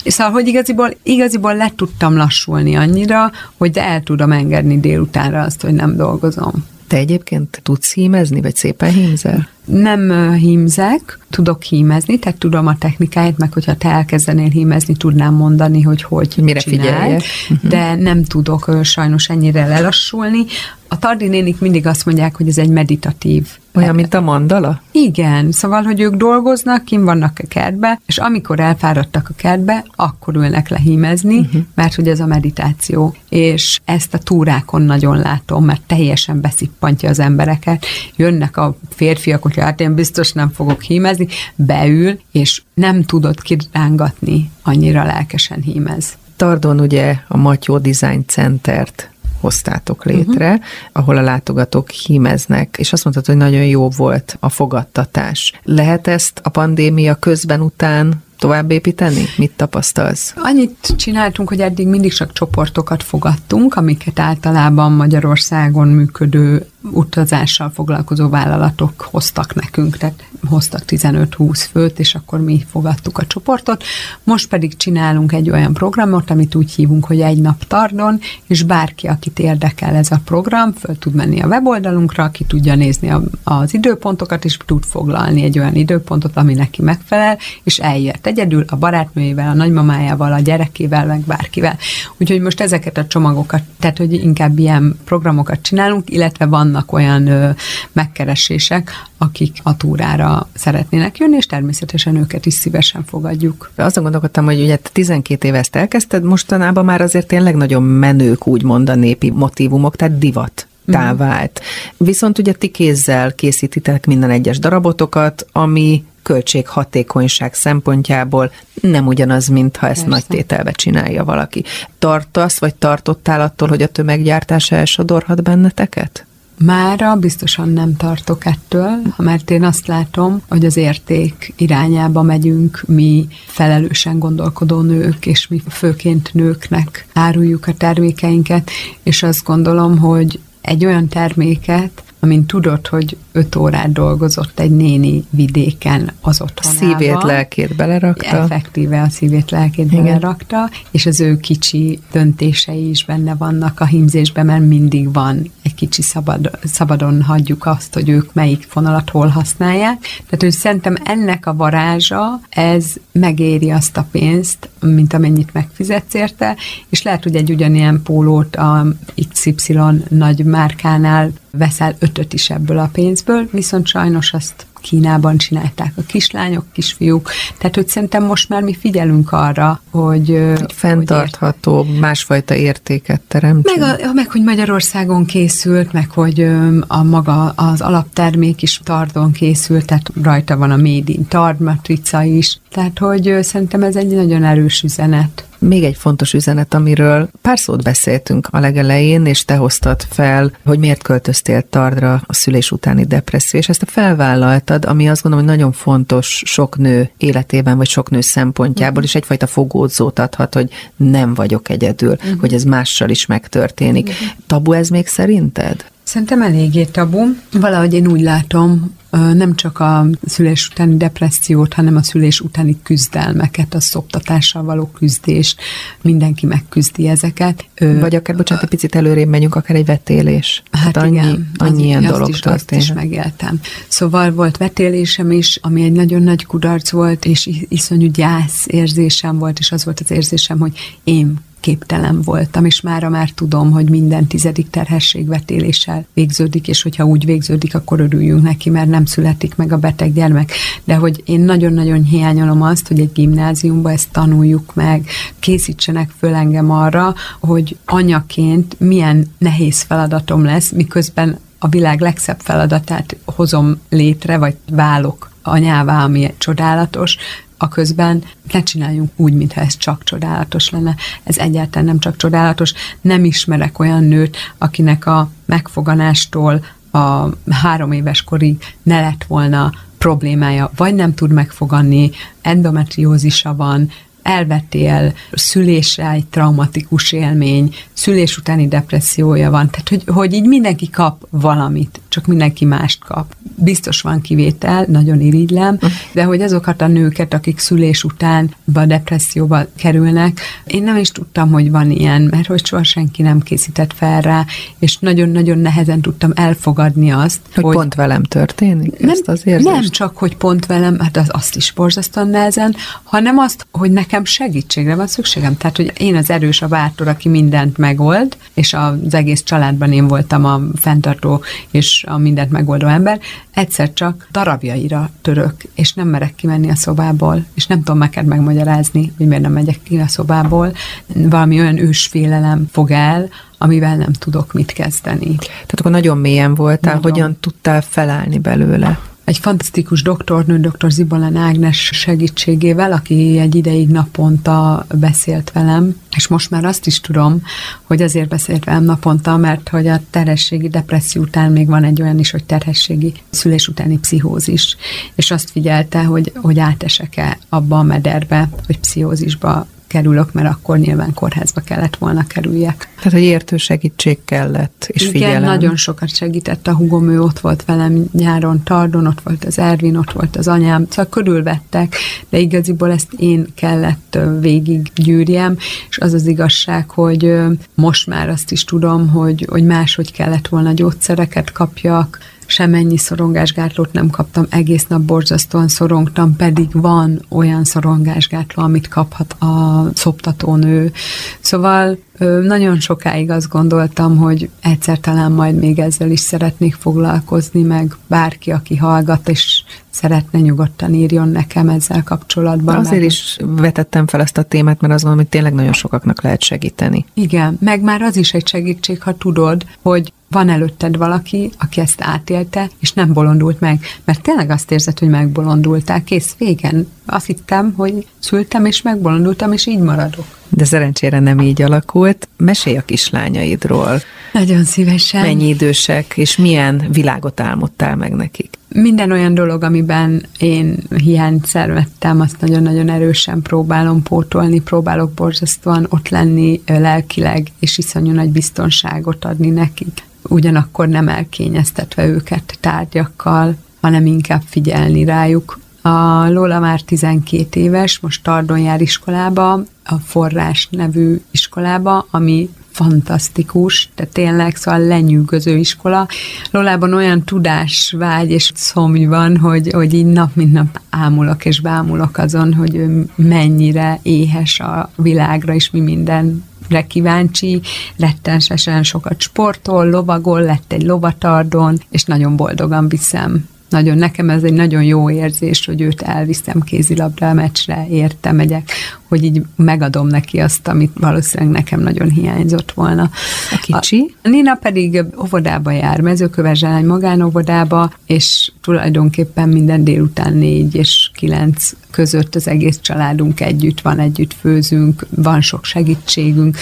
És 0.03 0.13
szóval, 0.13 0.31
hogy 0.33 0.47
igaziból, 0.47 0.95
igaziból 1.03 1.55
le 1.55 1.71
tudtam 1.75 2.15
lassulni 2.15 2.75
annyira, 2.75 3.31
hogy 3.57 3.77
el 3.77 4.03
tudom 4.03 4.31
engedni 4.31 4.79
délutánra 4.79 5.41
azt, 5.41 5.61
hogy 5.61 5.73
nem 5.73 5.95
dolgozom. 5.95 6.65
Te 6.87 6.97
egyébként 6.97 7.59
tudsz 7.63 7.93
hímezni, 7.93 8.41
vagy 8.41 8.55
szépen 8.55 8.91
hímzel? 8.91 9.47
Nem 9.65 10.33
hímzek, 10.33 11.19
tudok 11.29 11.63
hímezni, 11.63 12.19
tehát 12.19 12.37
tudom 12.37 12.67
a 12.67 12.77
technikáját, 12.77 13.37
meg 13.37 13.53
hogyha 13.53 13.75
te 13.75 13.89
elkezdenél 13.89 14.49
hímezni, 14.49 14.95
tudnám 14.95 15.33
mondani, 15.33 15.81
hogy 15.81 16.03
hogy 16.03 16.33
Mire 16.41 16.59
figyelj, 16.59 17.13
uh-huh. 17.13 17.69
de 17.69 17.95
nem 17.95 18.23
tudok 18.23 18.77
sajnos 18.81 19.29
ennyire 19.29 19.65
lelassulni. 19.65 20.45
A 20.87 20.99
Tardi 20.99 21.27
nénik 21.27 21.59
mindig 21.59 21.87
azt 21.87 22.05
mondják, 22.05 22.35
hogy 22.37 22.47
ez 22.47 22.57
egy 22.57 22.69
meditatív 22.69 23.47
olyan, 23.73 23.95
mint 23.95 24.13
a 24.13 24.21
mandala? 24.21 24.81
Igen, 24.91 25.51
szóval, 25.51 25.83
hogy 25.83 26.01
ők 26.01 26.15
dolgoznak, 26.15 26.83
kim 26.85 27.03
vannak 27.03 27.39
a 27.43 27.47
kertbe, 27.47 28.01
és 28.05 28.17
amikor 28.17 28.59
elfáradtak 28.59 29.29
a 29.29 29.33
kertbe, 29.35 29.85
akkor 29.95 30.35
ülnek 30.35 30.69
lehímezni, 30.69 31.37
uh-huh. 31.37 31.61
mert 31.75 31.95
hogy 31.95 32.07
ez 32.07 32.19
a 32.19 32.25
meditáció. 32.25 33.15
És 33.29 33.79
ezt 33.85 34.13
a 34.13 34.17
túrákon 34.17 34.81
nagyon 34.81 35.17
látom, 35.17 35.65
mert 35.65 35.81
teljesen 35.81 36.41
beszippantja 36.41 37.09
az 37.09 37.19
embereket. 37.19 37.85
Jönnek 38.15 38.57
a 38.57 38.75
férfiak, 38.89 39.41
hogy 39.41 39.52
hát 39.61 39.79
én 39.79 39.93
biztos 39.93 40.31
nem 40.31 40.49
fogok 40.49 40.81
hímezni, 40.81 41.27
beül, 41.55 42.19
és 42.31 42.61
nem 42.73 43.03
tudod 43.03 43.41
kirángatni, 43.41 44.51
annyira 44.61 45.03
lelkesen 45.03 45.61
hímez. 45.61 46.17
Tardon 46.35 46.79
ugye 46.79 47.15
a 47.27 47.37
Matyó 47.37 47.77
Design 47.77 48.23
Centert 48.27 49.09
hoztátok 49.39 50.05
létre, 50.05 50.51
uh-huh. 50.51 50.65
ahol 50.91 51.17
a 51.17 51.21
látogatók 51.21 51.89
hímeznek, 51.89 52.75
és 52.79 52.93
azt 52.93 53.03
mondtad, 53.03 53.25
hogy 53.25 53.37
nagyon 53.37 53.65
jó 53.65 53.89
volt 53.89 54.37
a 54.39 54.49
fogadtatás. 54.49 55.53
Lehet 55.63 56.07
ezt 56.07 56.39
a 56.43 56.49
pandémia 56.49 57.15
közben 57.15 57.61
után 57.61 58.23
tovább 58.43 58.71
építeni? 58.71 59.25
Mit 59.37 59.51
tapasztalsz? 59.55 60.33
Annyit 60.35 60.93
csináltunk, 60.97 61.49
hogy 61.49 61.59
eddig 61.59 61.87
mindig 61.87 62.13
csak 62.13 62.33
csoportokat 62.33 63.03
fogadtunk, 63.03 63.75
amiket 63.75 64.19
általában 64.19 64.91
Magyarországon 64.91 65.87
működő 65.87 66.65
utazással 66.91 67.71
foglalkozó 67.73 68.29
vállalatok 68.29 69.07
hoztak 69.11 69.55
nekünk, 69.55 69.97
tehát 69.97 70.23
hoztak 70.47 70.81
15-20 70.87 71.65
főt, 71.71 71.99
és 71.99 72.15
akkor 72.15 72.41
mi 72.41 72.65
fogadtuk 72.69 73.17
a 73.17 73.25
csoportot. 73.25 73.83
Most 74.23 74.49
pedig 74.49 74.77
csinálunk 74.77 75.31
egy 75.31 75.49
olyan 75.49 75.73
programot, 75.73 76.29
amit 76.29 76.55
úgy 76.55 76.71
hívunk, 76.71 77.05
hogy 77.05 77.21
egy 77.21 77.41
nap 77.41 77.63
tardon, 77.67 78.19
és 78.47 78.63
bárki, 78.63 79.07
akit 79.07 79.39
érdekel 79.39 79.95
ez 79.95 80.11
a 80.11 80.21
program, 80.25 80.73
föl 80.73 80.97
tud 80.97 81.13
menni 81.13 81.41
a 81.41 81.47
weboldalunkra, 81.47 82.23
aki 82.23 82.43
tudja 82.43 82.75
nézni 82.75 83.09
a, 83.09 83.21
az 83.43 83.73
időpontokat, 83.73 84.45
és 84.45 84.57
tud 84.65 84.83
foglalni 84.83 85.43
egy 85.43 85.59
olyan 85.59 85.75
időpontot, 85.75 86.37
ami 86.37 86.53
neki 86.53 86.81
megfelel, 86.81 87.37
és 87.63 87.79
eljött 87.79 88.27
egyedül 88.33 88.65
a 88.67 88.75
barátnőjével, 88.75 89.49
a 89.49 89.53
nagymamájával, 89.53 90.33
a 90.33 90.39
gyerekével, 90.39 91.05
meg 91.05 91.19
bárkivel. 91.19 91.77
Úgyhogy 92.17 92.41
most 92.41 92.61
ezeket 92.61 92.97
a 92.97 93.07
csomagokat, 93.07 93.61
tehát 93.79 93.97
hogy 93.97 94.13
inkább 94.13 94.59
ilyen 94.59 94.99
programokat 95.05 95.61
csinálunk, 95.61 96.09
illetve 96.09 96.45
vannak 96.45 96.91
olyan 96.91 97.27
ö, 97.27 97.49
megkeresések, 97.91 98.91
akik 99.17 99.57
a 99.63 99.77
túrára 99.77 100.49
szeretnének 100.53 101.17
jönni, 101.17 101.35
és 101.35 101.45
természetesen 101.45 102.15
őket 102.15 102.45
is 102.45 102.53
szívesen 102.53 103.03
fogadjuk. 103.05 103.71
Azon 103.75 104.03
gondolkodtam, 104.03 104.45
hogy 104.45 104.61
ugye 104.61 104.79
12 104.91 105.47
éve 105.47 105.57
ezt 105.57 105.75
elkezdted, 105.75 106.23
mostanában 106.23 106.85
már 106.85 107.01
azért 107.01 107.27
tényleg 107.27 107.55
nagyon 107.55 107.83
menők 107.83 108.47
úgymond 108.47 108.89
a 108.89 108.95
népi 108.95 109.29
motivumok, 109.29 109.95
tehát 109.95 110.17
divat 110.17 110.67
tá 110.91 111.15
vált. 111.15 111.61
Viszont 111.97 112.39
ugye 112.39 112.53
ti 112.53 112.67
kézzel 112.67 113.35
készítitek 113.35 114.05
minden 114.05 114.29
egyes 114.29 114.59
darabotokat, 114.59 115.45
ami 115.51 116.03
költséghatékonyság 116.23 117.53
szempontjából 117.53 118.51
nem 118.81 119.07
ugyanaz, 119.07 119.47
mint 119.47 119.77
ha 119.77 119.87
ezt 119.87 120.03
Persze. 120.03 120.09
nagy 120.09 120.25
tételbe 120.25 120.71
csinálja 120.71 121.23
valaki. 121.23 121.63
Tartasz, 121.99 122.59
vagy 122.59 122.75
tartottál 122.75 123.41
attól, 123.41 123.67
hogy 123.67 123.81
a 123.81 123.87
tömeggyártás 123.87 124.71
elsodorhat 124.71 125.43
benneteket? 125.43 126.25
Mára 126.57 127.15
biztosan 127.15 127.69
nem 127.69 127.95
tartok 127.95 128.45
ettől, 128.45 128.89
mert 129.17 129.51
én 129.51 129.63
azt 129.63 129.87
látom, 129.87 130.41
hogy 130.47 130.65
az 130.65 130.77
érték 130.77 131.53
irányába 131.57 132.21
megyünk, 132.21 132.83
mi 132.87 133.27
felelősen 133.45 134.19
gondolkodó 134.19 134.81
nők, 134.81 135.25
és 135.25 135.47
mi 135.47 135.61
főként 135.69 136.33
nőknek 136.33 137.07
áruljuk 137.13 137.67
a 137.67 137.73
termékeinket, 137.73 138.69
és 139.03 139.23
azt 139.23 139.43
gondolom, 139.43 139.97
hogy 139.97 140.39
egy 140.61 140.85
olyan 140.85 141.07
terméket, 141.07 142.03
amint 142.19 142.47
tudod, 142.47 142.87
hogy 142.87 143.17
öt 143.33 143.55
órát 143.55 143.91
dolgozott 143.91 144.59
egy 144.59 144.71
néni 144.71 145.23
vidéken 145.29 146.11
az 146.21 146.41
otthonában. 146.41 146.99
Szívét, 146.99 147.23
lelkét 147.23 147.75
belerakta. 147.75 148.37
Effektíve 148.37 149.01
a 149.01 149.09
szívét, 149.09 149.51
lelkét 149.51 149.91
Igen. 149.91 150.03
belerakta, 150.03 150.69
és 150.91 151.05
az 151.05 151.19
ő 151.19 151.37
kicsi 151.37 151.99
döntései 152.11 152.89
is 152.89 153.05
benne 153.05 153.35
vannak 153.35 153.79
a 153.79 153.85
hímzésben, 153.85 154.45
mert 154.45 154.65
mindig 154.65 155.13
van 155.13 155.51
egy 155.63 155.75
kicsi 155.75 156.01
szabad, 156.01 156.59
szabadon 156.63 157.21
hagyjuk 157.21 157.65
azt, 157.65 157.93
hogy 157.93 158.09
ők 158.09 158.33
melyik 158.33 158.65
fonalat 158.69 159.09
hol 159.09 159.27
használják. 159.27 159.99
Tehát, 160.01 160.41
hogy 160.41 160.51
szerintem 160.51 160.95
ennek 161.03 161.45
a 161.45 161.55
varázsa, 161.55 162.39
ez 162.49 162.93
megéri 163.11 163.71
azt 163.71 163.97
a 163.97 164.07
pénzt, 164.11 164.69
mint 164.79 165.13
amennyit 165.13 165.53
megfizetsz 165.53 166.13
érte, 166.13 166.55
és 166.89 167.03
lehet, 167.03 167.23
hogy 167.23 167.35
egy 167.35 167.51
ugyanilyen 167.51 168.01
pólót 168.03 168.55
a 168.55 168.85
XY 169.29 169.77
nagy 170.09 170.45
márkánál 170.45 171.31
veszel 171.57 171.95
ötöt 171.99 172.33
is 172.33 172.49
ebből 172.49 172.77
a 172.77 172.89
pénzből, 172.93 173.22
viszont 173.51 173.87
sajnos 173.87 174.33
azt 174.33 174.65
Kínában 174.83 175.37
csinálták 175.37 175.93
a 175.95 176.01
kislányok, 176.01 176.65
kisfiúk. 176.73 177.29
Tehát, 177.57 177.75
hogy 177.75 177.87
szerintem 177.87 178.23
most 178.23 178.49
már 178.49 178.61
mi 178.61 178.75
figyelünk 178.75 179.31
arra, 179.31 179.81
hogy... 179.91 180.27
Hogy 180.57 180.73
fenntartható, 180.73 181.83
hogy 181.83 181.99
másfajta 181.99 182.55
értéket 182.55 183.21
teremtsünk. 183.21 183.79
Meg, 183.79 183.99
a, 184.01 184.13
meg, 184.13 184.31
hogy 184.31 184.43
Magyarországon 184.43 185.25
készült, 185.25 185.93
meg 185.93 186.09
hogy 186.09 186.47
a 186.87 187.03
maga 187.03 187.49
az 187.49 187.81
alaptermék 187.81 188.61
is 188.61 188.81
tardon 188.83 189.31
készült, 189.31 189.85
tehát 189.85 190.11
rajta 190.21 190.57
van 190.57 190.71
a 190.71 190.77
Made 190.77 191.11
in 191.11 191.27
Tard 191.27 191.59
matrica 191.59 192.23
is. 192.23 192.57
Tehát, 192.73 192.99
hogy 192.99 193.37
szerintem 193.41 193.83
ez 193.83 193.95
egy 193.95 194.07
nagyon 194.07 194.43
erős 194.43 194.81
üzenet. 194.81 195.45
Még 195.57 195.83
egy 195.83 195.95
fontos 195.97 196.33
üzenet, 196.33 196.73
amiről 196.73 197.29
pár 197.41 197.59
szót 197.59 197.83
beszéltünk 197.83 198.47
a 198.51 198.59
legelején, 198.59 199.25
és 199.25 199.45
te 199.45 199.55
hoztad 199.55 200.01
fel, 200.09 200.51
hogy 200.65 200.79
miért 200.79 201.03
költöztél 201.03 201.69
Tardra 201.69 202.21
a 202.25 202.33
szülés 202.33 202.71
utáni 202.71 203.05
depresszió, 203.05 203.59
és 203.59 203.69
ezt 203.69 203.81
a 203.81 203.85
felvállaltad, 203.85 204.85
ami 204.85 205.09
azt 205.09 205.21
gondolom, 205.21 205.47
hogy 205.47 205.57
nagyon 205.57 205.73
fontos 205.73 206.41
sok 206.45 206.77
nő 206.77 207.09
életében, 207.17 207.77
vagy 207.77 207.87
sok 207.87 208.09
nő 208.09 208.21
szempontjából, 208.21 209.03
uh-huh. 209.03 209.09
és 209.09 209.15
egyfajta 209.15 209.47
fogódzót 209.47 210.19
adhat, 210.19 210.53
hogy 210.53 210.69
nem 210.95 211.33
vagyok 211.33 211.69
egyedül, 211.69 212.11
uh-huh. 212.13 212.39
hogy 212.39 212.53
ez 212.53 212.63
mással 212.63 213.09
is 213.09 213.25
megtörténik. 213.25 214.07
Uh-huh. 214.07 214.27
Tabu 214.47 214.71
ez 214.71 214.89
még 214.89 215.07
szerinted? 215.07 215.85
Szerintem 216.03 216.41
eléggé 216.41 216.83
tabu. 216.83 217.19
Valahogy 217.51 217.93
én 217.93 218.07
úgy 218.07 218.21
látom, 218.21 218.95
nem 219.09 219.55
csak 219.55 219.79
a 219.79 220.07
szülés 220.25 220.69
utáni 220.69 220.97
depressziót, 220.97 221.73
hanem 221.73 221.95
a 221.95 222.03
szülés 222.03 222.39
utáni 222.39 222.77
küzdelmeket, 222.83 223.73
a 223.73 223.79
szoptatással 223.79 224.63
való 224.63 224.85
küzdést, 224.85 225.61
mindenki 226.01 226.45
megküzdi 226.45 227.07
ezeket. 227.07 227.65
Vagy 227.99 228.15
akár, 228.15 228.35
bocsánat, 228.35 228.63
egy 228.63 228.69
picit 228.69 228.95
előrébb 228.95 229.27
megyünk, 229.27 229.55
akár 229.55 229.77
egy 229.77 229.85
vetélés. 229.85 230.63
Hát, 230.71 230.83
hát 230.83 230.97
annyi, 230.97 231.17
igen, 231.17 231.51
annyi 231.57 231.83
ilyen 231.83 232.03
dolog 232.03 232.29
is, 232.29 232.39
történt. 232.39 232.81
Azt 232.81 232.89
is 232.89 232.95
megéltem. 232.95 233.59
Szóval 233.87 234.31
volt 234.31 234.57
vetélésem 234.57 235.31
is, 235.31 235.59
ami 235.61 235.83
egy 235.83 235.91
nagyon 235.91 236.21
nagy 236.21 236.45
kudarc 236.45 236.89
volt, 236.89 237.25
és 237.25 237.49
iszonyú 237.69 238.11
gyász 238.11 238.65
érzésem 238.67 239.37
volt, 239.37 239.59
és 239.59 239.71
az 239.71 239.85
volt 239.85 239.99
az 239.99 240.11
érzésem, 240.11 240.59
hogy 240.59 240.97
én 241.03 241.35
képtelen 241.63 242.21
voltam, 242.21 242.65
és 242.65 242.81
mára 242.81 243.09
már 243.09 243.29
tudom, 243.29 243.71
hogy 243.71 243.89
minden 243.89 244.27
tizedik 244.27 244.69
terhességvetéléssel 244.69 246.05
végződik, 246.13 246.67
és 246.67 246.81
hogyha 246.81 247.03
úgy 247.03 247.25
végződik, 247.25 247.75
akkor 247.75 247.99
örüljünk 247.99 248.43
neki, 248.43 248.69
mert 248.69 248.89
nem 248.89 249.05
születik 249.05 249.55
meg 249.55 249.71
a 249.71 249.77
beteg 249.77 250.13
gyermek. 250.13 250.51
De 250.83 250.95
hogy 250.95 251.21
én 251.25 251.39
nagyon-nagyon 251.39 252.03
hiányolom 252.03 252.61
azt, 252.61 252.87
hogy 252.87 252.99
egy 252.99 253.11
gimnáziumban 253.11 253.91
ezt 253.91 254.11
tanuljuk 254.11 254.73
meg, 254.75 255.07
készítsenek 255.39 256.11
föl 256.17 256.33
engem 256.33 256.71
arra, 256.71 257.13
hogy 257.39 257.77
anyaként 257.85 258.79
milyen 258.79 259.31
nehéz 259.37 259.81
feladatom 259.81 260.43
lesz, 260.43 260.71
miközben 260.71 261.37
a 261.59 261.67
világ 261.67 261.99
legszebb 262.01 262.39
feladatát 262.39 263.17
hozom 263.25 263.79
létre, 263.89 264.37
vagy 264.37 264.55
válok 264.71 265.31
anyává, 265.41 266.03
ami 266.03 266.33
csodálatos, 266.37 267.17
a 267.57 267.67
közben 267.67 268.23
ne 268.51 268.63
csináljunk 268.63 269.11
úgy, 269.15 269.33
mintha 269.33 269.61
ez 269.61 269.77
csak 269.77 270.03
csodálatos 270.03 270.69
lenne. 270.69 270.95
Ez 271.23 271.37
egyáltalán 271.37 271.85
nem 271.85 271.99
csak 271.99 272.15
csodálatos. 272.15 272.73
Nem 273.01 273.25
ismerek 273.25 273.79
olyan 273.79 274.03
nőt, 274.03 274.37
akinek 274.57 275.05
a 275.05 275.29
megfoganástól 275.45 276.65
a 276.91 277.27
három 277.49 277.91
éves 277.91 278.23
korig 278.23 278.63
ne 278.83 279.01
lett 279.01 279.23
volna 279.27 279.73
problémája, 279.97 280.71
vagy 280.75 280.95
nem 280.95 281.13
tud 281.13 281.31
megfoganni, 281.31 282.11
endometriózisa 282.41 283.55
van, 283.55 283.89
elvettél, 284.23 285.13
szülésre 285.31 286.09
egy 286.09 286.25
traumatikus 286.25 287.11
élmény, 287.11 287.75
szülés 287.93 288.37
utáni 288.37 288.67
depressziója 288.67 289.51
van, 289.51 289.69
tehát 289.69 289.89
hogy, 289.89 290.03
hogy 290.05 290.33
így 290.33 290.47
mindenki 290.47 290.89
kap 290.89 291.27
valamit, 291.29 292.01
csak 292.07 292.25
mindenki 292.25 292.65
mást 292.65 293.03
kap. 293.03 293.35
Biztos 293.55 294.01
van 294.01 294.21
kivétel, 294.21 294.85
nagyon 294.87 295.21
irigylem, 295.21 295.79
de 296.11 296.23
hogy 296.23 296.41
azokat 296.41 296.81
a 296.81 296.87
nőket, 296.87 297.33
akik 297.33 297.59
szülés 297.59 298.03
után 298.03 298.55
a 298.73 298.85
depresszióba 298.85 299.65
kerülnek, 299.75 300.39
én 300.65 300.83
nem 300.83 300.97
is 300.97 301.11
tudtam, 301.11 301.51
hogy 301.51 301.71
van 301.71 301.91
ilyen, 301.91 302.21
mert 302.21 302.47
hogy 302.47 302.65
soha 302.65 302.83
senki 302.83 303.21
nem 303.21 303.39
készített 303.39 303.93
fel 303.93 304.21
rá, 304.21 304.45
és 304.79 304.97
nagyon-nagyon 304.97 305.57
nehezen 305.57 306.01
tudtam 306.01 306.31
elfogadni 306.35 307.11
azt, 307.11 307.39
hogy, 307.53 307.63
hogy 307.63 307.75
pont 307.75 307.95
velem 307.95 308.23
történik 308.23 308.99
nem, 308.99 309.09
ezt 309.09 309.27
az 309.27 309.47
érzést? 309.47 309.69
Nem 309.69 309.89
csak, 309.89 310.17
hogy 310.17 310.35
pont 310.35 310.65
velem, 310.65 310.99
hát 310.99 311.17
az, 311.17 311.29
azt 311.31 311.55
is 311.55 311.71
borzasztóan 311.71 312.27
nehezen, 312.27 312.75
hanem 313.03 313.37
azt, 313.37 313.67
hogy 313.71 313.91
nekem 313.91 314.12
segítségre 314.23 314.95
van 314.95 315.07
szükségem. 315.07 315.57
Tehát, 315.57 315.77
hogy 315.77 315.91
én 315.97 316.15
az 316.15 316.29
erős, 316.29 316.61
a 316.61 316.67
bátor, 316.67 317.07
aki 317.07 317.29
mindent 317.29 317.77
megold, 317.77 318.37
és 318.53 318.73
az 318.73 319.13
egész 319.13 319.43
családban 319.43 319.91
én 319.91 320.07
voltam 320.07 320.45
a 320.45 320.61
fenntartó 320.75 321.43
és 321.71 322.03
a 322.07 322.17
mindent 322.17 322.51
megoldó 322.51 322.87
ember, 322.87 323.19
egyszer 323.53 323.93
csak 323.93 324.27
darabjaira 324.31 325.09
török, 325.21 325.53
és 325.75 325.93
nem 325.93 326.07
merek 326.07 326.35
kimenni 326.35 326.69
a 326.69 326.75
szobából, 326.75 327.45
és 327.53 327.67
nem 327.67 327.77
tudom 327.77 327.97
neked 327.97 328.25
megmagyarázni, 328.25 329.13
hogy 329.17 329.27
miért 329.27 329.43
nem 329.43 329.51
megyek 329.51 329.79
ki 329.83 329.97
a 329.97 330.07
szobából. 330.07 330.73
Valami 331.05 331.59
olyan 331.59 331.77
ősfélelem 331.77 332.67
fog 332.71 332.91
el, 332.91 333.29
amivel 333.57 333.95
nem 333.95 334.13
tudok 334.13 334.53
mit 334.53 334.71
kezdeni. 334.71 335.35
Tehát 335.35 335.79
akkor 335.79 335.91
nagyon 335.91 336.17
mélyen 336.17 336.55
voltál, 336.55 336.93
nagyon. 336.93 337.11
hogyan 337.11 337.37
tudtál 337.39 337.81
felállni 337.81 338.39
belőle? 338.39 338.99
Egy 339.23 339.37
fantasztikus 339.37 340.01
doktornő, 340.01 340.59
dr. 340.59 340.91
Zibolán 340.91 341.35
Ágnes 341.35 341.89
segítségével, 341.93 342.91
aki 342.91 343.37
egy 343.37 343.55
ideig 343.55 343.89
naponta 343.89 344.85
beszélt 344.95 345.51
velem, 345.51 345.95
és 346.15 346.27
most 346.27 346.49
már 346.49 346.65
azt 346.65 346.87
is 346.87 346.99
tudom, 346.99 347.41
hogy 347.83 348.01
azért 348.01 348.29
beszélt 348.29 348.63
velem 348.63 348.83
naponta, 348.83 349.37
mert 349.37 349.69
hogy 349.69 349.87
a 349.87 350.01
terhességi 350.09 350.69
depresszió 350.69 351.21
után 351.21 351.51
még 351.51 351.67
van 351.67 351.83
egy 351.83 352.01
olyan 352.01 352.19
is, 352.19 352.31
hogy 352.31 352.43
terhességi 352.43 353.13
szülés 353.29 353.67
utáni 353.67 353.99
pszichózis, 353.99 354.77
és 355.15 355.31
azt 355.31 355.49
figyelte, 355.49 356.03
hogy, 356.03 356.31
hogy 356.35 356.59
átesek-e 356.59 357.37
abba 357.49 357.79
a 357.79 357.83
mederbe, 357.83 358.49
hogy 358.65 358.79
pszichózisba 358.79 359.67
kerülök, 359.93 360.31
mert 360.31 360.49
akkor 360.49 360.77
nyilván 360.77 361.13
kórházba 361.13 361.61
kellett 361.61 361.95
volna 361.95 362.27
kerüljek. 362.27 362.89
Tehát, 362.95 363.11
hogy 363.11 363.21
értő 363.21 363.57
segítség 363.57 364.17
kellett, 364.25 364.85
és 364.87 365.01
Igen, 365.01 365.13
figyelem. 365.13 365.43
nagyon 365.43 365.75
sokat 365.75 366.15
segített 366.15 366.67
a 366.67 366.75
hugom, 366.75 367.09
ő 367.09 367.21
ott 367.21 367.39
volt 367.39 367.65
velem 367.65 368.05
nyáron 368.11 368.63
Tardon, 368.63 369.07
ott 369.07 369.21
volt 369.21 369.45
az 369.45 369.59
Ervin, 369.59 369.95
ott 369.95 370.11
volt 370.11 370.35
az 370.35 370.47
anyám, 370.47 370.85
szóval 370.89 371.09
körülvettek, 371.09 371.95
de 372.29 372.37
igaziból 372.37 372.91
ezt 372.91 373.13
én 373.17 373.45
kellett 373.55 374.17
végig 374.39 374.91
gyűrjem, 374.95 375.57
és 375.89 375.97
az 375.97 376.13
az 376.13 376.25
igazság, 376.25 376.89
hogy 376.89 377.33
most 377.73 378.07
már 378.07 378.29
azt 378.29 378.51
is 378.51 378.63
tudom, 378.63 379.09
hogy, 379.09 379.47
hogy 379.49 379.63
máshogy 379.63 380.11
kellett 380.11 380.47
volna 380.47 380.71
gyógyszereket 380.71 381.51
kapjak, 381.51 382.17
semennyi 382.53 382.97
szorongásgátlót 382.97 383.93
nem 383.93 384.09
kaptam, 384.09 384.45
egész 384.49 384.87
nap 384.87 385.01
borzasztóan 385.01 385.67
szorongtam, 385.67 386.35
pedig 386.35 386.67
van 386.71 387.25
olyan 387.29 387.63
szorongásgátló, 387.63 388.63
amit 388.63 388.87
kaphat 388.87 389.33
a 389.39 389.85
szoptatónő. 389.93 390.91
Szóval 391.39 391.97
nagyon 392.43 392.79
sokáig 392.79 393.29
azt 393.29 393.49
gondoltam, 393.49 394.17
hogy 394.17 394.49
egyszer 394.61 394.99
talán 394.99 395.31
majd 395.31 395.55
még 395.55 395.79
ezzel 395.79 396.11
is 396.11 396.19
szeretnék 396.19 396.75
foglalkozni, 396.75 397.61
meg 397.61 397.95
bárki, 398.07 398.51
aki 398.51 398.75
hallgat, 398.75 399.29
és 399.29 399.63
szeretne 399.89 400.39
nyugodtan 400.39 400.93
írjon 400.93 401.29
nekem 401.29 401.69
ezzel 401.69 402.03
kapcsolatban. 402.03 402.75
Azért 402.75 403.03
is 403.03 403.37
vetettem 403.39 404.07
fel 404.07 404.21
ezt 404.21 404.37
a 404.37 404.43
témát, 404.43 404.81
mert 404.81 404.93
gondolom, 404.93 405.17
hogy 405.17 405.27
tényleg 405.27 405.53
nagyon 405.53 405.73
sokaknak 405.73 406.21
lehet 406.21 406.41
segíteni. 406.41 407.05
Igen, 407.13 407.57
meg 407.59 407.81
már 407.81 408.01
az 408.01 408.15
is 408.15 408.33
egy 408.33 408.47
segítség, 408.47 409.01
ha 409.01 409.17
tudod, 409.17 409.65
hogy 409.81 410.13
van 410.33 410.49
előtted 410.49 410.97
valaki, 410.97 411.51
aki 411.59 411.81
ezt 411.81 412.01
átélte, 412.01 412.69
és 412.79 412.93
nem 412.93 413.13
bolondult 413.13 413.59
meg. 413.59 413.79
Mert 414.03 414.21
tényleg 414.21 414.49
azt 414.49 414.71
érzed, 414.71 414.99
hogy 414.99 415.09
megbolondultál, 415.09 416.03
kész, 416.03 416.35
végen. 416.37 416.87
Azt 417.05 417.25
hittem, 417.25 417.73
hogy 417.77 418.07
szültem, 418.19 418.65
és 418.65 418.81
megbolondultam, 418.81 419.51
és 419.51 419.65
így 419.65 419.79
maradok. 419.79 420.25
De 420.49 420.65
szerencsére 420.65 421.19
nem 421.19 421.39
így 421.39 421.61
alakult. 421.61 422.27
Mesélj 422.37 422.77
a 422.77 422.81
kislányaidról. 422.81 424.01
Nagyon 424.33 424.63
szívesen. 424.63 425.21
Mennyi 425.21 425.47
idősek, 425.47 426.13
és 426.17 426.37
milyen 426.37 426.87
világot 426.91 427.39
álmodtál 427.39 427.95
meg 427.95 428.13
nekik? 428.13 428.49
Minden 428.67 429.11
olyan 429.11 429.33
dolog, 429.33 429.63
amiben 429.63 430.25
én 430.39 430.77
hiányt 430.97 431.45
szervettem, 431.45 432.19
azt 432.19 432.41
nagyon-nagyon 432.41 432.89
erősen 432.89 433.41
próbálom 433.41 434.03
pótolni, 434.03 434.61
próbálok 434.61 435.11
borzasztóan 435.11 435.85
ott 435.89 436.09
lenni 436.09 436.61
lelkileg, 436.65 437.47
és 437.59 437.77
iszonyú 437.77 438.11
nagy 438.11 438.29
biztonságot 438.29 439.25
adni 439.25 439.49
nekik. 439.49 440.03
Ugyanakkor 440.21 440.87
nem 440.87 441.07
elkényeztetve 441.07 442.05
őket 442.05 442.57
tárgyakkal, 442.59 443.55
hanem 443.81 444.05
inkább 444.05 444.41
figyelni 444.45 445.03
rájuk. 445.03 445.59
A 445.85 446.29
Lola 446.29 446.59
már 446.59 446.81
12 446.81 447.59
éves, 447.59 447.99
most 447.99 448.23
Tardon 448.23 448.59
jár 448.59 448.81
iskolába, 448.81 449.53
a 449.83 449.95
Forrás 450.05 450.67
nevű 450.71 451.21
iskolába, 451.31 452.07
ami 452.11 452.49
fantasztikus, 452.71 453.89
tehát 453.95 454.11
tényleg 454.11 454.55
szóval 454.55 454.79
lenyűgöző 454.79 455.57
iskola. 455.57 456.07
Lolában 456.51 456.93
olyan 456.93 457.23
tudásvágy 457.23 458.31
és 458.31 458.51
szomj 458.55 459.05
van, 459.05 459.37
hogy, 459.37 459.71
hogy 459.71 459.93
így 459.93 460.05
nap 460.05 460.35
mint 460.35 460.53
nap 460.53 460.81
ámulok 460.89 461.45
és 461.45 461.61
bámulok 461.61 462.17
azon, 462.17 462.53
hogy 462.53 462.75
ő 462.75 463.05
mennyire 463.15 463.99
éhes 464.01 464.59
a 464.59 464.89
világra, 464.95 465.53
és 465.53 465.69
mi 465.71 465.79
minden 465.79 466.43
kíváncsi, 466.87 467.61
rettensesen 467.97 468.83
sokat 468.83 469.21
sportol, 469.21 469.89
lovagol, 469.89 470.41
lett 470.41 470.73
egy 470.73 470.83
lovatardon, 470.83 471.79
és 471.89 472.03
nagyon 472.03 472.35
boldogan 472.35 472.87
viszem 472.87 473.47
nagyon, 473.73 473.97
nekem 473.97 474.29
ez 474.29 474.43
egy 474.43 474.53
nagyon 474.53 474.83
jó 474.83 475.09
érzés, 475.09 475.65
hogy 475.65 475.81
őt 475.81 476.01
elviszem 476.01 476.61
kézilabda 476.61 477.33
meccsre, 477.33 477.87
érte 477.89 478.31
megyek, 478.31 478.71
hogy 479.07 479.23
így 479.23 479.41
megadom 479.55 480.07
neki 480.07 480.39
azt, 480.39 480.67
amit 480.67 480.91
valószínűleg 480.99 481.53
nekem 481.53 481.79
nagyon 481.79 482.09
hiányzott 482.09 482.71
volna. 482.71 483.09
A 483.51 483.59
kicsi? 483.61 484.15
A 484.23 484.29
Nina 484.29 484.55
pedig 484.55 485.03
óvodába 485.21 485.71
jár, 485.71 486.01
mezőkövezsány 486.01 486.85
magánóvodába, 486.85 487.91
és 488.05 488.51
tulajdonképpen 488.61 489.49
minden 489.49 489.83
délután 489.83 490.33
négy 490.33 490.75
és 490.75 491.09
kilenc 491.13 491.71
között 491.91 492.35
az 492.35 492.47
egész 492.47 492.79
családunk 492.81 493.41
együtt 493.41 493.81
van, 493.81 493.99
együtt 493.99 494.33
főzünk, 494.33 495.05
van 495.09 495.41
sok 495.41 495.65
segítségünk. 495.65 496.57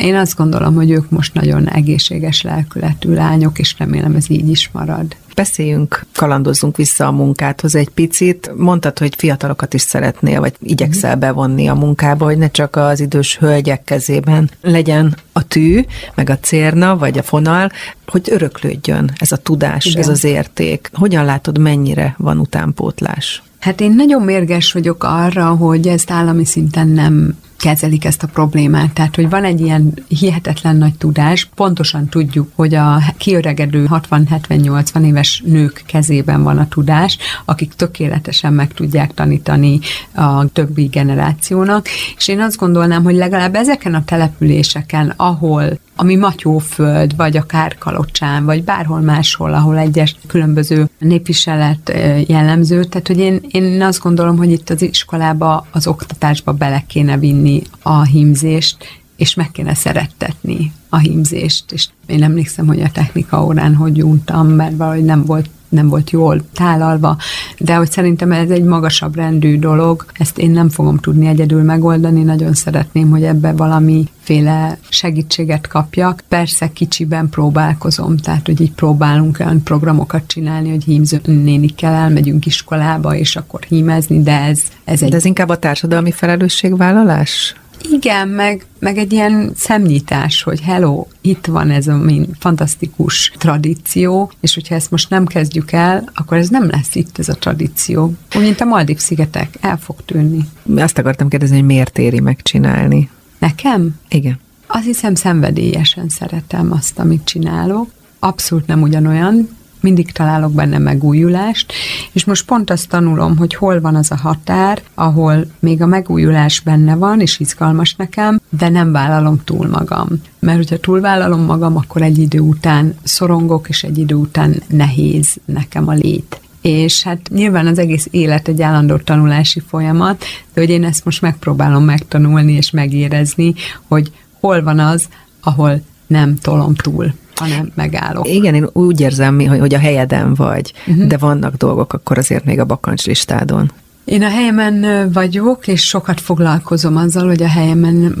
Én 0.00 0.14
azt 0.14 0.36
gondolom, 0.36 0.74
hogy 0.74 0.90
ők 0.90 1.10
most 1.10 1.34
nagyon 1.34 1.68
egészséges 1.68 2.42
lelkületű 2.42 3.14
lányok, 3.14 3.58
és 3.58 3.74
remélem 3.78 4.14
ez 4.14 4.30
így 4.30 4.48
is 4.48 4.70
marad. 4.72 5.16
Beszéljünk, 5.40 6.06
kalandozzunk 6.14 6.76
vissza 6.76 7.06
a 7.06 7.10
munkádhoz 7.10 7.74
egy 7.74 7.88
picit. 7.88 8.50
Mondtad, 8.56 8.98
hogy 8.98 9.14
fiatalokat 9.16 9.74
is 9.74 9.82
szeretnél, 9.82 10.40
vagy 10.40 10.52
igyekszel 10.62 11.10
mhm. 11.10 11.20
bevonni 11.20 11.68
a 11.68 11.74
munkába, 11.74 12.24
hogy 12.24 12.38
ne 12.38 12.50
csak 12.50 12.76
az 12.76 13.00
idős 13.00 13.36
hölgyek 13.36 13.84
kezében 13.84 14.50
legyen 14.62 15.16
a 15.32 15.46
tű, 15.46 15.84
meg 16.14 16.30
a 16.30 16.38
cérna, 16.38 16.96
vagy 16.96 17.18
a 17.18 17.22
fonal, 17.22 17.70
hogy 18.06 18.28
öröklődjön 18.30 19.12
ez 19.16 19.32
a 19.32 19.36
tudás, 19.36 19.84
Igen. 19.84 20.00
ez 20.00 20.08
az 20.08 20.24
érték. 20.24 20.90
Hogyan 20.92 21.24
látod, 21.24 21.58
mennyire 21.58 22.14
van 22.18 22.38
utánpótlás? 22.38 23.42
Hát 23.58 23.80
én 23.80 23.94
nagyon 23.94 24.22
mérges 24.22 24.72
vagyok 24.72 25.04
arra, 25.04 25.46
hogy 25.46 25.88
ezt 25.88 26.10
állami 26.10 26.44
szinten 26.44 26.88
nem 26.88 27.38
kezelik 27.60 28.04
ezt 28.04 28.22
a 28.22 28.26
problémát. 28.26 28.92
Tehát, 28.92 29.14
hogy 29.14 29.28
van 29.28 29.44
egy 29.44 29.60
ilyen 29.60 29.94
hihetetlen 30.08 30.76
nagy 30.76 30.94
tudás, 30.94 31.48
pontosan 31.54 32.08
tudjuk, 32.08 32.48
hogy 32.54 32.74
a 32.74 33.02
kiöregedő 33.18 33.88
60-70-80 33.90 35.04
éves 35.04 35.42
nők 35.46 35.82
kezében 35.86 36.42
van 36.42 36.58
a 36.58 36.68
tudás, 36.68 37.18
akik 37.44 37.74
tökéletesen 37.74 38.52
meg 38.52 38.72
tudják 38.72 39.14
tanítani 39.14 39.78
a 40.14 40.46
többi 40.46 40.84
generációnak, 40.84 41.88
és 42.16 42.28
én 42.28 42.40
azt 42.40 42.58
gondolnám, 42.58 43.02
hogy 43.02 43.14
legalább 43.14 43.54
ezeken 43.54 43.94
a 43.94 44.04
településeken, 44.04 45.12
ahol 45.16 45.78
ami 46.00 46.16
Matyóföld, 46.16 47.16
vagy 47.16 47.36
akár 47.36 47.78
Kalocsán, 47.78 48.44
vagy 48.44 48.64
bárhol 48.64 49.00
máshol, 49.00 49.54
ahol 49.54 49.78
egyes 49.78 50.16
különböző 50.26 50.88
népviselet 50.98 51.92
jellemző. 52.26 52.84
Tehát, 52.84 53.06
hogy 53.06 53.18
én, 53.18 53.40
én 53.50 53.82
azt 53.82 54.00
gondolom, 54.02 54.36
hogy 54.36 54.50
itt 54.50 54.70
az 54.70 54.82
iskolába, 54.82 55.66
az 55.70 55.86
oktatásba 55.86 56.52
bele 56.52 56.84
kéne 56.86 57.18
vinni 57.18 57.49
a 57.82 58.02
hímzést, 58.02 58.76
és 59.16 59.34
meg 59.34 59.50
kéne 59.50 59.74
szerettetni 59.74 60.72
a 60.88 60.96
hímzést. 60.96 61.72
És 61.72 61.88
én 62.06 62.22
emlékszem, 62.22 62.66
hogy 62.66 62.80
a 62.80 62.90
technika 62.90 63.44
órán 63.44 63.74
hogy 63.74 64.02
untam, 64.02 64.48
mert 64.48 64.76
valahogy 64.76 65.04
nem 65.04 65.24
volt 65.24 65.50
nem 65.70 65.88
volt 65.88 66.10
jól 66.10 66.42
tálalva, 66.54 67.16
de 67.58 67.74
hogy 67.74 67.90
szerintem 67.90 68.32
ez 68.32 68.50
egy 68.50 68.62
magasabb 68.62 69.14
rendű 69.14 69.58
dolog, 69.58 70.04
ezt 70.12 70.38
én 70.38 70.50
nem 70.50 70.68
fogom 70.68 70.96
tudni 70.96 71.26
egyedül 71.26 71.62
megoldani, 71.62 72.22
nagyon 72.22 72.54
szeretném, 72.54 73.10
hogy 73.10 73.22
ebbe 73.22 73.52
valamiféle 73.52 74.78
segítséget 74.88 75.66
kapjak. 75.66 76.22
Persze 76.28 76.72
kicsiben 76.72 77.28
próbálkozom, 77.28 78.16
tehát 78.16 78.46
hogy 78.46 78.60
így 78.60 78.72
próbálunk 78.72 79.36
olyan 79.40 79.62
programokat 79.62 80.22
csinálni, 80.26 80.70
hogy 80.70 80.84
hímző 80.84 81.20
nénikkel 81.24 81.92
elmegyünk 81.92 82.46
iskolába, 82.46 83.16
és 83.16 83.36
akkor 83.36 83.60
hímezni, 83.68 84.22
de 84.22 84.40
ez, 84.40 84.60
ez 84.84 85.02
egy... 85.02 85.10
De 85.10 85.16
ez 85.16 85.24
inkább 85.24 85.48
a 85.48 85.58
társadalmi 85.58 86.12
felelősségvállalás? 86.12 87.54
Igen, 87.90 88.28
meg, 88.28 88.66
meg 88.78 88.98
egy 88.98 89.12
ilyen 89.12 89.52
szemnyitás, 89.56 90.42
hogy 90.42 90.60
hello, 90.60 91.06
itt 91.20 91.46
van 91.46 91.70
ez 91.70 91.86
a 91.86 91.96
min 91.96 92.28
fantasztikus 92.38 93.32
tradíció, 93.38 94.32
és 94.40 94.54
hogyha 94.54 94.74
ezt 94.74 94.90
most 94.90 95.10
nem 95.10 95.26
kezdjük 95.26 95.72
el, 95.72 96.10
akkor 96.14 96.36
ez 96.36 96.48
nem 96.48 96.68
lesz 96.70 96.94
itt 96.94 97.18
ez 97.18 97.28
a 97.28 97.34
tradíció. 97.34 98.14
Úgy, 98.36 98.42
mint 98.42 98.60
a 98.60 98.64
Maldív-szigetek, 98.64 99.54
el 99.60 99.78
fog 99.78 99.96
tűnni. 100.04 100.44
Azt 100.76 100.98
akartam 100.98 101.28
kérdezni, 101.28 101.56
hogy 101.56 101.66
miért 101.66 101.98
éri 101.98 102.20
megcsinálni? 102.20 103.10
Nekem? 103.38 103.94
Igen. 104.08 104.40
Azt 104.66 104.84
hiszem 104.84 105.14
szenvedélyesen 105.14 106.08
szeretem 106.08 106.72
azt, 106.72 106.98
amit 106.98 107.24
csinálok. 107.24 107.90
Abszolút 108.18 108.66
nem 108.66 108.82
ugyanolyan, 108.82 109.48
mindig 109.80 110.12
találok 110.12 110.52
benne 110.52 110.78
megújulást, 110.78 111.72
és 112.12 112.24
most 112.24 112.46
pont 112.46 112.70
azt 112.70 112.88
tanulom, 112.88 113.36
hogy 113.36 113.54
hol 113.54 113.80
van 113.80 113.94
az 113.94 114.10
a 114.10 114.16
határ, 114.16 114.82
ahol 114.94 115.46
még 115.58 115.82
a 115.82 115.86
megújulás 115.86 116.60
benne 116.60 116.94
van, 116.94 117.20
és 117.20 117.40
izgalmas 117.40 117.94
nekem, 117.94 118.40
de 118.48 118.68
nem 118.68 118.92
vállalom 118.92 119.40
túl 119.44 119.68
magam. 119.68 120.08
Mert 120.38 120.56
hogyha 120.56 120.78
túlvállalom 120.78 121.40
magam, 121.40 121.76
akkor 121.76 122.02
egy 122.02 122.18
idő 122.18 122.38
után 122.38 122.94
szorongok, 123.02 123.68
és 123.68 123.82
egy 123.82 123.98
idő 123.98 124.14
után 124.14 124.62
nehéz 124.68 125.36
nekem 125.44 125.88
a 125.88 125.92
lét 125.92 126.40
és 126.60 127.02
hát 127.02 127.28
nyilván 127.30 127.66
az 127.66 127.78
egész 127.78 128.08
élet 128.10 128.48
egy 128.48 128.62
állandó 128.62 128.96
tanulási 128.96 129.60
folyamat, 129.60 130.24
de 130.54 130.60
hogy 130.60 130.70
én 130.70 130.84
ezt 130.84 131.04
most 131.04 131.20
megpróbálom 131.20 131.84
megtanulni 131.84 132.52
és 132.52 132.70
megérezni, 132.70 133.54
hogy 133.88 134.10
hol 134.40 134.62
van 134.62 134.78
az, 134.78 135.08
ahol 135.40 135.82
nem 136.06 136.36
tolom 136.36 136.74
túl 136.74 137.14
hanem 137.40 137.72
megállok. 137.74 138.28
Igen, 138.28 138.54
én 138.54 138.68
úgy 138.72 139.00
érzem, 139.00 139.46
hogy 139.46 139.74
a 139.74 139.78
helyeden 139.78 140.34
vagy, 140.34 140.72
uh-huh. 140.86 141.06
de 141.06 141.16
vannak 141.16 141.54
dolgok 141.54 141.92
akkor 141.92 142.18
azért 142.18 142.44
még 142.44 142.58
a 142.58 142.64
bakancslistádon. 142.64 143.72
Én 144.04 144.22
a 144.22 144.28
helyemen 144.28 145.10
vagyok, 145.12 145.68
és 145.68 145.86
sokat 145.86 146.20
foglalkozom 146.20 146.96
azzal, 146.96 147.26
hogy 147.26 147.42
a 147.42 147.48
helyemen 147.48 148.14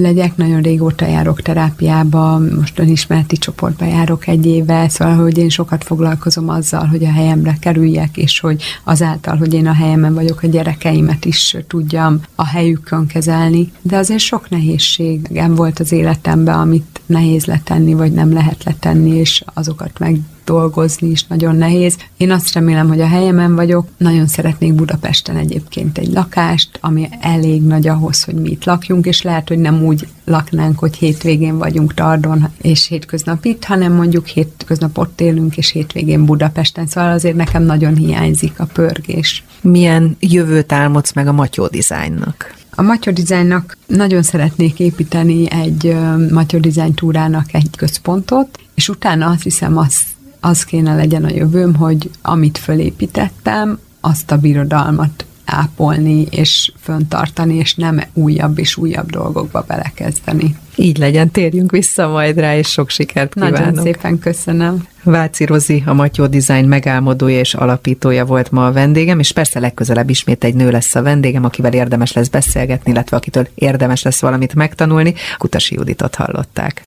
legyek. 0.00 0.36
Nagyon 0.36 0.62
régóta 0.62 1.06
járok 1.06 1.42
terápiába, 1.42 2.38
most 2.38 2.78
önismereti 2.78 3.36
csoportba 3.36 3.84
járok 3.84 4.26
egy 4.26 4.46
éve, 4.46 4.88
szóval, 4.88 5.14
hogy 5.14 5.38
én 5.38 5.48
sokat 5.48 5.84
foglalkozom 5.84 6.48
azzal, 6.48 6.86
hogy 6.86 7.04
a 7.04 7.12
helyemre 7.12 7.56
kerüljek, 7.60 8.16
és 8.16 8.40
hogy 8.40 8.62
azáltal, 8.84 9.36
hogy 9.36 9.54
én 9.54 9.66
a 9.66 9.72
helyemen 9.72 10.14
vagyok, 10.14 10.42
a 10.42 10.46
gyerekeimet 10.46 11.24
is 11.24 11.56
tudjam 11.66 12.20
a 12.34 12.46
helyükön 12.46 13.06
kezelni. 13.06 13.72
De 13.82 13.96
azért 13.96 14.20
sok 14.20 14.50
nehézségem 14.50 15.54
volt 15.54 15.80
az 15.80 15.92
életemben, 15.92 16.58
amit 16.58 17.00
nehéz 17.06 17.44
letenni, 17.44 17.94
vagy 17.94 18.12
nem 18.12 18.32
lehet 18.32 18.64
letenni, 18.64 19.10
és 19.10 19.44
azokat 19.54 19.98
meg 19.98 20.20
dolgozni 20.44 21.08
is 21.08 21.26
nagyon 21.26 21.56
nehéz. 21.56 21.96
Én 22.16 22.30
azt 22.30 22.52
remélem, 22.52 22.88
hogy 22.88 23.00
a 23.00 23.06
helyemen 23.06 23.54
vagyok. 23.54 23.88
Nagyon 23.96 24.26
szeretnék 24.26 24.74
Budapesten 24.74 25.36
egyébként 25.36 25.98
egy 25.98 26.12
lakást, 26.12 26.78
ami 26.80 27.08
elég 27.20 27.62
nagy 27.62 27.88
ahhoz, 27.88 28.22
hogy 28.22 28.34
mi 28.34 28.50
itt 28.50 28.64
lakjunk, 28.64 29.06
és 29.06 29.22
lehet, 29.22 29.48
hogy 29.48 29.58
nem 29.58 29.82
úgy 29.82 30.08
laknánk, 30.24 30.78
hogy 30.78 30.96
hétvégén 30.96 31.58
vagyunk 31.58 31.94
Tardon, 31.94 32.48
és 32.62 32.88
hétköznap 32.88 33.44
itt, 33.44 33.64
hanem 33.64 33.92
mondjuk 33.92 34.26
hétköznap 34.26 34.98
ott 34.98 35.20
élünk, 35.20 35.56
és 35.56 35.70
hétvégén 35.70 36.24
Budapesten. 36.24 36.86
Szóval 36.86 37.10
azért 37.10 37.36
nekem 37.36 37.62
nagyon 37.62 37.96
hiányzik 37.96 38.60
a 38.60 38.64
pörgés. 38.64 39.44
Milyen 39.60 40.16
jövőt 40.20 40.72
álmodsz 40.72 41.12
meg 41.12 41.26
a 41.26 41.32
Matyó 41.32 41.66
dizájnnak? 41.66 42.60
A 42.74 42.82
Matyó 42.82 43.12
Designnak 43.12 43.76
nagyon 43.86 44.22
szeretnék 44.22 44.80
építeni 44.80 45.50
egy 45.50 45.96
Matyó 46.30 46.58
Design 46.58 46.94
túrának 46.94 47.54
egy 47.54 47.70
központot, 47.76 48.58
és 48.74 48.88
utána 48.88 49.26
azt 49.26 49.42
hiszem, 49.42 49.76
az, 49.76 49.96
az 50.44 50.64
kéne 50.64 50.94
legyen 50.94 51.24
a 51.24 51.30
jövőm, 51.30 51.74
hogy 51.74 52.10
amit 52.22 52.58
fölépítettem, 52.58 53.78
azt 54.00 54.30
a 54.30 54.36
birodalmat 54.36 55.26
ápolni 55.44 56.26
és 56.30 56.72
föntartani, 56.80 57.54
és 57.54 57.74
nem 57.74 58.02
újabb 58.12 58.58
és 58.58 58.76
újabb 58.76 59.10
dolgokba 59.10 59.64
belekezdeni. 59.66 60.56
Így 60.76 60.98
legyen, 60.98 61.30
térjünk 61.30 61.70
vissza 61.70 62.08
majd 62.08 62.38
rá, 62.38 62.56
és 62.56 62.68
sok 62.68 62.90
sikert 62.90 63.34
kívánok. 63.34 63.58
Nagyon 63.58 63.82
szépen 63.82 64.18
köszönöm. 64.18 64.86
Váci 65.02 65.44
Rozi, 65.44 65.82
a 65.86 65.92
Matyó 65.92 66.26
Design 66.26 66.66
megálmodója 66.66 67.38
és 67.38 67.54
alapítója 67.54 68.24
volt 68.24 68.50
ma 68.50 68.66
a 68.66 68.72
vendégem, 68.72 69.18
és 69.18 69.32
persze 69.32 69.60
legközelebb 69.60 70.10
ismét 70.10 70.44
egy 70.44 70.54
nő 70.54 70.70
lesz 70.70 70.94
a 70.94 71.02
vendégem, 71.02 71.44
akivel 71.44 71.72
érdemes 71.72 72.12
lesz 72.12 72.28
beszélgetni, 72.28 72.90
illetve 72.90 73.16
akitől 73.16 73.48
érdemes 73.54 74.02
lesz 74.02 74.20
valamit 74.20 74.54
megtanulni. 74.54 75.14
Kutasi 75.38 75.74
Juditot 75.74 76.14
hallották. 76.14 76.82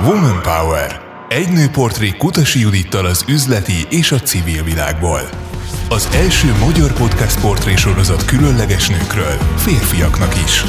Woman 0.00 0.42
Power. 0.42 1.00
Egy 1.28 1.48
nőportré 1.52 2.10
Kutasi 2.18 2.60
Judittal 2.60 3.06
az 3.06 3.24
üzleti 3.28 3.86
és 3.90 4.12
a 4.12 4.20
civil 4.20 4.62
világból. 4.62 5.20
Az 5.88 6.08
első 6.14 6.54
magyar 6.64 6.92
podcast 6.92 7.40
portré 7.40 7.74
sorozat 7.76 8.24
különleges 8.24 8.88
nőkről, 8.88 9.36
férfiaknak 9.56 10.36
is. 10.44 10.64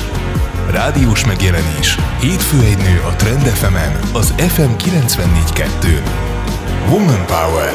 Rádiós 0.69 1.25
megjelenés. 1.25 1.95
Hétfő 2.19 2.59
egy 2.59 2.77
nő 2.77 3.01
a 3.07 3.15
Trend 3.15 3.45
fm 3.45 3.75
az 4.13 4.33
FM 4.37 4.71
94.2. 4.77 6.01
Woman 6.89 7.25
Power. 7.25 7.73